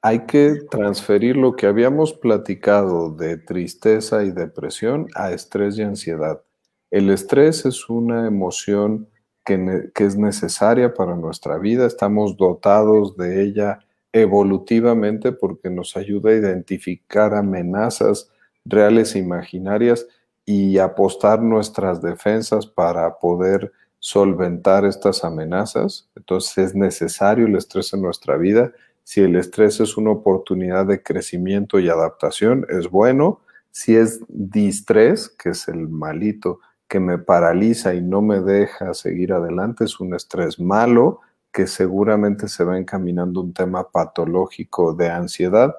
Hay 0.00 0.20
que 0.26 0.58
transferir 0.70 1.36
lo 1.36 1.56
que 1.56 1.66
habíamos 1.66 2.12
platicado 2.12 3.10
de 3.10 3.36
tristeza 3.36 4.22
y 4.22 4.30
depresión 4.30 5.08
a 5.16 5.32
estrés 5.32 5.76
y 5.78 5.82
ansiedad. 5.82 6.42
El 6.90 7.10
estrés 7.10 7.66
es 7.66 7.88
una 7.88 8.28
emoción 8.28 9.08
que, 9.44 9.90
que 9.94 10.04
es 10.04 10.16
necesaria 10.16 10.94
para 10.94 11.16
nuestra 11.16 11.58
vida, 11.58 11.86
estamos 11.86 12.36
dotados 12.36 13.16
de 13.16 13.42
ella 13.42 13.83
evolutivamente 14.14 15.32
porque 15.32 15.68
nos 15.68 15.96
ayuda 15.96 16.30
a 16.30 16.34
identificar 16.34 17.34
amenazas 17.34 18.30
reales 18.64 19.16
e 19.16 19.18
imaginarias 19.18 20.06
y 20.46 20.78
apostar 20.78 21.42
nuestras 21.42 22.00
defensas 22.00 22.64
para 22.64 23.18
poder 23.18 23.72
solventar 23.98 24.84
estas 24.84 25.24
amenazas. 25.24 26.08
Entonces 26.14 26.58
es 26.58 26.74
necesario 26.76 27.46
el 27.46 27.56
estrés 27.56 27.92
en 27.92 28.02
nuestra 28.02 28.36
vida. 28.36 28.72
Si 29.02 29.20
el 29.20 29.34
estrés 29.34 29.80
es 29.80 29.96
una 29.96 30.12
oportunidad 30.12 30.86
de 30.86 31.02
crecimiento 31.02 31.80
y 31.80 31.88
adaptación, 31.88 32.66
es 32.68 32.88
bueno. 32.88 33.40
Si 33.72 33.96
es 33.96 34.20
distrés, 34.28 35.28
que 35.28 35.50
es 35.50 35.66
el 35.66 35.88
malito 35.88 36.60
que 36.86 37.00
me 37.00 37.18
paraliza 37.18 37.94
y 37.94 38.00
no 38.00 38.22
me 38.22 38.40
deja 38.40 38.94
seguir 38.94 39.32
adelante, 39.32 39.82
es 39.82 39.98
un 39.98 40.14
estrés 40.14 40.60
malo 40.60 41.20
que 41.54 41.68
seguramente 41.68 42.48
se 42.48 42.64
va 42.64 42.76
encaminando 42.76 43.40
un 43.40 43.54
tema 43.54 43.88
patológico 43.88 44.92
de 44.92 45.08
ansiedad. 45.08 45.72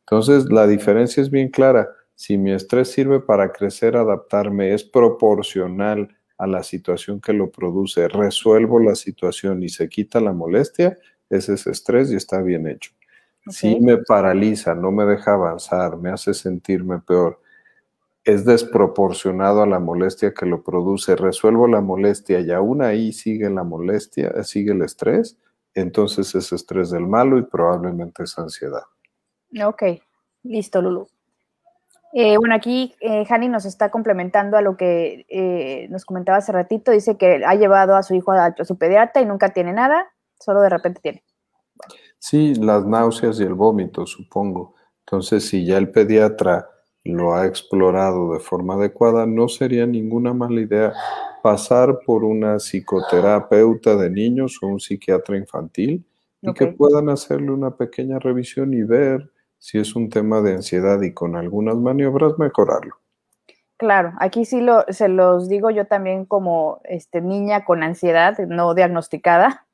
Entonces, 0.00 0.46
la 0.50 0.66
diferencia 0.66 1.22
es 1.22 1.30
bien 1.30 1.50
clara 1.50 1.90
si 2.14 2.38
mi 2.38 2.50
estrés 2.50 2.90
sirve 2.90 3.20
para 3.20 3.52
crecer, 3.52 3.94
adaptarme, 3.94 4.72
es 4.72 4.82
proporcional 4.82 6.08
a 6.38 6.46
la 6.46 6.62
situación 6.62 7.20
que 7.20 7.34
lo 7.34 7.50
produce, 7.50 8.08
resuelvo 8.08 8.80
la 8.80 8.94
situación 8.94 9.62
y 9.62 9.68
se 9.68 9.88
quita 9.88 10.18
la 10.18 10.32
molestia, 10.32 10.96
ese 11.28 11.54
es 11.54 11.66
estrés 11.66 12.10
y 12.10 12.16
está 12.16 12.40
bien 12.40 12.66
hecho. 12.66 12.92
Si 13.48 13.78
me 13.80 13.98
paraliza, 13.98 14.74
no 14.74 14.90
me 14.90 15.04
deja 15.04 15.34
avanzar, 15.34 15.98
me 15.98 16.10
hace 16.10 16.32
sentirme 16.32 17.00
peor, 17.00 17.40
es 18.28 18.44
desproporcionado 18.44 19.62
a 19.62 19.66
la 19.66 19.78
molestia 19.78 20.34
que 20.34 20.44
lo 20.44 20.62
produce, 20.62 21.16
resuelvo 21.16 21.66
la 21.66 21.80
molestia 21.80 22.40
y 22.40 22.50
aún 22.50 22.82
ahí 22.82 23.10
sigue 23.14 23.48
la 23.48 23.64
molestia, 23.64 24.44
sigue 24.44 24.72
el 24.72 24.82
estrés, 24.82 25.38
entonces 25.72 26.34
es 26.34 26.52
estrés 26.52 26.90
del 26.90 27.06
malo 27.06 27.38
y 27.38 27.44
probablemente 27.44 28.24
es 28.24 28.38
ansiedad. 28.38 28.82
Ok, 29.64 29.82
listo, 30.42 30.82
Lulu. 30.82 31.06
Eh, 32.12 32.36
bueno, 32.36 32.54
aquí 32.54 32.94
eh, 33.00 33.24
nos 33.48 33.64
está 33.64 33.90
complementando 33.90 34.58
a 34.58 34.60
lo 34.60 34.76
que 34.76 35.24
eh, 35.30 35.88
nos 35.88 36.04
comentaba 36.04 36.36
hace 36.36 36.52
ratito. 36.52 36.90
Dice 36.90 37.16
que 37.16 37.42
ha 37.46 37.54
llevado 37.54 37.96
a 37.96 38.02
su 38.02 38.14
hijo 38.14 38.32
a, 38.32 38.54
su 38.62 38.76
pediatra 38.76 39.22
y 39.22 39.24
nunca 39.24 39.54
tiene 39.54 39.72
nada, 39.72 40.06
solo 40.38 40.60
de 40.60 40.68
repente 40.68 41.00
tiene. 41.00 41.24
Sí, 42.18 42.54
las 42.56 42.84
náuseas 42.84 43.40
y 43.40 43.44
el 43.44 43.54
vómito, 43.54 44.04
supongo. 44.04 44.74
Entonces, 45.06 45.48
si 45.48 45.64
ya 45.64 45.78
el 45.78 45.90
pediatra 45.90 46.68
lo 47.04 47.34
ha 47.34 47.46
explorado 47.46 48.32
de 48.32 48.40
forma 48.40 48.74
adecuada, 48.74 49.26
no 49.26 49.48
sería 49.48 49.86
ninguna 49.86 50.34
mala 50.34 50.60
idea 50.60 50.92
pasar 51.42 52.00
por 52.04 52.24
una 52.24 52.58
psicoterapeuta 52.58 53.96
de 53.96 54.10
niños 54.10 54.58
o 54.62 54.66
un 54.66 54.80
psiquiatra 54.80 55.36
infantil 55.36 56.04
y 56.42 56.52
que 56.52 56.68
puedan 56.68 57.08
hacerle 57.08 57.50
una 57.50 57.76
pequeña 57.76 58.18
revisión 58.18 58.74
y 58.74 58.82
ver 58.82 59.30
si 59.58 59.78
es 59.78 59.96
un 59.96 60.08
tema 60.08 60.40
de 60.40 60.54
ansiedad 60.54 61.00
y 61.02 61.12
con 61.12 61.36
algunas 61.36 61.76
maniobras 61.76 62.38
mejorarlo. 62.38 62.96
Claro, 63.76 64.12
aquí 64.18 64.44
sí 64.44 64.60
lo, 64.60 64.84
se 64.88 65.08
los 65.08 65.48
digo 65.48 65.70
yo 65.70 65.86
también 65.86 66.24
como 66.24 66.80
este, 66.84 67.20
niña 67.20 67.64
con 67.64 67.82
ansiedad 67.82 68.36
no 68.38 68.74
diagnosticada, 68.74 69.67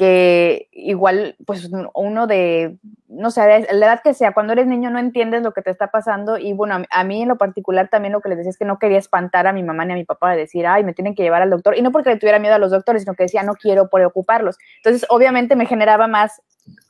que 0.00 0.70
igual, 0.72 1.36
pues 1.44 1.68
uno 1.92 2.26
de, 2.26 2.78
no 3.06 3.30
sé, 3.30 3.66
la 3.70 3.86
edad 3.86 4.00
que 4.02 4.14
sea, 4.14 4.32
cuando 4.32 4.54
eres 4.54 4.66
niño 4.66 4.88
no 4.88 4.98
entiendes 4.98 5.42
lo 5.42 5.52
que 5.52 5.60
te 5.60 5.70
está 5.70 5.90
pasando 5.90 6.38
y 6.38 6.54
bueno, 6.54 6.82
a, 6.90 7.04
mí 7.04 7.20
en 7.20 7.28
lo 7.28 7.36
particular 7.36 7.90
también 7.90 8.14
lo 8.14 8.22
que 8.22 8.30
les 8.30 8.38
decía 8.38 8.48
es 8.48 8.56
que 8.56 8.64
no 8.64 8.78
quería 8.78 8.96
espantar 8.96 9.46
a 9.46 9.52
mi 9.52 9.62
mamá 9.62 9.84
ni 9.84 9.92
a 9.92 9.96
mi 9.96 10.06
papá 10.06 10.30
de 10.32 10.38
decir, 10.38 10.66
ay, 10.66 10.84
me 10.84 10.94
tienen 10.94 11.14
que 11.14 11.22
llevar 11.22 11.42
al 11.42 11.50
doctor 11.50 11.76
y 11.76 11.82
no 11.82 11.92
porque 11.92 12.08
le 12.08 12.16
tuviera 12.16 12.38
miedo 12.38 12.54
a 12.54 12.58
los 12.58 12.70
doctores, 12.70 13.02
sino 13.02 13.14
que 13.14 13.24
decía, 13.24 13.42
no 13.42 13.52
quiero 13.52 13.90
preocuparlos. 13.90 14.56
Entonces, 14.76 15.06
obviamente 15.10 15.54
me 15.54 15.66
generaba 15.66 16.06
más 16.06 16.40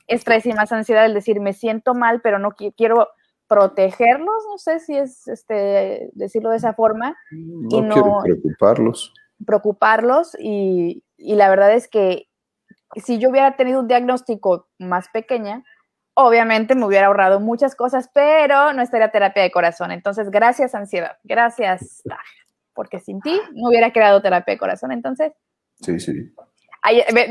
estrés 0.07 0.45
y 0.45 0.53
más 0.53 0.71
ansiedad 0.71 1.03
el 1.03 1.13
decir, 1.13 1.41
me 1.41 1.51
siento 1.51 1.93
mal, 1.93 2.21
pero 2.21 2.39
no 2.39 2.51
quiero 2.77 3.09
protegerlos, 3.49 4.45
no 4.49 4.57
sé 4.57 4.79
si 4.79 4.95
es 4.95 5.27
este, 5.27 6.11
decirlo 6.13 6.51
de 6.51 6.57
esa 6.57 6.73
forma. 6.73 7.17
No, 7.31 7.77
y 7.77 7.81
no 7.81 8.21
preocuparlos. 8.23 9.13
Preocuparlos 9.45 10.37
y, 10.39 11.03
y, 11.17 11.35
la 11.35 11.49
verdad 11.49 11.73
es 11.73 11.89
que 11.89 12.29
si 12.95 13.19
yo 13.19 13.29
hubiera 13.29 13.55
tenido 13.55 13.79
un 13.79 13.87
diagnóstico 13.87 14.67
más 14.77 15.07
pequeña, 15.09 15.63
obviamente 16.13 16.75
me 16.75 16.85
hubiera 16.85 17.07
ahorrado 17.07 17.39
muchas 17.39 17.75
cosas, 17.75 18.09
pero 18.13 18.73
no 18.73 18.81
estaría 18.81 19.11
terapia 19.11 19.43
de 19.43 19.51
corazón. 19.51 19.91
Entonces, 19.91 20.29
gracias 20.29 20.75
ansiedad, 20.75 21.17
gracias, 21.23 22.03
porque 22.73 22.99
sin 22.99 23.21
ti 23.21 23.39
no 23.53 23.69
hubiera 23.69 23.91
creado 23.91 24.21
terapia 24.21 24.53
de 24.53 24.59
corazón. 24.59 24.91
Entonces, 24.91 25.33
sí, 25.81 25.99
sí. 25.99 26.33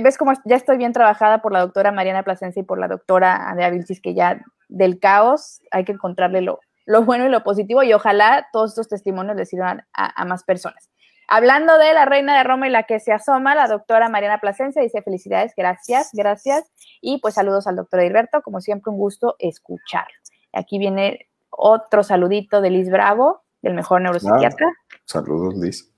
¿Ves 0.02 0.16
cómo 0.16 0.32
ya 0.44 0.56
estoy 0.56 0.76
bien 0.76 0.92
trabajada 0.92 1.42
por 1.42 1.52
la 1.52 1.60
doctora 1.60 1.90
Mariana 1.90 2.22
Plasencia 2.22 2.60
y 2.60 2.64
por 2.64 2.78
la 2.78 2.86
doctora 2.86 3.48
Andrea 3.48 3.70
Vilchis, 3.70 4.00
que 4.00 4.14
ya 4.14 4.40
del 4.68 5.00
caos 5.00 5.60
hay 5.72 5.84
que 5.84 5.92
encontrarle 5.92 6.40
lo, 6.40 6.60
lo, 6.86 7.04
bueno 7.04 7.26
y 7.26 7.30
lo 7.30 7.42
positivo 7.42 7.82
y 7.82 7.92
ojalá 7.92 8.46
todos 8.52 8.70
estos 8.70 8.88
testimonios 8.88 9.36
les 9.36 9.48
sirvan 9.48 9.84
a, 9.92 10.24
más 10.24 10.44
personas. 10.44 10.89
Hablando 11.32 11.78
de 11.78 11.94
la 11.94 12.06
reina 12.06 12.36
de 12.36 12.42
Roma 12.42 12.66
y 12.66 12.72
la 12.72 12.82
que 12.82 12.98
se 12.98 13.12
asoma, 13.12 13.54
la 13.54 13.68
doctora 13.68 14.08
Mariana 14.08 14.40
Plasencia 14.40 14.82
dice 14.82 15.00
felicidades, 15.00 15.52
gracias, 15.56 16.10
gracias. 16.12 16.64
Y 17.00 17.20
pues 17.20 17.34
saludos 17.34 17.68
al 17.68 17.76
doctor 17.76 18.02
Hilberto, 18.02 18.42
como 18.42 18.60
siempre 18.60 18.90
un 18.90 18.98
gusto 18.98 19.36
escucharlo. 19.38 20.12
Aquí 20.52 20.80
viene 20.80 21.28
otro 21.48 22.02
saludito 22.02 22.60
de 22.60 22.70
Liz 22.70 22.90
Bravo, 22.90 23.44
del 23.62 23.74
mejor 23.74 24.00
neuropsiquiatra. 24.00 24.66
Ah, 24.66 24.96
saludos, 25.04 25.54
Liz. 25.54 25.94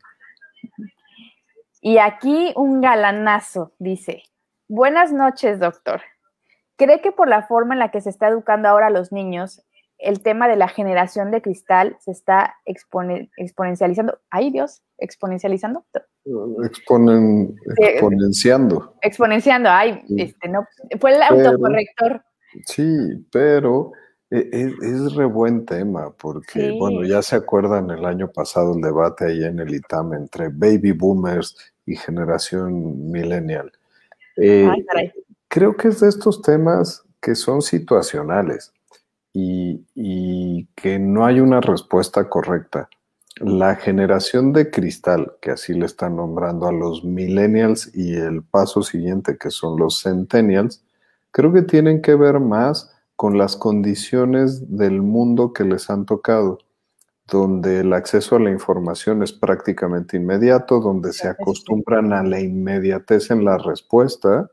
Y 1.80 1.96
aquí 1.96 2.52
un 2.54 2.82
galanazo, 2.82 3.72
dice, 3.78 4.24
buenas 4.68 5.14
noches, 5.14 5.58
doctor. 5.58 6.02
¿Cree 6.76 7.00
que 7.00 7.10
por 7.10 7.28
la 7.28 7.44
forma 7.44 7.72
en 7.72 7.78
la 7.78 7.90
que 7.90 8.02
se 8.02 8.10
está 8.10 8.28
educando 8.28 8.68
ahora 8.68 8.88
a 8.88 8.90
los 8.90 9.12
niños, 9.12 9.64
el 10.02 10.20
tema 10.22 10.48
de 10.48 10.56
la 10.56 10.68
generación 10.68 11.30
de 11.30 11.40
cristal 11.40 11.96
se 12.00 12.10
está 12.10 12.56
exponencializando? 12.64 14.18
¡Ay, 14.30 14.50
Dios! 14.50 14.82
¿Exponencializando? 14.98 15.84
Exponen, 16.64 17.56
exponenciando. 17.76 18.94
Exponenciando, 19.00 19.70
ay, 19.70 20.02
este, 20.16 20.48
no, 20.48 20.66
fue 21.00 21.14
el 21.14 21.22
autocorrector. 21.22 22.22
Sí, 22.66 23.26
pero 23.30 23.92
e, 24.30 24.48
e, 24.52 24.72
es, 24.82 25.14
re 25.14 25.24
buen 25.24 25.64
tema, 25.64 26.10
porque, 26.10 26.72
bueno, 26.78 27.04
ya 27.04 27.22
se 27.22 27.36
acuerdan 27.36 27.90
el 27.90 28.04
año 28.04 28.30
pasado 28.30 28.74
el 28.74 28.80
debate 28.80 29.26
ahí 29.26 29.44
en 29.44 29.58
el 29.58 29.74
ITAM 29.74 30.14
entre 30.14 30.48
baby 30.48 30.92
boomers 30.92 31.56
y 31.86 31.96
generación 31.96 33.10
millennial. 33.10 33.72
Eh, 34.36 34.68
ay, 34.70 35.12
creo 35.48 35.76
que 35.76 35.88
es 35.88 36.00
de 36.00 36.08
estos 36.08 36.42
temas 36.42 37.04
que 37.20 37.34
son 37.34 37.62
situacionales 37.62 38.72
y, 39.32 40.66
que 40.74 40.98
no 40.98 41.24
hay 41.24 41.40
una 41.40 41.60
respuesta 41.60 42.28
correcta. 42.28 42.88
La 43.36 43.76
generación 43.76 44.52
de 44.52 44.70
cristal, 44.70 45.32
que 45.40 45.52
así 45.52 45.72
le 45.72 45.86
están 45.86 46.16
nombrando 46.16 46.66
a 46.66 46.72
los 46.72 47.02
millennials 47.04 47.90
y 47.94 48.14
el 48.14 48.42
paso 48.42 48.82
siguiente, 48.82 49.38
que 49.38 49.50
son 49.50 49.78
los 49.78 50.02
centennials, 50.02 50.84
creo 51.30 51.52
que 51.52 51.62
tienen 51.62 52.02
que 52.02 52.14
ver 52.14 52.40
más 52.40 52.94
con 53.16 53.38
las 53.38 53.56
condiciones 53.56 54.76
del 54.76 55.00
mundo 55.00 55.52
que 55.52 55.64
les 55.64 55.88
han 55.88 56.04
tocado, 56.04 56.58
donde 57.26 57.80
el 57.80 57.92
acceso 57.94 58.36
a 58.36 58.40
la 58.40 58.50
información 58.50 59.22
es 59.22 59.32
prácticamente 59.32 60.16
inmediato, 60.16 60.80
donde 60.80 61.12
se 61.12 61.28
acostumbran 61.28 62.12
a 62.12 62.22
la 62.22 62.40
inmediatez 62.40 63.30
en 63.30 63.44
la 63.44 63.56
respuesta, 63.58 64.50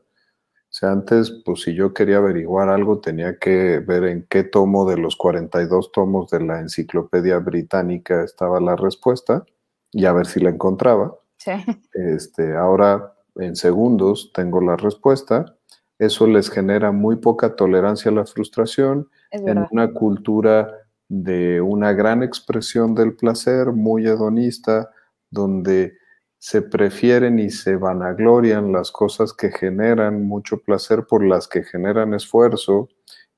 o 0.70 0.72
sea, 0.72 0.92
antes, 0.92 1.32
pues 1.44 1.62
si 1.62 1.74
yo 1.74 1.92
quería 1.92 2.18
averiguar 2.18 2.68
algo, 2.68 3.00
tenía 3.00 3.40
que 3.40 3.80
ver 3.80 4.04
en 4.04 4.24
qué 4.30 4.44
tomo 4.44 4.88
de 4.88 4.96
los 4.98 5.16
42 5.16 5.90
tomos 5.90 6.30
de 6.30 6.44
la 6.44 6.60
enciclopedia 6.60 7.38
británica 7.38 8.22
estaba 8.22 8.60
la 8.60 8.76
respuesta 8.76 9.44
y 9.90 10.04
a 10.04 10.12
ver 10.12 10.26
si 10.26 10.38
la 10.38 10.50
encontraba. 10.50 11.12
Sí. 11.38 11.50
Este, 11.92 12.56
ahora, 12.56 13.14
en 13.34 13.56
segundos, 13.56 14.30
tengo 14.32 14.60
la 14.60 14.76
respuesta. 14.76 15.56
Eso 15.98 16.28
les 16.28 16.48
genera 16.48 16.92
muy 16.92 17.16
poca 17.16 17.56
tolerancia 17.56 18.12
a 18.12 18.14
la 18.14 18.24
frustración 18.24 19.08
en 19.32 19.66
una 19.72 19.92
cultura 19.92 20.72
de 21.08 21.60
una 21.60 21.92
gran 21.94 22.22
expresión 22.22 22.94
del 22.94 23.16
placer, 23.16 23.72
muy 23.72 24.06
hedonista, 24.06 24.88
donde 25.30 25.94
se 26.40 26.62
prefieren 26.62 27.38
y 27.38 27.50
se 27.50 27.76
vanaglorian 27.76 28.72
las 28.72 28.90
cosas 28.90 29.34
que 29.34 29.52
generan 29.52 30.26
mucho 30.26 30.62
placer 30.62 31.04
por 31.06 31.22
las 31.22 31.46
que 31.46 31.62
generan 31.62 32.14
esfuerzo 32.14 32.88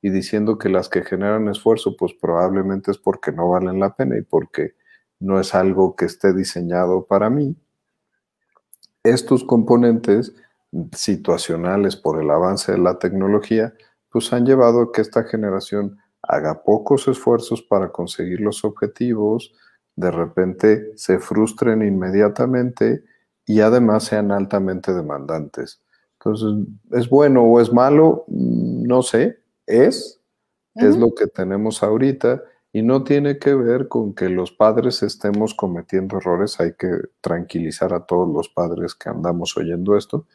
y 0.01 0.11
diciendo 0.11 0.57
que 0.57 0.69
las 0.69 0.89
que 0.89 1.03
generan 1.03 1.49
esfuerzo 1.49 1.97
pues 1.97 2.15
probablemente 2.15 2.93
es 2.93 2.99
porque 2.99 3.33
no 3.33 3.51
valen 3.51 3.81
la 3.81 3.97
pena 3.97 4.17
y 4.17 4.23
porque 4.23 4.77
no 5.19 5.41
es 5.41 5.53
algo 5.53 5.97
que 5.97 6.05
esté 6.05 6.33
diseñado 6.33 7.05
para 7.05 7.29
mí. 7.29 7.57
Estos 9.03 9.43
componentes 9.43 10.33
situacionales 10.93 11.97
por 11.97 12.23
el 12.23 12.31
avance 12.31 12.71
de 12.71 12.79
la 12.79 13.01
tecnología 13.01 13.75
pues 14.11 14.33
han 14.33 14.47
llevado 14.47 14.81
a 14.81 14.93
que 14.93 15.01
esta 15.01 15.25
generación 15.25 15.99
haga 16.23 16.63
pocos 16.63 17.09
esfuerzos 17.09 17.63
para 17.63 17.91
conseguir 17.91 18.41
los 18.41 18.65
objetivos, 18.65 19.53
de 19.97 20.11
repente 20.11 20.93
se 20.97 21.19
frustren 21.19 21.83
inmediatamente 21.83 23.05
y 23.47 23.61
además 23.61 24.05
sean 24.05 24.31
altamente 24.31 24.93
demandantes. 24.93 25.81
Entonces, 26.19 26.69
¿es 26.93 27.09
bueno 27.09 27.43
o 27.43 27.61
es 27.61 27.73
malo? 27.73 28.25
No 28.29 29.03
sé, 29.03 29.41
es, 29.67 30.21
es 30.75 30.97
lo 30.97 31.15
que 31.15 31.27
tenemos 31.27 31.83
ahorita 31.83 32.43
y 32.73 32.83
no 32.83 33.05
tiene 33.05 33.39
que 33.39 33.55
ver 33.55 33.89
con 33.89 34.15
que 34.15 34.31
los 34.31 34.51
padres 34.53 35.03
estemos 35.03 35.55
cometiendo 35.55 36.17
errores, 36.17 36.59
hay 36.61 36.73
que 36.75 36.89
tranquilizar 37.21 37.93
a 37.93 38.07
todos 38.07 38.33
los 38.33 38.49
padres 38.49 38.95
que 38.95 39.11
andamos 39.11 39.57
oyendo 39.59 39.97
esto, 39.97 40.27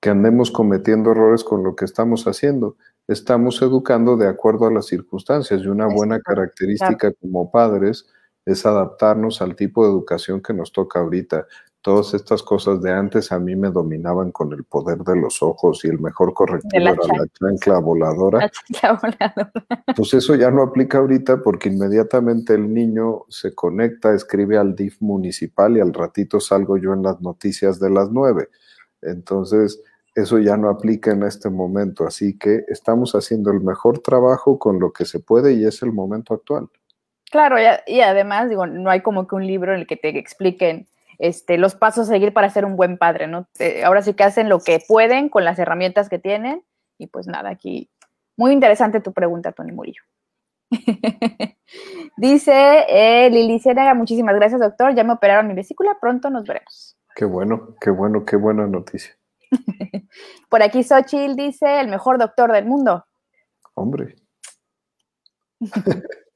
que 0.00 0.10
andemos 0.10 0.52
cometiendo 0.52 1.10
errores 1.10 1.42
con 1.42 1.64
lo 1.64 1.74
que 1.74 1.84
estamos 1.84 2.26
haciendo. 2.28 2.76
Estamos 3.08 3.60
educando 3.62 4.16
de 4.16 4.28
acuerdo 4.28 4.66
a 4.66 4.72
las 4.72 4.86
circunstancias 4.86 5.62
y 5.62 5.66
una 5.66 5.86
buena 5.86 6.20
característica 6.20 7.12
como 7.14 7.50
padres 7.50 8.06
es 8.48 8.64
adaptarnos 8.64 9.42
al 9.42 9.54
tipo 9.54 9.84
de 9.84 9.90
educación 9.90 10.40
que 10.40 10.54
nos 10.54 10.72
toca 10.72 11.00
ahorita. 11.00 11.46
Todas 11.82 12.14
estas 12.14 12.42
cosas 12.42 12.80
de 12.80 12.90
antes 12.90 13.30
a 13.30 13.38
mí 13.38 13.54
me 13.54 13.70
dominaban 13.70 14.32
con 14.32 14.52
el 14.52 14.64
poder 14.64 14.98
de 14.98 15.16
los 15.16 15.42
ojos 15.42 15.84
y 15.84 15.88
el 15.88 16.00
mejor 16.00 16.32
correctivo 16.32 16.82
era 16.82 16.92
la 16.92 17.26
chancla 17.38 17.78
voladora. 17.78 18.38
La 18.40 18.50
chancla 18.50 18.92
voladora. 19.00 19.52
Pues 19.94 20.14
eso 20.14 20.34
ya 20.34 20.50
no 20.50 20.62
aplica 20.62 20.98
ahorita 20.98 21.42
porque 21.42 21.68
inmediatamente 21.68 22.54
el 22.54 22.72
niño 22.72 23.24
se 23.28 23.54
conecta, 23.54 24.14
escribe 24.14 24.56
al 24.56 24.74
DIF 24.74 25.00
municipal 25.00 25.76
y 25.76 25.80
al 25.80 25.92
ratito 25.92 26.40
salgo 26.40 26.78
yo 26.78 26.94
en 26.94 27.02
las 27.02 27.20
noticias 27.20 27.78
de 27.78 27.90
las 27.90 28.10
nueve. 28.10 28.48
Entonces, 29.02 29.80
eso 30.14 30.38
ya 30.38 30.56
no 30.56 30.70
aplica 30.70 31.12
en 31.12 31.22
este 31.22 31.50
momento. 31.50 32.06
Así 32.06 32.36
que 32.38 32.64
estamos 32.68 33.14
haciendo 33.14 33.50
el 33.50 33.60
mejor 33.60 34.00
trabajo 34.00 34.58
con 34.58 34.80
lo 34.80 34.90
que 34.92 35.04
se 35.04 35.20
puede 35.20 35.52
y 35.52 35.64
es 35.64 35.82
el 35.82 35.92
momento 35.92 36.34
actual. 36.34 36.68
Claro, 37.30 37.56
y, 37.86 38.00
además, 38.00 38.48
digo, 38.48 38.66
no 38.66 38.90
hay 38.90 39.02
como 39.02 39.26
que 39.26 39.34
un 39.34 39.46
libro 39.46 39.74
en 39.74 39.80
el 39.80 39.86
que 39.86 39.96
te 39.96 40.16
expliquen 40.18 40.86
este, 41.18 41.58
los 41.58 41.74
pasos 41.74 42.08
a 42.08 42.12
seguir 42.12 42.32
para 42.32 42.48
ser 42.48 42.64
un 42.64 42.76
buen 42.76 42.96
padre, 42.96 43.26
¿no? 43.26 43.48
ahora 43.84 44.02
sí 44.02 44.14
que 44.14 44.24
hacen 44.24 44.48
lo 44.48 44.60
que 44.60 44.80
pueden 44.86 45.28
con 45.28 45.44
las 45.44 45.58
herramientas 45.58 46.08
que 46.08 46.18
tienen 46.18 46.62
y 46.96 47.06
pues 47.08 47.26
nada, 47.26 47.50
aquí 47.50 47.90
muy 48.36 48.52
interesante 48.52 49.00
tu 49.00 49.12
pregunta, 49.12 49.52
Tony 49.52 49.72
Murillo. 49.72 50.02
Dice 52.16 52.84
eh, 52.88 53.30
Lili 53.30 53.58
Ciénaga, 53.58 53.94
muchísimas 53.94 54.36
gracias, 54.36 54.60
doctor. 54.60 54.94
Ya 54.94 55.02
me 55.02 55.14
operaron 55.14 55.48
mi 55.48 55.54
vesícula, 55.54 55.98
pronto 56.00 56.30
nos 56.30 56.44
veremos. 56.46 56.96
Qué 57.14 57.24
bueno, 57.24 57.74
qué 57.80 57.90
bueno, 57.90 58.24
qué 58.24 58.36
buena 58.36 58.66
noticia. 58.66 59.12
Por 60.48 60.62
aquí 60.62 60.84
Xochitl 60.84 61.34
dice, 61.34 61.80
el 61.80 61.88
mejor 61.88 62.18
doctor 62.18 62.52
del 62.52 62.66
mundo. 62.66 63.04
Hombre. 63.74 64.14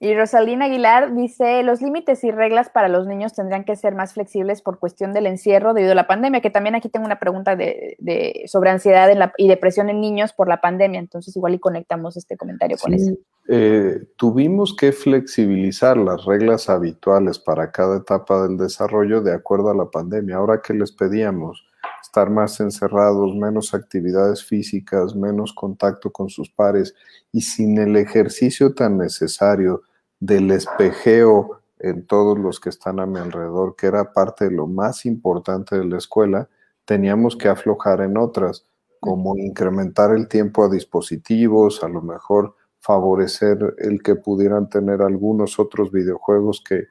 Y 0.00 0.14
Rosalina 0.14 0.66
Aguilar 0.66 1.14
dice, 1.14 1.62
los 1.62 1.82
límites 1.82 2.22
y 2.24 2.30
reglas 2.30 2.70
para 2.70 2.88
los 2.88 3.06
niños 3.06 3.34
tendrían 3.34 3.64
que 3.64 3.76
ser 3.76 3.94
más 3.94 4.14
flexibles 4.14 4.62
por 4.62 4.78
cuestión 4.78 5.12
del 5.12 5.26
encierro 5.26 5.74
debido 5.74 5.92
a 5.92 5.96
la 5.96 6.06
pandemia, 6.06 6.40
que 6.40 6.50
también 6.50 6.74
aquí 6.74 6.88
tengo 6.88 7.06
una 7.06 7.18
pregunta 7.18 7.56
de, 7.56 8.44
sobre 8.46 8.70
ansiedad 8.70 9.10
y 9.36 9.48
depresión 9.48 9.88
en 9.90 10.00
niños 10.00 10.32
por 10.32 10.48
la 10.48 10.60
pandemia, 10.60 11.00
entonces 11.00 11.36
igual 11.36 11.54
y 11.54 11.58
conectamos 11.58 12.16
este 12.16 12.36
comentario 12.36 12.76
con 12.80 12.94
eso. 12.94 13.12
eh, 13.48 14.04
tuvimos 14.16 14.76
que 14.76 14.92
flexibilizar 14.92 15.96
las 15.96 16.24
reglas 16.24 16.68
habituales 16.68 17.38
para 17.38 17.70
cada 17.72 17.98
etapa 17.98 18.42
del 18.42 18.58
desarrollo 18.58 19.22
de 19.22 19.32
acuerdo 19.32 19.70
a 19.70 19.74
la 19.74 19.90
pandemia. 19.90 20.36
Ahora 20.36 20.60
que 20.62 20.74
les 20.74 20.92
pedíamos 20.92 21.64
estar 22.08 22.30
más 22.30 22.58
encerrados, 22.60 23.34
menos 23.36 23.74
actividades 23.74 24.42
físicas, 24.42 25.14
menos 25.14 25.52
contacto 25.52 26.10
con 26.10 26.30
sus 26.30 26.50
pares 26.50 26.94
y 27.32 27.42
sin 27.42 27.78
el 27.78 27.96
ejercicio 27.96 28.74
tan 28.74 28.96
necesario 28.96 29.82
del 30.18 30.50
espejeo 30.50 31.60
en 31.78 32.06
todos 32.06 32.38
los 32.38 32.60
que 32.60 32.70
están 32.70 32.98
a 32.98 33.06
mi 33.06 33.18
alrededor, 33.18 33.76
que 33.76 33.86
era 33.86 34.12
parte 34.12 34.46
de 34.46 34.50
lo 34.52 34.66
más 34.66 35.04
importante 35.04 35.76
de 35.78 35.84
la 35.84 35.98
escuela, 35.98 36.48
teníamos 36.86 37.36
que 37.36 37.48
aflojar 37.48 38.00
en 38.00 38.16
otras, 38.16 38.64
como 39.00 39.36
incrementar 39.36 40.10
el 40.12 40.26
tiempo 40.26 40.64
a 40.64 40.70
dispositivos, 40.70 41.84
a 41.84 41.88
lo 41.88 42.00
mejor 42.00 42.54
favorecer 42.80 43.76
el 43.78 44.02
que 44.02 44.16
pudieran 44.16 44.70
tener 44.70 45.02
algunos 45.02 45.58
otros 45.58 45.92
videojuegos 45.92 46.64
que 46.66 46.84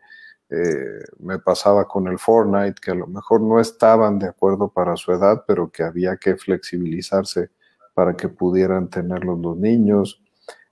eh, 0.50 1.04
me 1.20 1.40
pasaba 1.40 1.88
con 1.88 2.08
el 2.08 2.20
Fortnite, 2.20 2.82
que 2.82 2.92
a 2.92 2.96
lo 2.96 3.08
mejor 3.08 3.42
no 3.42 3.60
estaban 3.60 4.20
de 4.20 4.28
acuerdo 4.28 4.70
para 4.70 4.96
su 4.96 5.12
edad, 5.12 5.44
pero 5.48 5.70
que 5.72 5.84
había 5.84 6.18
que 6.18 6.38
flexibilizarse 6.38 7.50
para 7.94 8.16
que 8.16 8.30
pudieran 8.30 8.90
tenerlos 8.90 9.40
los 9.40 9.58
niños, 9.58 10.22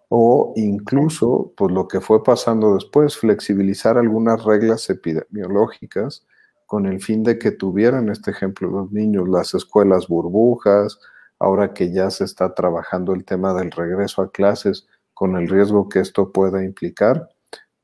o 0.10 0.54
incluso, 0.56 1.54
pues 1.58 1.74
lo 1.74 1.88
que 1.88 2.00
fue 2.00 2.24
pasando 2.24 2.76
después, 2.76 3.18
flexibilizar 3.18 3.98
algunas 3.98 4.44
reglas 4.44 4.90
epidemiológicas 4.90 6.26
con 6.66 6.86
el 6.86 7.02
fin 7.02 7.24
de 7.24 7.38
que 7.38 7.52
tuvieran 7.52 8.10
este 8.10 8.32
ejemplo 8.32 8.70
los 8.70 8.92
niños, 8.92 9.28
las 9.28 9.54
escuelas 9.54 10.08
burbujas, 10.08 11.00
ahora 11.40 11.74
que 11.74 11.92
ya 11.92 12.10
se 12.10 12.24
está 12.24 12.54
trabajando 12.54 13.14
el 13.14 13.26
tema 13.26 13.54
del 13.54 13.72
regreso 13.72 14.22
a 14.22 14.32
clases, 14.32 14.88
con 15.14 15.36
el 15.36 15.48
riesgo 15.48 15.90
que 15.90 16.00
esto 16.00 16.32
pueda 16.32 16.64
implicar, 16.64 17.30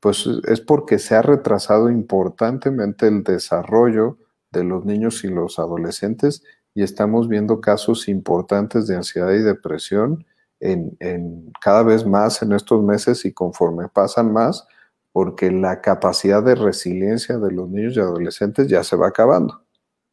pues 0.02 0.28
es 0.48 0.60
porque 0.60 0.98
se 0.98 1.14
ha 1.14 1.22
retrasado 1.22 1.88
importantemente 1.88 3.06
el 3.06 3.22
desarrollo 3.22 4.18
de 4.50 4.64
los 4.64 4.84
niños 4.84 5.22
y 5.22 5.28
los 5.28 5.60
adolescentes 5.60 6.42
y 6.74 6.82
estamos 6.82 7.28
viendo 7.28 7.60
casos 7.60 8.08
importantes 8.08 8.88
de 8.88 8.96
ansiedad 8.96 9.30
y 9.30 9.42
depresión 9.42 10.26
en, 10.58 11.52
cada 11.60 11.84
vez 11.84 12.04
más 12.04 12.42
en 12.42 12.52
estos 12.52 12.82
meses 12.82 13.24
y 13.24 13.32
conforme 13.32 13.88
pasan 13.88 14.32
más, 14.32 14.66
porque 15.12 15.52
la 15.52 15.80
capacidad 15.80 16.42
de 16.42 16.56
resiliencia 16.56 17.38
de 17.38 17.52
los 17.52 17.70
niños 17.70 17.96
y 17.96 18.00
adolescentes 18.00 18.66
ya 18.66 18.82
se 18.82 18.96
va 18.96 19.06
acabando. 19.06 19.62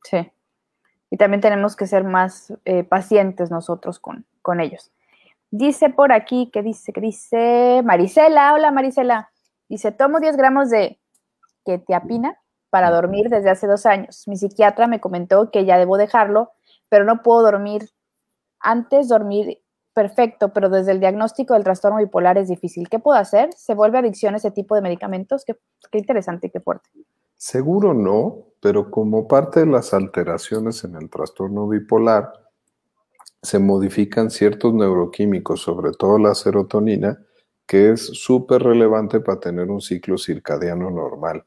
Sí. 0.04 0.32
Y 1.10 1.18
también 1.18 1.42
tenemos 1.42 1.76
que 1.76 1.88
ser 1.88 2.04
más 2.04 2.54
eh, 2.66 2.84
pacientes 2.84 3.50
nosotros 3.50 3.98
con, 3.98 4.28
con 4.44 4.60
ellos. 4.60 4.92
Dice 5.50 5.90
por 5.90 6.14
aquí, 6.14 6.52
que 6.54 6.62
dice? 6.62 6.94
que 6.94 7.02
dice? 7.02 7.82
Marisela, 7.84 8.54
hola 8.54 8.72
Marisela. 8.72 9.32
Dice, 9.70 9.92
tomo 9.92 10.20
10 10.20 10.36
gramos 10.36 10.70
de 10.70 11.00
ketiapina 11.64 12.38
para 12.70 12.92
dormir 12.92 13.30
desde 13.30 13.50
hace 13.50 13.68
dos 13.68 13.86
años. 13.86 14.28
Mi 14.28 14.36
psiquiatra 14.36 14.88
me 14.88 15.00
comentó 15.00 15.52
que 15.52 15.66
ya 15.66 15.78
debo 15.78 15.98
dejarlo, 15.98 16.52
pero 16.90 17.06
no 17.06 17.22
puedo 17.22 17.44
dormir. 17.44 17.90
Antes 18.60 19.08
dormir 19.08 19.62
perfecto, 19.94 20.54
pero 20.54 20.70
desde 20.70 20.92
el 20.92 21.00
diagnóstico 21.00 21.54
del 21.54 21.64
trastorno 21.64 21.98
bipolar 21.98 22.38
es 22.38 22.48
difícil. 22.48 22.90
¿Qué 22.90 23.00
puedo 23.00 23.18
hacer? 23.18 23.54
¿Se 23.54 23.74
vuelve 23.74 23.98
adicción 23.98 24.36
ese 24.36 24.52
tipo 24.52 24.76
de 24.76 24.82
medicamentos? 24.82 25.44
Qué, 25.46 25.58
qué 25.92 25.98
interesante 25.98 26.48
y 26.48 26.50
qué 26.50 26.60
fuerte. 26.60 26.90
Seguro 27.38 27.94
no, 27.94 28.48
pero 28.62 28.92
como 28.92 29.28
parte 29.28 29.62
de 29.62 29.66
las 29.66 29.94
alteraciones 29.94 30.84
en 30.84 30.96
el 30.96 31.10
trastorno 31.10 31.68
bipolar, 31.68 32.34
se 33.42 33.60
modifican 33.60 34.30
ciertos 34.30 34.74
neuroquímicos, 34.74 35.62
sobre 35.62 35.92
todo 35.92 36.18
la 36.18 36.36
serotonina, 36.36 37.26
que 37.70 37.92
es 37.92 38.02
súper 38.02 38.64
relevante 38.64 39.20
para 39.20 39.40
tener 39.40 39.70
un 39.70 39.80
ciclo 39.80 40.18
circadiano 40.18 40.90
normal. 40.90 41.46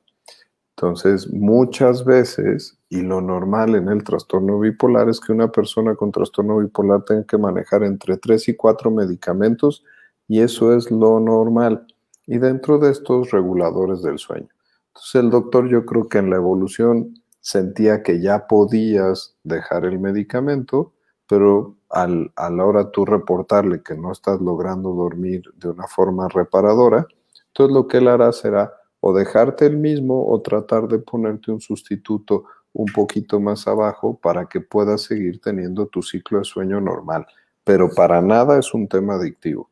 Entonces, 0.76 1.28
muchas 1.32 2.04
veces, 2.04 2.78
y 2.88 3.02
lo 3.02 3.20
normal 3.20 3.74
en 3.74 3.88
el 3.88 4.04
trastorno 4.04 4.60
bipolar 4.60 5.08
es 5.08 5.18
que 5.18 5.32
una 5.32 5.50
persona 5.50 5.96
con 5.96 6.12
trastorno 6.12 6.58
bipolar 6.58 7.04
tenga 7.04 7.24
que 7.24 7.38
manejar 7.38 7.82
entre 7.82 8.18
3 8.18 8.50
y 8.50 8.54
4 8.54 8.92
medicamentos, 8.92 9.84
y 10.28 10.42
eso 10.42 10.72
es 10.76 10.92
lo 10.92 11.18
normal. 11.18 11.88
Y 12.28 12.38
dentro 12.38 12.78
de 12.78 12.92
estos 12.92 13.32
reguladores 13.32 14.00
del 14.02 14.18
sueño. 14.18 14.48
Entonces, 14.90 15.14
el 15.16 15.28
doctor 15.28 15.68
yo 15.68 15.84
creo 15.84 16.08
que 16.08 16.18
en 16.18 16.30
la 16.30 16.36
evolución 16.36 17.20
sentía 17.40 18.04
que 18.04 18.20
ya 18.20 18.46
podías 18.46 19.34
dejar 19.42 19.86
el 19.86 19.98
medicamento, 19.98 20.92
pero 21.32 21.76
al, 21.88 22.30
a 22.36 22.50
la 22.50 22.62
hora 22.62 22.90
tú 22.90 23.06
reportarle 23.06 23.82
que 23.82 23.94
no 23.94 24.12
estás 24.12 24.38
logrando 24.38 24.92
dormir 24.92 25.42
de 25.56 25.70
una 25.70 25.86
forma 25.86 26.28
reparadora, 26.28 27.06
entonces 27.46 27.74
lo 27.74 27.88
que 27.88 27.96
él 27.96 28.08
hará 28.08 28.30
será 28.32 28.74
o 29.00 29.14
dejarte 29.14 29.64
el 29.64 29.78
mismo 29.78 30.26
o 30.28 30.42
tratar 30.42 30.88
de 30.88 30.98
ponerte 30.98 31.50
un 31.50 31.62
sustituto 31.62 32.44
un 32.74 32.84
poquito 32.94 33.40
más 33.40 33.66
abajo 33.66 34.18
para 34.20 34.44
que 34.44 34.60
puedas 34.60 35.04
seguir 35.04 35.40
teniendo 35.40 35.86
tu 35.86 36.02
ciclo 36.02 36.40
de 36.40 36.44
sueño 36.44 36.82
normal. 36.82 37.26
Pero 37.64 37.88
para 37.88 38.20
nada 38.20 38.58
es 38.58 38.74
un 38.74 38.86
tema 38.86 39.14
adictivo. 39.14 39.70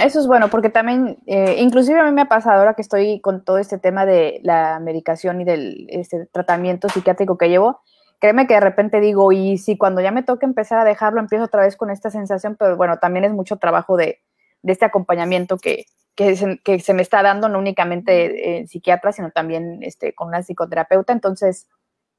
Eso 0.00 0.20
es 0.20 0.28
bueno, 0.28 0.48
porque 0.48 0.70
también, 0.70 1.18
eh, 1.26 1.56
inclusive 1.58 1.98
a 1.98 2.04
mí 2.04 2.12
me 2.12 2.22
ha 2.22 2.28
pasado 2.28 2.60
ahora 2.60 2.74
que 2.74 2.82
estoy 2.82 3.20
con 3.20 3.44
todo 3.44 3.58
este 3.58 3.78
tema 3.78 4.06
de 4.06 4.38
la 4.44 4.78
medicación 4.78 5.40
y 5.40 5.44
del 5.44 5.88
este, 5.88 6.26
tratamiento 6.26 6.88
psiquiátrico 6.88 7.36
que 7.36 7.48
llevo, 7.48 7.80
créeme 8.22 8.46
que 8.46 8.54
de 8.54 8.60
repente 8.60 9.00
digo, 9.00 9.32
y 9.32 9.58
si 9.58 9.76
cuando 9.76 10.00
ya 10.00 10.12
me 10.12 10.22
toca 10.22 10.46
empezar 10.46 10.78
a 10.78 10.84
dejarlo, 10.84 11.18
empiezo 11.18 11.46
otra 11.46 11.62
vez 11.62 11.76
con 11.76 11.90
esta 11.90 12.08
sensación, 12.08 12.54
pero 12.56 12.76
bueno, 12.76 12.98
también 13.00 13.24
es 13.24 13.32
mucho 13.32 13.56
trabajo 13.56 13.96
de, 13.96 14.20
este 14.62 14.84
acompañamiento 14.84 15.58
que, 15.58 15.86
se, 16.16 16.94
me 16.94 17.02
está 17.02 17.24
dando, 17.24 17.48
no 17.48 17.58
únicamente 17.58 18.58
en 18.58 18.68
psiquiatra, 18.68 19.10
sino 19.10 19.32
también 19.32 19.80
este, 19.82 20.14
con 20.14 20.28
una 20.28 20.44
psicoterapeuta. 20.44 21.12
Entonces, 21.12 21.68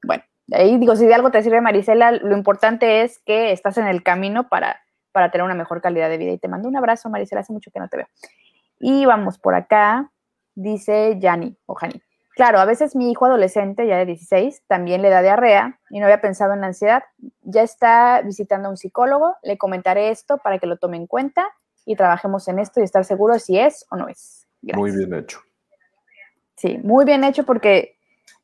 bueno, 0.03 0.25
ahí 0.51 0.77
digo, 0.77 0.97
si 0.97 1.05
de 1.05 1.13
algo 1.13 1.31
te 1.31 1.41
sirve, 1.41 1.61
Marisela, 1.61 2.11
lo 2.11 2.35
importante 2.35 3.03
es 3.03 3.19
que 3.19 3.53
estás 3.53 3.77
en 3.77 3.87
el 3.87 4.03
camino 4.03 4.49
para, 4.49 4.81
para 5.13 5.31
tener 5.31 5.45
una 5.45 5.55
mejor 5.55 5.81
calidad 5.81 6.09
de 6.09 6.17
vida. 6.17 6.33
Y 6.33 6.37
te 6.37 6.49
mando 6.49 6.67
un 6.67 6.75
abrazo, 6.75 7.09
Marisela, 7.09 7.39
hace 7.39 7.53
mucho 7.53 7.71
que 7.71 7.79
no 7.79 7.87
te 7.87 7.95
veo. 7.95 8.07
Y 8.77 9.05
vamos 9.05 9.39
por 9.39 9.55
acá, 9.55 10.11
dice 10.53 11.17
Yani 11.17 11.55
o 11.65 11.75
Jani. 11.75 12.01
Claro, 12.35 12.59
a 12.59 12.65
veces 12.65 12.95
mi 12.95 13.11
hijo 13.11 13.25
adolescente, 13.25 13.85
ya 13.85 13.97
de 13.97 14.05
16, 14.05 14.63
también 14.67 15.01
le 15.03 15.09
da 15.09 15.21
diarrea 15.21 15.79
y 15.89 15.99
no 15.99 16.05
había 16.05 16.19
pensado 16.19 16.53
en 16.53 16.61
la 16.61 16.67
ansiedad. 16.67 17.03
Ya 17.41 17.61
está 17.61 18.21
visitando 18.23 18.67
a 18.67 18.71
un 18.71 18.77
psicólogo, 18.77 19.35
le 19.43 19.57
comentaré 19.57 20.09
esto 20.09 20.39
para 20.39 20.57
que 20.57 20.65
lo 20.65 20.77
tome 20.77 20.97
en 20.97 21.05
cuenta 21.05 21.45
y 21.85 21.95
trabajemos 21.95 22.47
en 22.47 22.59
esto 22.59 22.79
y 22.79 22.83
estar 22.83 23.05
seguros 23.05 23.43
si 23.43 23.59
es 23.59 23.85
o 23.91 23.97
no 23.97 24.07
es. 24.07 24.47
Muy 24.61 24.91
bien 24.91 25.13
hecho. 25.13 25.39
Sí, 26.55 26.79
muy 26.83 27.05
bien 27.05 27.23
hecho 27.23 27.43
porque 27.43 27.97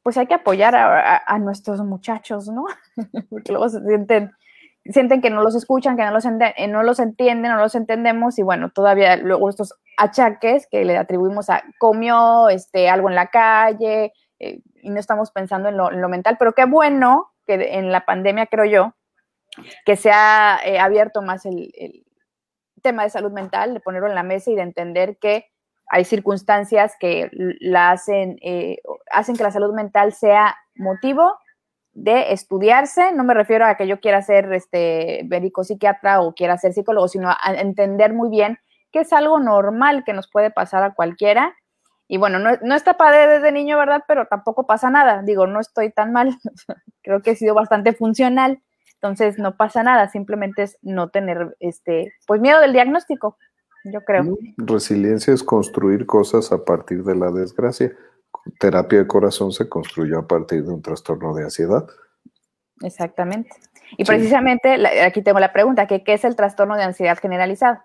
pues 0.04 0.18
hay 0.18 0.28
que 0.28 0.34
apoyar 0.34 0.76
a, 0.76 1.40
nuestros 1.40 1.82
muchachos, 1.82 2.48
¿no? 2.48 2.66
porque 3.30 3.52
luego 3.52 3.70
se 3.70 3.82
sienten, 3.82 4.32
sienten 4.86 5.22
que 5.22 5.30
no 5.30 5.42
los 5.42 5.56
escuchan, 5.56 5.98
que 5.98 6.04
no 6.04 6.12
los, 6.12 6.26
eh, 6.26 6.68
no 6.68 6.84
los 6.84 7.00
entienden, 7.00 7.52
no 7.52 7.58
los 7.58 7.76
entendemos 7.76 8.40
y 8.40 8.44
bueno, 8.44 8.70
todavía 8.70 9.18
luego 9.18 9.50
estos 9.50 9.74
achaques 9.98 10.68
que 10.72 10.86
le 10.86 10.98
atribuimos 10.98 11.50
a 11.50 11.64
comió 11.78 12.50
este, 12.50 12.90
algo 12.90 13.10
en 13.10 13.16
la 13.16 13.28
calle 13.28 14.14
eh, 14.40 14.62
y 14.82 14.90
no 14.90 15.00
estamos 15.00 15.32
pensando 15.32 15.70
en 15.70 15.78
lo, 15.78 16.10
mental, 16.10 16.38
pero 16.40 16.54
qué 16.54 16.66
bueno 16.66 17.32
que 17.46 17.78
en 17.78 17.92
la 17.92 18.06
pandemia, 18.06 18.48
creo 18.48 18.66
yo, 18.66 18.94
que 19.86 19.96
se 19.96 20.12
ha 20.12 20.60
eh, 20.64 20.80
abierto 20.80 21.22
más 21.22 21.46
el, 21.46 21.72
tema 22.82 23.04
de 23.04 23.10
salud 23.10 23.34
mental, 23.34 23.74
de 23.74 23.82
ponerlo 23.82 24.08
en 24.08 24.16
la 24.16 24.24
mesa 24.24 24.52
y 24.52 24.56
de 24.56 24.62
entender 24.62 25.18
que 25.18 25.48
hay 25.88 26.06
circunstancias 26.06 26.96
que 26.98 27.30
la 27.60 27.92
hacen, 27.92 28.38
eh, 28.42 28.78
hacen 29.12 29.36
que 29.36 29.44
la 29.44 29.52
salud 29.52 29.74
mental 29.74 30.14
sea 30.14 30.56
motivo 30.76 31.38
de 32.00 32.32
estudiarse, 32.32 33.12
no 33.14 33.24
me 33.24 33.34
refiero 33.34 33.66
a 33.66 33.76
que 33.76 33.88
yo 33.88 34.00
quiera 34.00 34.22
ser 34.22 34.52
este 34.54 35.26
médico 35.30 35.64
psiquiatra 35.64 36.22
o 36.22 36.34
quiera 36.34 36.58
ser 36.58 36.74
psicólogo, 36.74 37.08
sino 37.08 37.30
a 37.30 37.54
entender 37.54 38.14
muy 38.14 38.30
bien 38.30 38.60
que 38.92 39.02
es 39.02 39.14
algo 39.14 39.40
normal 39.40 40.04
que 40.06 40.14
nos 40.14 40.30
puede 40.30 40.52
pasar 40.52 40.84
a 40.84 40.94
cualquiera. 40.94 41.56
Y 42.08 42.18
bueno, 42.18 42.40
no, 42.40 42.52
no 42.64 42.76
está 42.76 42.96
padre 42.96 43.28
desde 43.28 43.52
niño, 43.52 43.78
¿verdad? 43.78 44.04
Pero 44.08 44.26
tampoco 44.28 44.66
pasa 44.66 44.90
nada. 44.90 45.22
Digo, 45.22 45.46
no 45.46 45.60
estoy 45.60 45.92
tan 45.92 46.12
mal. 46.12 46.36
Creo 47.04 47.22
que 47.22 47.32
he 47.32 47.36
sido 47.36 47.54
bastante 47.54 47.94
funcional. 47.94 48.62
Entonces, 48.96 49.38
no 49.38 49.58
pasa 49.58 49.84
nada. 49.84 50.10
Simplemente 50.10 50.64
es 50.64 50.78
no 50.82 51.10
tener, 51.10 51.56
este, 51.60 52.14
pues 52.26 52.42
miedo 52.42 52.60
del 52.60 52.74
diagnóstico, 52.74 53.38
yo 53.86 54.04
creo. 54.04 54.38
Resiliencia 54.58 55.34
es 55.34 55.42
construir 55.42 56.06
cosas 56.06 56.52
a 56.52 56.66
partir 56.66 57.04
de 57.04 57.16
la 57.16 57.32
desgracia. 57.32 57.96
Terapia 58.60 59.00
de 59.00 59.08
corazón 59.08 59.52
se 59.52 59.68
construyó 59.68 60.20
a 60.20 60.28
partir 60.28 60.64
de 60.64 60.72
un 60.72 60.82
trastorno 60.82 61.34
de 61.34 61.44
ansiedad. 61.44 61.88
Exactamente. 62.82 63.50
Y 63.98 64.06
precisamente 64.06 64.88
aquí 65.02 65.22
tengo 65.22 65.40
la 65.40 65.52
pregunta, 65.52 65.88
¿qué, 65.88 66.04
¿qué 66.04 66.14
es 66.14 66.24
el 66.24 66.36
trastorno 66.36 66.76
de 66.76 66.84
ansiedad 66.84 67.18
generalizado? 67.18 67.80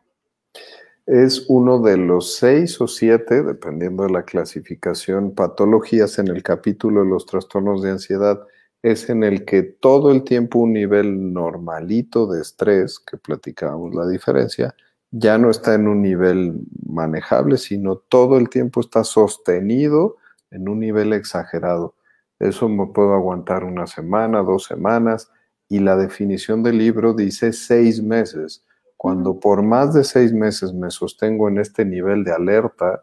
es 1.07 1.45
uno 1.49 1.81
de 1.81 1.97
los 1.97 2.35
seis 2.37 2.81
o 2.81 2.89
siete, 2.89 3.43
dependiendo 3.43 4.05
de 4.05 4.11
la 4.11 4.23
clasificación, 4.23 5.35
patologías 5.35 6.19
en 6.19 6.29
el 6.29 6.43
capítulo 6.43 7.05
de 7.05 7.11
los 7.11 7.27
trastornos 7.27 7.83
de 7.83 7.91
ansiedad, 7.91 8.41
es 8.83 9.09
en 9.11 9.23
el 9.23 9.45
que 9.45 9.63
todo 9.63 10.11
el 10.11 10.25
tiempo 10.25 10.61
un 10.61 10.73
nivel 10.73 11.33
normalito 11.33 12.27
de 12.27 12.41
estrés, 12.41 12.99
que 12.99 13.17
platicábamos 13.17 13.95
la 13.95 14.07
diferencia, 14.07 14.75
ya 15.11 15.39
no 15.39 15.51
está 15.51 15.75
en 15.75 15.89
un 15.89 16.03
nivel 16.03 16.55
manejable, 16.87 17.59
sino 17.59 17.97
todo 17.97 18.39
el 18.39 18.49
tiempo 18.49 18.81
está 18.81 19.05
sostenido 19.05 20.17
en 20.55 20.69
un 20.69 20.81
nivel 20.81 21.13
exagerado. 21.13 21.95
Eso 22.39 22.69
me 22.69 22.87
puedo 22.87 23.15
aguantar 23.15 23.65
una 23.65 23.87
semana, 23.87 24.43
dos 24.43 24.65
semanas, 24.65 25.31
y 25.69 25.81
la 25.81 25.97
definición 25.97 26.63
del 26.63 26.79
libro 26.79 27.15
dice 27.15 27.53
seis 27.53 28.03
meses. 28.03 28.65
Cuando 28.97 29.39
por 29.39 29.63
más 29.63 29.93
de 29.93 30.05
seis 30.05 30.33
meses 30.33 30.73
me 30.73 30.91
sostengo 30.91 31.49
en 31.49 31.59
este 31.59 31.85
nivel 31.85 32.25
de 32.25 32.33
alerta, 32.33 33.03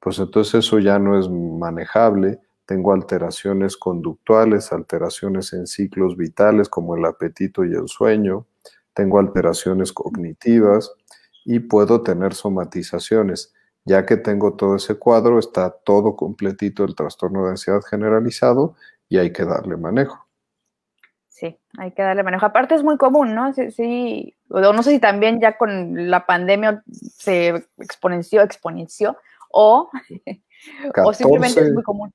pues 0.00 0.18
entonces 0.18 0.66
eso 0.66 0.78
ya 0.78 0.98
no 0.98 1.18
es 1.18 1.28
manejable. 1.28 2.40
Tengo 2.64 2.92
alteraciones 2.92 3.76
conductuales, 3.76 4.72
alteraciones 4.72 5.52
en 5.52 5.66
ciclos 5.66 6.16
vitales 6.16 6.68
como 6.68 6.96
el 6.96 7.04
apetito 7.04 7.64
y 7.64 7.74
el 7.74 7.88
sueño, 7.88 8.46
tengo 8.94 9.18
alteraciones 9.18 9.92
cognitivas, 9.92 10.92
y 11.46 11.60
puedo 11.60 12.02
tener 12.02 12.34
somatizaciones. 12.34 13.54
Ya 13.86 14.04
que 14.04 14.16
tengo 14.16 14.54
todo 14.54 14.76
ese 14.76 14.96
cuadro, 14.96 15.38
está 15.38 15.70
todo 15.70 16.16
completito 16.16 16.84
el 16.84 16.94
trastorno 16.94 17.44
de 17.44 17.50
ansiedad 17.50 17.80
generalizado 17.88 18.74
y 19.08 19.18
hay 19.18 19.32
que 19.32 19.44
darle 19.44 19.76
manejo. 19.76 20.26
Sí, 21.28 21.58
hay 21.78 21.92
que 21.92 22.02
darle 22.02 22.22
manejo. 22.22 22.46
Aparte 22.46 22.74
es 22.74 22.82
muy 22.82 22.96
común, 22.96 23.34
¿no? 23.34 23.52
Sí, 23.52 24.34
no 24.48 24.82
sé 24.82 24.90
si 24.90 24.98
también 24.98 25.40
ya 25.40 25.56
con 25.56 26.10
la 26.10 26.26
pandemia 26.26 26.82
se 26.90 27.66
exponenció, 27.78 28.42
exponenció, 28.42 29.16
o, 29.50 29.88
o 31.04 31.12
simplemente 31.12 31.60
es 31.60 31.72
muy 31.72 31.82
común. 31.82 32.12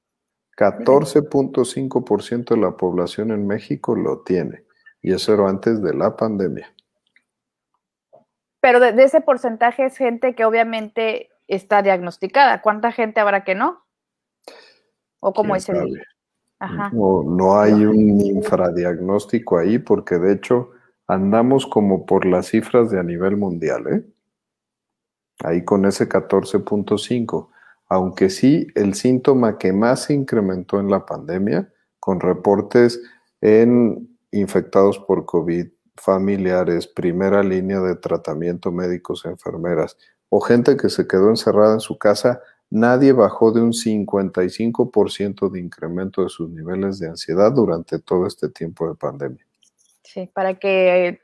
14.5% 0.58 2.56
de 2.56 2.62
la 2.62 2.78
población 2.78 3.32
en 3.32 3.48
México 3.48 3.96
lo 3.96 4.20
tiene, 4.20 4.66
y 5.02 5.14
eso 5.14 5.34
era 5.34 5.48
antes 5.50 5.82
de 5.82 5.94
la 5.94 6.16
pandemia. 6.16 6.74
Pero 8.60 8.80
de, 8.80 9.04
ese 9.04 9.22
porcentaje 9.22 9.86
es 9.86 9.98
gente 9.98 10.36
que 10.36 10.46
obviamente 10.46 11.31
está 11.56 11.82
diagnosticada. 11.82 12.62
¿Cuánta 12.62 12.92
gente 12.92 13.20
habrá 13.20 13.44
que 13.44 13.56
no? 13.56 13.84
¿O 15.20 15.34
cómo 15.34 15.56
es 15.56 15.70
el...? 15.70 16.02
No, 16.94 17.24
no 17.24 17.60
hay 17.60 17.74
un 17.74 18.22
infradiagnóstico 18.22 19.58
ahí 19.58 19.80
porque 19.80 20.20
de 20.20 20.34
hecho 20.34 20.72
andamos 21.08 21.66
como 21.66 22.06
por 22.06 22.26
las 22.26 22.50
cifras 22.50 22.92
de 22.92 23.00
a 23.00 23.04
nivel 23.04 23.36
mundial, 23.36 23.88
¿eh? 23.88 24.06
Ahí 25.44 25.66
con 25.66 25.86
ese 25.86 26.08
14.5. 26.08 27.50
Aunque 27.90 28.30
sí, 28.30 28.68
el 28.76 28.94
síntoma 28.94 29.58
que 29.58 29.74
más 29.74 30.04
se 30.04 30.14
incrementó 30.14 30.80
en 30.80 30.90
la 30.90 31.06
pandemia, 31.06 31.74
con 32.00 32.20
reportes 32.20 33.02
en 33.42 34.18
infectados 34.30 35.00
por 35.00 35.26
COVID, 35.26 35.68
familiares, 35.96 36.88
primera 36.88 37.44
línea 37.44 37.80
de 37.80 37.96
tratamiento, 37.96 38.72
médicos, 38.72 39.26
enfermeras 39.26 39.98
o 40.34 40.40
gente 40.40 40.78
que 40.78 40.90
se 40.90 41.08
quedó 41.08 41.30
encerrada 41.30 41.74
en 41.74 41.82
su 41.82 41.98
casa, 41.98 42.42
nadie 42.70 43.12
bajó 43.12 43.52
de 43.52 43.62
un 43.62 43.74
55% 43.74 45.52
de 45.52 45.60
incremento 45.60 46.24
de 46.24 46.30
sus 46.30 46.50
niveles 46.50 47.00
de 47.00 47.10
ansiedad 47.10 47.52
durante 47.52 48.00
todo 48.00 48.26
este 48.26 48.48
tiempo 48.48 48.88
de 48.88 48.96
pandemia. 48.96 49.46
Sí, 50.04 50.32
para 50.34 50.54
que 50.54 51.20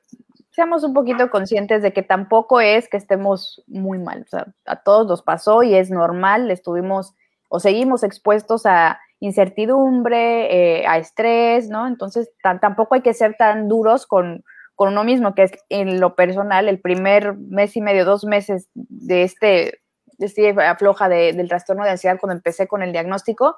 seamos 0.52 0.84
un 0.84 0.94
poquito 0.94 1.30
conscientes 1.30 1.82
de 1.82 1.94
que 1.94 2.04
tampoco 2.04 2.60
es 2.60 2.90
que 2.90 2.98
estemos 2.98 3.64
muy 3.66 3.98
mal. 3.98 4.24
O 4.24 4.28
sea, 4.28 4.54
a 4.66 4.76
todos 4.84 5.08
nos 5.08 5.22
pasó 5.22 5.64
y 5.64 5.74
es 5.76 5.90
normal, 5.90 6.52
estuvimos 6.52 7.14
o 7.48 7.62
seguimos 7.62 8.04
expuestos 8.04 8.66
a 8.66 9.00
incertidumbre, 9.22 10.82
eh, 10.82 10.86
a 10.86 10.98
estrés, 10.98 11.70
¿no? 11.70 11.88
Entonces, 11.88 12.30
tampoco 12.42 12.96
hay 12.96 13.02
que 13.02 13.14
ser 13.14 13.38
tan 13.38 13.70
duros 13.70 14.06
con, 14.06 14.44
con 14.78 14.90
uno 14.90 15.04
mismo, 15.04 15.34
que 15.34 15.42
es 15.42 15.52
en 15.70 16.00
lo 16.00 16.16
personal, 16.16 16.70
el 16.70 16.80
primer 16.80 17.36
mes 17.36 17.76
y 17.76 17.82
medio, 17.82 18.06
dos 18.06 18.26
meses 18.26 18.70
de 18.76 19.24
este, 19.24 19.82
de 20.20 20.26
este 20.28 20.50
afloja 20.62 21.10
del 21.10 21.50
trastorno 21.50 21.84
de 21.84 21.90
ansiedad 21.90 22.20
cuando 22.20 22.36
empecé 22.36 22.68
con 22.68 22.84
el 22.84 22.92
diagnóstico, 22.92 23.58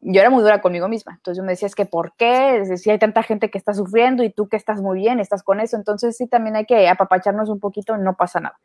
yo 0.00 0.22
era 0.22 0.30
muy 0.30 0.42
dura 0.42 0.62
conmigo 0.62 0.88
misma. 0.88 1.12
Entonces 1.12 1.36
yo 1.36 1.44
me 1.44 1.52
decía, 1.52 1.66
es 1.66 1.74
que 1.74 1.84
¿por 1.84 2.14
qué? 2.16 2.64
Si 2.78 2.90
hay 2.90 2.98
tanta 2.98 3.22
gente 3.22 3.50
que 3.50 3.58
está 3.58 3.74
sufriendo 3.74 4.24
y 4.24 4.30
tú 4.30 4.48
que 4.48 4.56
estás 4.56 4.80
muy 4.80 4.98
bien, 4.98 5.20
estás 5.20 5.42
con 5.42 5.60
eso. 5.60 5.76
Entonces 5.76 6.16
sí, 6.16 6.26
también 6.26 6.56
hay 6.56 6.64
que 6.64 6.88
apapacharnos 6.88 7.50
un 7.50 7.60
poquito, 7.60 7.94
no 7.98 8.16
pasa 8.16 8.40
nada. 8.40 8.58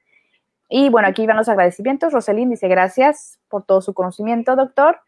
Y 0.69 0.89
bueno, 0.89 1.09
aquí 1.09 1.27
van 1.27 1.35
los 1.35 1.49
agradecimientos. 1.49 2.13
Roselín 2.13 2.49
dice, 2.51 2.69
gracias 2.69 3.37
por 3.49 3.65
todo 3.65 3.81
su 3.81 3.93
conocimiento, 3.93 4.55
doctor. 4.55 5.01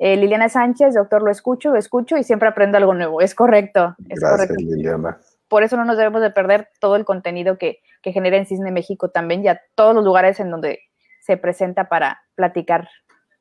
Eh, 0.00 0.16
Liliana 0.16 0.48
Sánchez, 0.48 0.94
doctor, 0.94 1.22
lo 1.22 1.30
escucho, 1.30 1.70
lo 1.70 1.78
escucho 1.78 2.16
y 2.16 2.24
siempre 2.24 2.48
aprendo 2.48 2.76
algo 2.76 2.92
nuevo. 2.92 3.20
Es 3.20 3.36
correcto. 3.36 3.94
Es 4.08 4.18
gracias, 4.18 4.48
correcto. 4.48 4.54
Liliana 4.58 5.16
por 5.52 5.64
eso 5.64 5.76
no 5.76 5.84
nos 5.84 5.98
debemos 5.98 6.22
de 6.22 6.30
perder 6.30 6.70
todo 6.80 6.96
el 6.96 7.04
contenido 7.04 7.58
que, 7.58 7.82
genera 8.02 8.38
en 8.38 8.46
Cisne 8.46 8.70
México 8.70 9.10
también, 9.10 9.42
ya 9.42 9.60
todos 9.74 9.94
los 9.94 10.02
lugares 10.02 10.40
en 10.40 10.50
donde 10.50 10.80
se 11.20 11.36
presenta 11.36 11.90
para 11.90 12.22
platicar. 12.34 12.88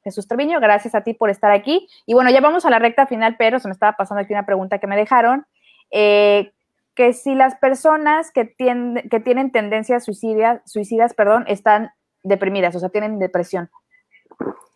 Jesús 0.04 0.28
Treviño, 0.28 0.60
gracias 0.60 0.94
a 0.94 1.06
ti 1.06 1.14
por 1.14 1.30
estar 1.30 1.52
aquí. 1.52 1.88
Y 2.06 2.14
bueno, 2.14 2.30
ya 2.30 2.42
vamos 2.42 2.66
a 2.66 2.70
la 2.70 2.80
recta 2.80 3.08
final, 3.08 3.38
pero 3.40 3.60
se 3.60 3.70
me 3.70 3.72
estaba 3.72 3.94
pasando 3.94 4.22
aquí 4.22 4.34
una 4.34 4.46
pregunta 4.46 4.78
que 4.78 4.88
me 4.88 4.98
dejaron. 4.98 5.46
Eh, 5.90 6.52
que 6.96 7.14
si 7.14 7.34
las 7.34 7.56
personas 7.56 8.30
que, 8.32 8.44
tienen, 8.44 9.08
que 9.10 9.22
tienen 9.22 9.54
tendencias 9.54 10.04
suicidas, 10.04 10.62
suicidas 10.66 11.14
perdón, 11.14 11.46
están 11.48 11.92
deprimidas, 12.24 12.76
o 12.76 12.80
sea, 12.82 12.90
tienen 12.90 13.20
depresión. 13.20 13.70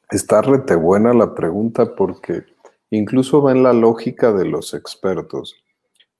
Está 0.09 0.41
rete 0.41 0.75
buena 0.75 1.13
la 1.13 1.35
pregunta 1.35 1.95
porque 1.97 2.45
incluso 2.91 3.41
va 3.41 3.51
en 3.51 3.61
la 3.61 3.73
lógica 3.73 4.31
de 4.31 4.45
los 4.45 4.73
expertos. 4.73 5.64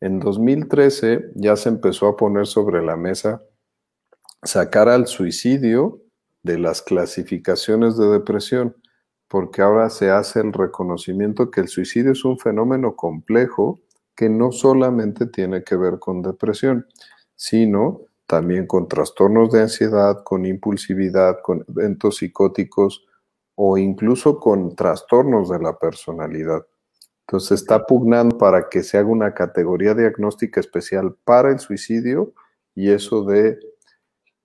En 0.05 0.19
2013 0.19 1.31
ya 1.33 1.55
se 1.55 1.67
empezó 1.67 2.07
a 2.07 2.15
poner 2.15 2.45
sobre 2.45 2.85
la 2.85 2.95
mesa 2.95 3.41
sacar 4.43 4.87
al 4.87 5.07
suicidio 5.07 5.99
de 6.43 6.59
las 6.59 6.83
clasificaciones 6.83 7.97
de 7.97 8.09
depresión, 8.09 8.75
porque 9.27 9.63
ahora 9.63 9.89
se 9.89 10.11
hace 10.11 10.41
el 10.41 10.53
reconocimiento 10.53 11.49
que 11.49 11.61
el 11.61 11.69
suicidio 11.69 12.11
es 12.11 12.23
un 12.23 12.37
fenómeno 12.37 12.95
complejo 12.95 13.79
que 14.15 14.29
no 14.29 14.51
solamente 14.51 15.25
tiene 15.25 15.63
que 15.63 15.75
ver 15.75 15.97
con 15.97 16.21
depresión, 16.21 16.85
sino 17.35 18.01
también 18.27 18.67
con 18.67 18.87
trastornos 18.87 19.49
de 19.49 19.61
ansiedad, 19.63 20.21
con 20.23 20.45
impulsividad, 20.45 21.39
con 21.41 21.65
eventos 21.67 22.17
psicóticos 22.17 23.07
o 23.55 23.79
incluso 23.79 24.39
con 24.39 24.75
trastornos 24.75 25.49
de 25.49 25.57
la 25.57 25.79
personalidad. 25.79 26.63
Entonces 27.27 27.61
está 27.61 27.85
pugnando 27.87 28.37
para 28.37 28.69
que 28.69 28.83
se 28.83 28.97
haga 28.99 29.09
una 29.09 29.33
categoría 29.33 29.95
diagnóstica 29.95 30.59
especial 30.59 31.15
para 31.23 31.49
el 31.49 31.59
suicidio 31.59 32.33
y 32.75 32.91
eso 32.91 33.23
de, 33.23 33.57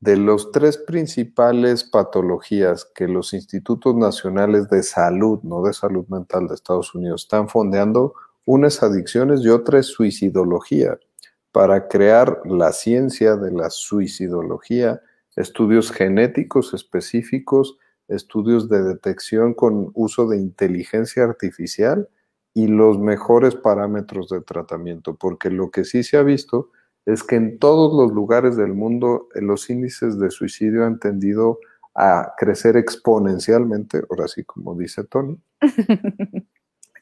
de 0.01 0.17
los 0.17 0.51
tres 0.51 0.79
principales 0.79 1.85
patologías 1.85 2.87
que 2.95 3.07
los 3.07 3.35
institutos 3.35 3.95
nacionales 3.97 4.71
de 4.71 4.83
salud, 4.83 5.41
no 5.43 5.63
de 5.63 5.75
salud 5.75 6.07
mental 6.09 6.49
de 6.49 6.55
Estados 6.55 6.95
Unidos, 6.95 7.25
están 7.25 7.51
fondeando, 7.51 8.15
una 8.47 8.69
es 8.69 8.83
adicciones 8.83 9.43
y 9.43 9.51
otra 9.51 9.79
es 9.79 9.87
suicidología, 9.87 10.99
para 11.53 11.87
crear 11.87 12.41
la 12.47 12.73
ciencia 12.73 13.37
de 13.37 13.51
la 13.51 13.69
suicidología, 13.69 15.03
estudios 15.37 15.93
genéticos 15.93 16.73
específicos, 16.73 17.77
estudios 18.09 18.71
de 18.71 18.83
detección 18.83 19.53
con 19.53 19.91
uso 19.93 20.27
de 20.27 20.39
inteligencia 20.39 21.25
artificial 21.25 22.09
y 22.55 22.67
los 22.67 22.99
mejores 22.99 23.55
parámetros 23.55 24.29
de 24.29 24.41
tratamiento, 24.41 25.15
porque 25.15 25.51
lo 25.51 25.71
que 25.71 25.85
sí 25.85 26.03
se 26.03 26.17
ha 26.17 26.23
visto 26.23 26.71
es 27.07 27.23
que 27.23 27.37
en 27.37 27.59
todos 27.59 27.95
los 27.95 28.13
lugares 28.13 28.57
del 28.57 28.75
mundo 28.75 29.29
eh, 29.35 29.41
los 29.41 29.71
índices 29.71 30.19
de 30.19 30.31
suicidio 30.31 30.85
han 30.85 30.99
tendido 30.99 31.59
a 31.95 32.35
crecer 32.37 32.77
exponencialmente, 32.77 34.03
ahora 34.11 34.29
sí 34.29 34.45
como 34.45 34.75
dice 34.75 35.05
Tony, 35.05 35.39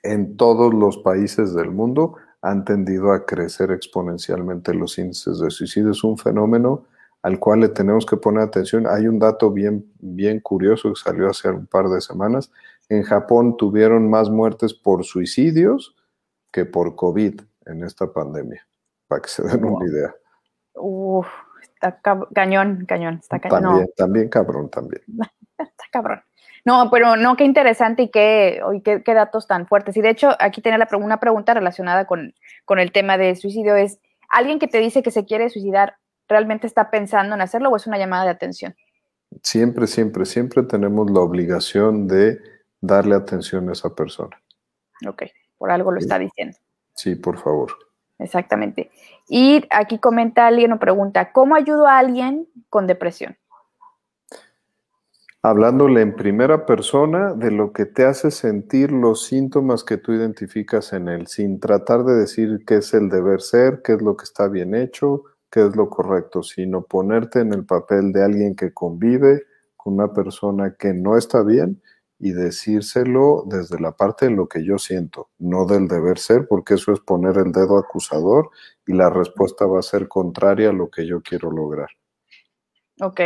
en 0.03 0.37
todos 0.37 0.73
los 0.73 0.99
países 0.99 1.55
del 1.55 1.71
mundo 1.71 2.17
han 2.41 2.65
tendido 2.65 3.13
a 3.13 3.27
crecer 3.27 3.71
exponencialmente 3.71 4.73
los 4.73 4.97
índices 4.99 5.41
de 5.41 5.51
suicidio. 5.51 5.91
Es 5.91 6.05
un 6.05 6.17
fenómeno 6.17 6.85
al 7.23 7.39
cual 7.39 7.61
le 7.61 7.69
tenemos 7.69 8.07
que 8.07 8.17
poner 8.17 8.45
atención. 8.45 8.87
Hay 8.87 9.09
un 9.09 9.19
dato 9.19 9.51
bien, 9.51 9.85
bien 9.99 10.41
curioso 10.41 10.91
que 10.91 11.01
salió 11.01 11.29
hace 11.29 11.51
un 11.51 11.67
par 11.67 11.89
de 11.89 12.01
semanas, 12.01 12.51
en 12.89 13.03
Japón 13.03 13.57
tuvieron 13.57 14.09
más 14.09 14.31
muertes 14.31 14.75
por 14.75 15.05
suicidios 15.05 15.95
que 16.51 16.65
por 16.65 16.97
COVID 16.97 17.41
en 17.67 17.85
esta 17.85 18.13
pandemia, 18.13 18.67
para 19.07 19.23
que 19.23 19.29
se 19.29 19.43
den 19.43 19.65
una 19.65 19.87
idea. 19.87 20.15
Uf, 20.75 21.27
está 21.63 22.01
cañón, 22.35 22.85
cañón, 22.87 23.19
está 23.23 23.39
cañón. 23.39 23.63
También, 23.63 23.89
también 23.97 24.29
cabrón, 24.29 24.71
también. 24.71 25.03
está 25.59 25.85
cabrón. 25.93 26.23
No, 26.65 26.91
pero 26.91 27.17
no, 27.17 27.37
qué 27.37 27.45
interesante 27.45 28.03
y 28.03 28.11
qué, 28.11 28.61
qué, 28.85 29.03
qué, 29.03 29.15
datos 29.15 29.47
tan 29.47 29.67
fuertes. 29.67 29.97
Y 29.97 30.03
de 30.03 30.11
hecho, 30.11 30.31
aquí 30.39 30.61
tenía 30.61 30.79
la, 30.79 30.89
una 30.99 31.21
pregunta 31.21 31.55
relacionada 31.55 32.07
con, 32.07 32.35
con 32.65 32.79
el 32.79 32.93
tema 32.93 33.17
de 33.17 33.37
suicidio. 33.37 33.77
Es, 33.77 34.01
¿alguien 34.29 34.59
que 34.59 34.69
te 34.69 34.79
dice 34.79 35.03
que 35.03 35.11
se 35.11 35.25
quiere 35.25 35.49
suicidar 35.51 35.97
realmente 36.29 36.67
está 36.67 36.91
pensando 36.91 37.35
en 37.35 37.41
hacerlo 37.41 37.71
o 37.71 37.77
es 37.77 37.87
una 37.87 37.97
llamada 37.97 38.25
de 38.25 38.31
atención? 38.31 38.75
Siempre, 39.43 39.87
siempre, 39.87 40.27
siempre 40.27 40.63
tenemos 40.63 41.11
la 41.11 41.21
obligación 41.21 42.07
de 42.07 42.39
darle 42.81 43.15
atención 43.15 43.69
a 43.69 43.73
esa 43.73 43.95
persona. 43.95 44.41
Ok, 45.07 45.25
por 45.57 45.71
algo 45.71 45.93
lo 45.93 45.99
está 45.99 46.19
diciendo. 46.19 46.57
Sí, 46.95 47.15
por 47.15 47.39
favor. 47.39 47.73
Exactamente. 48.19 48.91
Y 49.29 49.65
aquí 49.71 49.99
comenta 49.99 50.47
alguien 50.47 50.73
o 50.73 50.79
pregunta, 50.79 51.33
¿cómo 51.33 51.55
ayudo 51.55 51.87
a 51.87 51.99
alguien 51.99 52.49
con 52.69 52.87
depresión? 52.87 53.37
Hablándole 55.41 56.01
en 56.01 56.17
primera 56.17 56.67
persona 56.67 57.33
de 57.33 57.53
lo 57.53 57.73
que 57.73 57.87
te 57.87 58.05
hace 58.05 58.33
sentir 58.33 58.91
los 58.91 59.25
síntomas 59.25 59.85
que 59.85 59.97
tú 59.97 60.13
identificas 60.13 60.93
en 60.93 61.09
él, 61.09 61.29
sin 61.29 61.61
tratar 61.61 62.03
de 62.05 62.15
decir 62.15 62.65
qué 62.67 62.79
es 62.79 62.93
el 62.93 63.09
deber 63.09 63.41
ser, 63.41 63.81
qué 63.83 63.93
es 63.93 64.03
lo 64.03 64.17
que 64.17 64.25
está 64.25 64.49
bien 64.49 64.75
hecho, 64.75 65.23
qué 65.51 65.65
es 65.65 65.77
lo 65.77 65.89
correcto, 65.89 66.43
sino 66.43 66.83
ponerte 66.83 67.41
en 67.41 67.53
el 67.53 67.65
papel 67.65 68.13
de 68.13 68.25
alguien 68.25 68.57
que 68.57 68.75
convive 68.75 69.45
con 69.77 69.95
una 69.95 70.13
persona 70.13 70.75
que 70.77 70.93
no 70.93 71.17
está 71.17 71.45
bien 71.45 71.81
y 72.19 72.33
decírselo 72.33 73.45
desde 73.47 73.79
la 73.81 73.93
parte 73.93 74.27
de 74.27 74.33
lo 74.33 74.49
que 74.49 74.65
yo 74.65 74.79
siento, 74.79 75.29
no 75.39 75.67
del 75.67 75.87
deber 75.87 76.19
ser, 76.19 76.47
porque 76.49 76.75
eso 76.75 76.93
es 76.93 77.01
poner 77.01 77.37
el 77.39 77.53
dedo 77.53 77.79
acusador 77.79 78.51
y 78.87 78.95
la 78.95 79.09
respuesta 79.11 79.67
va 79.67 79.79
a 79.79 79.83
ser 79.83 80.09
contraria 80.09 80.71
a 80.71 80.73
lo 80.73 80.91
que 80.91 81.07
yo 81.07 81.21
quiero 81.23 81.51
lograr. 81.51 81.89
Ok. 83.01 83.21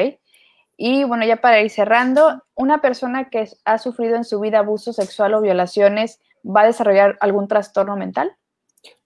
Y 0.76 1.04
bueno, 1.04 1.24
ya 1.24 1.40
para 1.40 1.62
ir 1.62 1.70
cerrando, 1.70 2.42
una 2.54 2.80
persona 2.80 3.30
que 3.30 3.48
ha 3.64 3.78
sufrido 3.78 4.16
en 4.16 4.24
su 4.24 4.40
vida 4.40 4.58
abuso 4.58 4.92
sexual 4.92 5.34
o 5.34 5.40
violaciones 5.40 6.20
va 6.44 6.62
a 6.62 6.66
desarrollar 6.66 7.16
algún 7.20 7.48
trastorno 7.48 7.96
mental? 7.96 8.36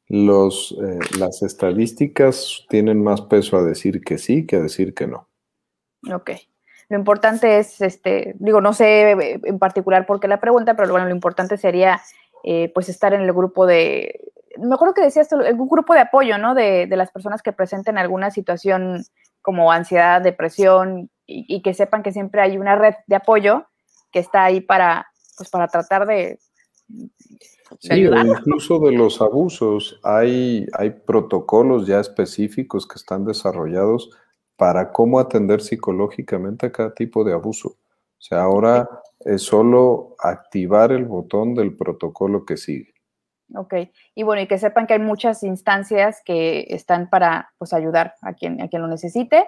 Los, 0.08 0.76
eh, 0.82 0.98
las 1.18 1.42
estadísticas 1.42 2.64
tienen 2.68 3.02
más 3.02 3.22
peso 3.22 3.56
a 3.56 3.62
decir 3.62 4.02
que 4.02 4.18
sí 4.18 4.46
que 4.46 4.56
a 4.56 4.60
decir 4.60 4.94
que 4.94 5.06
no. 5.06 5.28
Ok. 6.12 6.30
Lo 6.88 6.96
importante 6.96 7.58
es, 7.58 7.80
este, 7.80 8.34
digo, 8.38 8.60
no 8.60 8.72
sé 8.72 9.38
en 9.42 9.58
particular 9.58 10.06
por 10.06 10.20
qué 10.20 10.28
la 10.28 10.40
pregunta, 10.40 10.74
pero 10.74 10.90
bueno, 10.90 11.06
lo 11.06 11.14
importante 11.14 11.56
sería 11.56 12.00
eh, 12.44 12.70
pues 12.74 12.88
estar 12.88 13.12
en 13.12 13.22
el 13.22 13.32
grupo 13.32 13.66
de, 13.66 14.20
me 14.58 14.74
acuerdo 14.74 14.94
que 14.94 15.02
decías, 15.02 15.28
un 15.32 15.68
grupo 15.68 15.94
de 15.94 16.00
apoyo, 16.00 16.38
¿no? 16.38 16.54
De, 16.54 16.86
de 16.86 16.96
las 16.96 17.10
personas 17.10 17.42
que 17.42 17.52
presenten 17.52 17.98
alguna 17.98 18.30
situación 18.30 19.02
como 19.42 19.72
ansiedad, 19.72 20.22
depresión, 20.22 21.10
y, 21.26 21.62
que 21.62 21.74
sepan 21.74 22.02
que 22.02 22.12
siempre 22.12 22.40
hay 22.40 22.56
una 22.56 22.76
red 22.76 22.94
de 23.06 23.16
apoyo 23.16 23.66
que 24.12 24.20
está 24.20 24.44
ahí 24.44 24.60
para, 24.60 25.08
pues, 25.36 25.50
para 25.50 25.66
tratar 25.66 26.06
de, 26.06 26.38
sí, 27.80 28.04
incluso 28.04 28.78
de 28.78 28.92
los 28.92 29.20
abusos, 29.20 29.98
hay, 30.04 30.66
hay 30.72 30.90
protocolos 30.90 31.86
ya 31.86 32.00
específicos 32.00 32.86
que 32.86 32.94
están 32.94 33.24
desarrollados 33.24 34.10
para 34.56 34.92
cómo 34.92 35.18
atender 35.18 35.60
psicológicamente 35.60 36.66
a 36.66 36.72
cada 36.72 36.94
tipo 36.94 37.24
de 37.24 37.32
abuso. 37.32 37.68
O 37.68 38.22
sea, 38.22 38.42
ahora 38.42 38.88
es 39.20 39.42
solo 39.42 40.16
activar 40.18 40.92
el 40.92 41.04
botón 41.04 41.54
del 41.54 41.76
protocolo 41.76 42.44
que 42.44 42.56
sigue. 42.56 42.94
Ok, 43.54 43.74
y 44.14 44.22
bueno, 44.24 44.42
y 44.42 44.48
que 44.48 44.58
sepan 44.58 44.86
que 44.86 44.94
hay 44.94 44.98
muchas 44.98 45.44
instancias 45.44 46.20
que 46.24 46.66
están 46.70 47.08
para 47.08 47.52
pues, 47.58 47.72
ayudar 47.72 48.14
a 48.22 48.32
quien, 48.32 48.60
a 48.60 48.68
quien 48.68 48.82
lo 48.82 48.88
necesite 48.88 49.46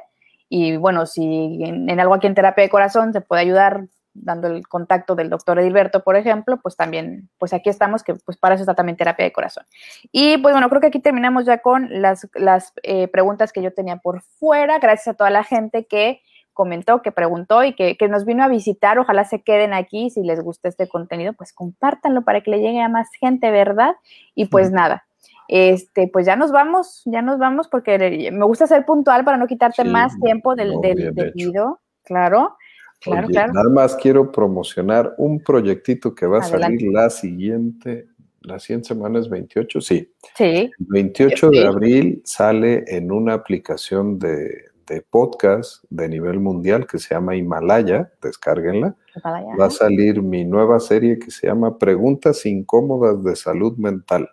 y 0.49 0.77
bueno, 0.77 1.07
si 1.07 1.63
en, 1.63 2.01
algo 2.01 2.15
aquí 2.15 2.27
en 2.27 2.35
terapia 2.35 2.65
de 2.65 2.71
corazón 2.71 3.13
se 3.13 3.21
puede 3.21 3.43
ayudar 3.43 3.87
dando 4.23 4.49
el 4.49 4.67
contacto 4.67 5.15
del 5.15 5.31
doctor 5.31 5.59
Edilberto, 5.59 6.03
por 6.03 6.17
ejemplo, 6.17 6.59
pues 6.63 6.77
también, 6.77 7.29
pues 7.39 7.53
aquí 7.53 7.71
estamos, 7.71 8.03
que 8.03 8.15
pues 8.15 8.37
para 8.37 8.55
eso 8.55 8.63
está 8.63 8.75
también 8.75 8.97
terapia 8.97 9.25
de 9.25 9.33
corazón. 9.33 9.65
Y 10.13 10.39
pues 10.39 10.55
bueno, 10.55 10.69
creo 10.69 10.81
que 10.81 10.89
aquí 10.89 11.01
terminamos 11.01 11.45
ya 11.47 11.59
con 11.59 11.89
las, 11.91 12.29
las 12.35 12.73
eh, 12.83 13.09
preguntas 13.09 13.53
que 13.53 13.63
yo 13.63 13.73
tenía 13.73 13.97
por 13.97 14.23
fuera. 14.23 14.79
Gracias 14.79 15.09
a 15.09 15.15
toda 15.15 15.31
la 15.31 15.45
gente 15.45 15.87
que 15.87 16.21
comentó, 16.53 17.03
que 17.03 17.13
preguntó 17.13 17.63
y 17.63 17.75
que, 17.75 17.97
que, 17.97 18.09
nos 18.09 18.25
vino 18.25 18.43
a 18.43 18.49
visitar. 18.49 18.99
Ojalá 18.99 19.25
se 19.25 19.43
queden 19.43 19.73
aquí. 19.73 20.11
Si 20.11 20.23
les 20.23 20.43
gusta 20.43 20.69
este 20.69 20.89
contenido, 20.89 21.33
pues 21.33 21.53
compártanlo 21.53 22.23
para 22.23 22.41
que 22.41 22.51
le 22.51 22.61
llegue 22.61 22.81
a 22.81 22.89
más 22.89 23.09
gente, 23.21 23.51
¿verdad? 23.51 23.95
Y 24.35 24.47
pues 24.47 24.73
nada, 24.73 25.07
este, 25.49 26.09
pues 26.09 26.27
ya 26.27 26.37
nos 26.37 26.53
vamos, 26.53 27.03
ya 27.07 27.23
nos 27.23 27.39
vamos 27.39 27.69
porque 27.69 28.31
me 28.31 28.45
gusta 28.45 28.67
ser 28.67 28.85
puntual 28.85 29.25
para 29.25 29.39
no 29.39 29.47
quitarte 29.47 29.83
más 29.83 30.13
tiempo 30.21 30.55
del, 30.55 30.79
del, 30.83 31.33
video, 31.35 31.81
claro. 32.05 32.57
Claro, 33.01 33.29
claro. 33.29 33.53
Nada 33.53 33.69
más 33.69 33.97
quiero 33.97 34.33
promocionar 34.33 35.15
un 35.19 35.41
proyectito 35.41 36.15
que 36.15 36.27
va 36.27 36.39
a 36.39 36.43
salir 36.43 36.83
la 36.93 37.11
siguiente, 37.11 38.09
la 38.41 38.59
siguiente 38.59 38.89
semana 38.89 39.21
es 39.21 39.29
28, 39.29 39.81
sí. 39.81 40.13
Sí. 40.37 40.45
El 40.45 40.73
28 40.79 41.51
de 41.51 41.67
abril 41.67 42.23
sale 42.25 42.85
en 42.89 43.13
una 43.13 43.35
aplicación 43.35 44.19
de, 44.19 44.65
de, 44.87 45.03
podcast 45.03 45.85
de 45.91 46.09
nivel 46.09 46.41
mundial 46.41 46.87
que 46.87 46.99
se 46.99 47.15
llama 47.15 47.37
Himalaya, 47.37 48.11
descárguenla. 48.21 48.97
Va 49.25 49.67
a 49.67 49.71
salir 49.71 50.23
mi 50.23 50.45
nueva 50.45 50.81
serie 50.81 51.19
que 51.19 51.31
se 51.31 51.47
llama 51.47 51.79
Preguntas 51.79 52.47
incómodas 52.47 53.23
de 53.23 53.37
salud 53.37 53.77
mental. 53.77 54.29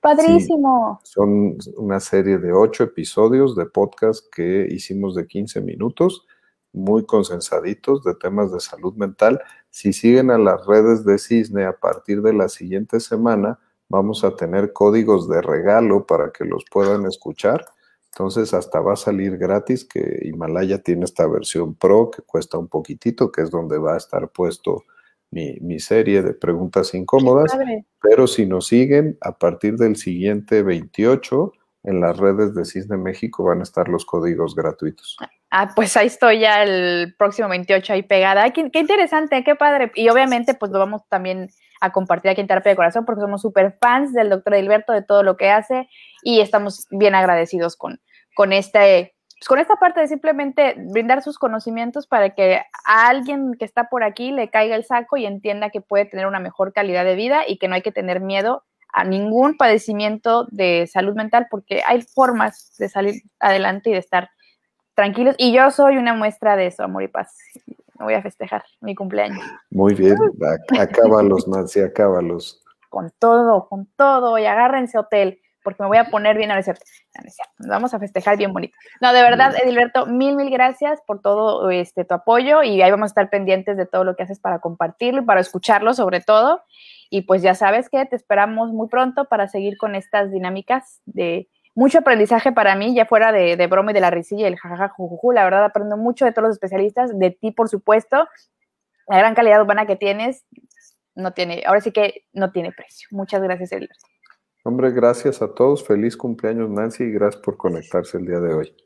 Padrísimo. 0.00 1.00
son 1.02 1.58
una 1.76 2.00
serie 2.00 2.38
de 2.38 2.52
ocho 2.52 2.84
episodios 2.84 3.54
de 3.54 3.66
podcast 3.66 4.24
que 4.34 4.66
hicimos 4.70 5.14
de 5.14 5.26
15 5.26 5.60
minutos, 5.60 6.26
muy 6.72 7.04
consensaditos 7.04 8.04
de 8.04 8.14
temas 8.14 8.52
de 8.52 8.60
salud 8.60 8.94
mental. 8.94 9.40
Si 9.70 9.92
siguen 9.92 10.30
a 10.30 10.38
las 10.38 10.64
redes 10.66 11.04
de 11.04 11.18
Cisne 11.18 11.64
a 11.64 11.72
partir 11.72 12.22
de 12.22 12.32
la 12.32 12.48
siguiente 12.48 13.00
semana, 13.00 13.58
vamos 13.88 14.24
a 14.24 14.36
tener 14.36 14.72
códigos 14.72 15.28
de 15.28 15.42
regalo 15.42 16.06
para 16.06 16.30
que 16.30 16.44
los 16.44 16.64
puedan 16.70 17.06
escuchar. 17.06 17.64
Entonces 18.12 18.54
hasta 18.54 18.80
va 18.80 18.94
a 18.94 18.96
salir 18.96 19.36
gratis 19.36 19.84
que 19.84 20.20
Himalaya 20.22 20.82
tiene 20.82 21.04
esta 21.04 21.26
versión 21.26 21.74
Pro 21.74 22.10
que 22.10 22.22
cuesta 22.22 22.58
un 22.58 22.68
poquitito, 22.68 23.30
que 23.30 23.42
es 23.42 23.50
donde 23.50 23.78
va 23.78 23.94
a 23.94 23.98
estar 23.98 24.28
puesto 24.28 24.84
mi, 25.30 25.78
serie 25.78 26.22
de 26.22 26.34
preguntas 26.34 26.92
incómodas. 26.94 27.56
Pero 28.02 28.26
si 28.26 28.46
nos 28.46 28.66
siguen, 28.66 29.16
a 29.20 29.38
partir 29.38 29.76
del 29.76 29.96
siguiente 29.96 30.62
28, 30.62 31.52
en 31.84 32.00
las 32.00 32.16
redes 32.18 32.54
de 32.54 32.64
Cisne 32.64 32.96
México 32.96 33.44
van 33.44 33.60
a 33.60 33.62
estar 33.62 33.88
los 33.88 34.04
códigos 34.04 34.54
gratuitos. 34.54 35.16
Ah, 35.50 35.72
pues 35.74 35.96
ahí 35.96 36.06
estoy 36.06 36.38
ya 36.38 36.62
el 36.62 37.14
próximo 37.18 37.48
28 37.48 37.92
ahí 37.92 38.02
pegada. 38.02 38.50
qué, 38.50 38.70
interesante, 38.72 39.42
qué 39.42 39.56
padre. 39.56 39.90
Y 39.96 40.08
obviamente 40.08 40.54
pues 40.54 40.70
lo 40.70 40.78
vamos 40.78 41.02
también 41.08 41.48
a 41.80 41.90
compartir 41.90 42.30
aquí 42.30 42.40
en 42.40 42.46
Terapia 42.46 42.70
de 42.70 42.76
Corazón 42.76 43.04
porque 43.04 43.22
somos 43.22 43.42
súper 43.42 43.76
fans 43.80 44.12
del 44.12 44.30
doctor 44.30 44.54
Hilberto, 44.54 44.92
de 44.92 45.02
todo 45.02 45.22
lo 45.22 45.36
que 45.36 45.50
hace 45.50 45.88
y 46.22 46.40
estamos 46.40 46.86
bien 46.90 47.14
agradecidos 47.14 47.76
con, 47.76 48.00
con 48.34 48.52
este 48.52 49.14
pues 49.40 49.48
con 49.48 49.58
esta 49.58 49.76
parte 49.76 50.00
de 50.00 50.06
simplemente 50.06 50.74
brindar 50.76 51.22
sus 51.22 51.38
conocimientos 51.38 52.06
para 52.06 52.34
que 52.34 52.60
a 52.84 53.08
alguien 53.08 53.54
que 53.58 53.64
está 53.64 53.88
por 53.88 54.04
aquí 54.04 54.32
le 54.32 54.50
caiga 54.50 54.76
el 54.76 54.84
saco 54.84 55.16
y 55.16 55.24
entienda 55.24 55.70
que 55.70 55.80
puede 55.80 56.04
tener 56.04 56.26
una 56.26 56.40
mejor 56.40 56.74
calidad 56.74 57.06
de 57.06 57.14
vida 57.14 57.44
y 57.48 57.56
que 57.56 57.66
no 57.66 57.74
hay 57.74 57.80
que 57.80 57.90
tener 57.90 58.20
miedo 58.20 58.64
a 58.92 59.04
ningún 59.04 59.56
padecimiento 59.56 60.46
de 60.50 60.86
salud 60.86 61.14
mental 61.14 61.46
porque 61.50 61.82
hay 61.86 62.02
formas 62.02 62.76
de 62.78 62.90
salir 62.90 63.22
adelante 63.38 63.88
y 63.88 63.94
de 63.94 63.98
estar 64.00 64.28
tranquilos. 64.94 65.34
Y 65.38 65.52
yo 65.52 65.70
soy 65.70 65.96
una 65.96 66.14
muestra 66.14 66.56
de 66.56 66.66
eso, 66.66 66.84
amor 66.84 67.02
y 67.02 67.08
paz. 67.08 67.36
Me 67.98 68.04
voy 68.04 68.14
a 68.14 68.22
festejar 68.22 68.64
mi 68.80 68.94
cumpleaños. 68.94 69.44
Muy 69.70 69.94
bien, 69.94 70.16
acábalos, 70.78 71.46
Nancy, 71.48 71.80
acábalos. 71.80 72.64
Con 72.88 73.10
todo, 73.18 73.68
con 73.68 73.86
todo, 73.96 74.38
y 74.38 74.46
agárrense 74.46 74.98
hotel 74.98 75.40
porque 75.62 75.82
me 75.82 75.88
voy 75.88 75.98
a 75.98 76.04
poner 76.04 76.36
bien 76.36 76.50
a 76.50 76.56
No, 76.56 76.62
Nos 77.58 77.68
vamos 77.68 77.94
a 77.94 77.98
festejar 77.98 78.36
bien 78.36 78.52
bonito. 78.52 78.76
No, 79.00 79.12
de 79.12 79.22
verdad, 79.22 79.54
Edilberto, 79.62 80.06
mil, 80.06 80.36
mil 80.36 80.50
gracias 80.50 81.00
por 81.06 81.20
todo 81.20 81.70
este, 81.70 82.04
tu 82.04 82.14
apoyo 82.14 82.62
y 82.62 82.80
ahí 82.82 82.90
vamos 82.90 83.08
a 83.08 83.12
estar 83.12 83.30
pendientes 83.30 83.76
de 83.76 83.86
todo 83.86 84.04
lo 84.04 84.16
que 84.16 84.22
haces 84.22 84.40
para 84.40 84.60
compartirlo 84.60 85.22
y 85.22 85.24
para 85.24 85.40
escucharlo 85.40 85.94
sobre 85.94 86.20
todo. 86.20 86.62
Y 87.10 87.22
pues 87.22 87.42
ya 87.42 87.54
sabes 87.54 87.88
que 87.88 88.04
te 88.06 88.16
esperamos 88.16 88.72
muy 88.72 88.88
pronto 88.88 89.26
para 89.26 89.48
seguir 89.48 89.76
con 89.76 89.94
estas 89.94 90.30
dinámicas 90.30 91.02
de 91.06 91.48
mucho 91.80 92.00
aprendizaje 92.00 92.52
para 92.52 92.76
mí, 92.76 92.94
ya 92.94 93.06
fuera 93.06 93.32
de, 93.32 93.56
de 93.56 93.66
broma 93.66 93.92
y 93.92 93.94
de 93.94 94.02
la 94.02 94.10
risilla 94.10 94.42
y 94.42 94.52
el 94.52 94.58
jajaja, 94.58 94.90
jujuju. 94.90 95.32
La 95.32 95.44
verdad, 95.44 95.64
aprendo 95.64 95.96
mucho 95.96 96.26
de 96.26 96.32
todos 96.32 96.48
los 96.48 96.56
especialistas, 96.56 97.18
de 97.18 97.30
ti, 97.30 97.52
por 97.52 97.70
supuesto. 97.70 98.28
La 99.08 99.16
gran 99.16 99.34
calidad 99.34 99.62
humana 99.62 99.86
que 99.86 99.96
tienes, 99.96 100.44
no 101.14 101.32
tiene, 101.32 101.62
ahora 101.64 101.80
sí 101.80 101.90
que 101.90 102.26
no 102.34 102.52
tiene 102.52 102.70
precio. 102.72 103.08
Muchas 103.12 103.40
gracias, 103.40 103.72
Edilberto. 103.72 104.06
Hombre, 104.62 104.90
gracias 104.90 105.40
a 105.40 105.54
todos. 105.54 105.82
Feliz 105.82 106.18
cumpleaños, 106.18 106.68
Nancy, 106.68 107.04
y 107.04 107.12
gracias 107.12 107.42
por 107.42 107.56
conectarse 107.56 108.18
el 108.18 108.26
día 108.26 108.40
de 108.40 108.52
hoy. 108.52 108.76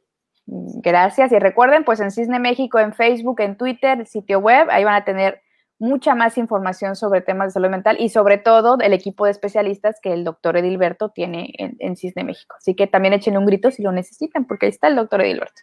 Gracias. 0.46 1.32
Y 1.32 1.38
recuerden, 1.40 1.82
pues 1.82 1.98
en 1.98 2.12
Cisne 2.12 2.38
México, 2.38 2.78
en 2.78 2.94
Facebook, 2.94 3.40
en 3.40 3.56
Twitter, 3.56 4.06
sitio 4.06 4.38
web, 4.38 4.68
ahí 4.70 4.84
van 4.84 4.94
a 4.94 5.04
tener 5.04 5.42
mucha 5.78 6.14
más 6.14 6.38
información 6.38 6.96
sobre 6.96 7.20
temas 7.20 7.48
de 7.48 7.52
salud 7.52 7.68
mental 7.68 7.96
y 7.98 8.08
sobre 8.08 8.38
todo 8.38 8.78
el 8.80 8.92
equipo 8.92 9.24
de 9.24 9.32
especialistas 9.32 9.98
que 10.02 10.12
el 10.12 10.24
doctor 10.24 10.56
Edilberto 10.56 11.10
tiene 11.10 11.52
en, 11.58 11.96
Cisne 11.96 12.24
México. 12.24 12.54
Así 12.58 12.74
que 12.74 12.86
también 12.86 13.14
echen 13.14 13.36
un 13.36 13.46
grito 13.46 13.70
si 13.70 13.82
lo 13.82 13.92
necesitan, 13.92 14.46
porque 14.46 14.66
ahí 14.66 14.70
está 14.70 14.88
el 14.88 14.96
doctor 14.96 15.22
Edilberto. 15.22 15.62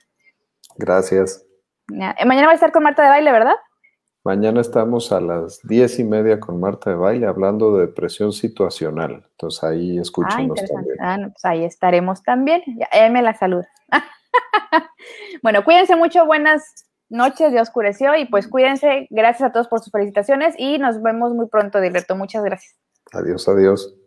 Gracias. 0.77 1.45
Mañana 1.87 2.47
va 2.47 2.51
a 2.51 2.55
estar 2.55 2.71
con 2.71 2.83
Marta 2.83 3.03
de 3.03 3.09
Baile, 3.09 3.31
¿verdad? 3.31 3.55
Mañana 4.23 4.61
estamos 4.61 5.11
a 5.11 5.19
las 5.19 5.59
diez 5.63 5.97
y 5.97 6.03
media 6.03 6.39
con 6.39 6.59
Marta 6.59 6.91
de 6.91 6.95
Baile 6.95 7.25
hablando 7.25 7.75
de 7.75 7.87
depresión 7.87 8.31
situacional. 8.31 9.25
Entonces 9.31 9.63
ahí 9.63 9.97
escúchenos 9.97 10.59
ah, 10.61 10.67
también. 10.71 10.97
Ah, 10.99 11.17
pues 11.21 11.45
ahí 11.45 11.63
estaremos 11.65 12.21
también. 12.21 12.61
Ya, 12.67 13.09
me 13.09 13.23
la 13.23 13.33
salud. 13.33 13.63
bueno, 15.41 15.63
cuídense 15.63 15.95
mucho, 15.95 16.25
buenas 16.27 16.90
noches, 17.11 17.53
ya 17.53 17.61
oscureció 17.61 18.15
y 18.15 18.25
pues 18.25 18.47
cuídense. 18.47 19.07
Gracias 19.09 19.49
a 19.49 19.51
todos 19.51 19.67
por 19.67 19.79
sus 19.79 19.91
felicitaciones 19.91 20.55
y 20.57 20.77
nos 20.77 21.01
vemos 21.01 21.33
muy 21.33 21.47
pronto, 21.47 21.79
Dilberto. 21.79 22.15
Muchas 22.15 22.43
gracias. 22.43 22.75
Adiós, 23.13 23.47
adiós. 23.47 24.00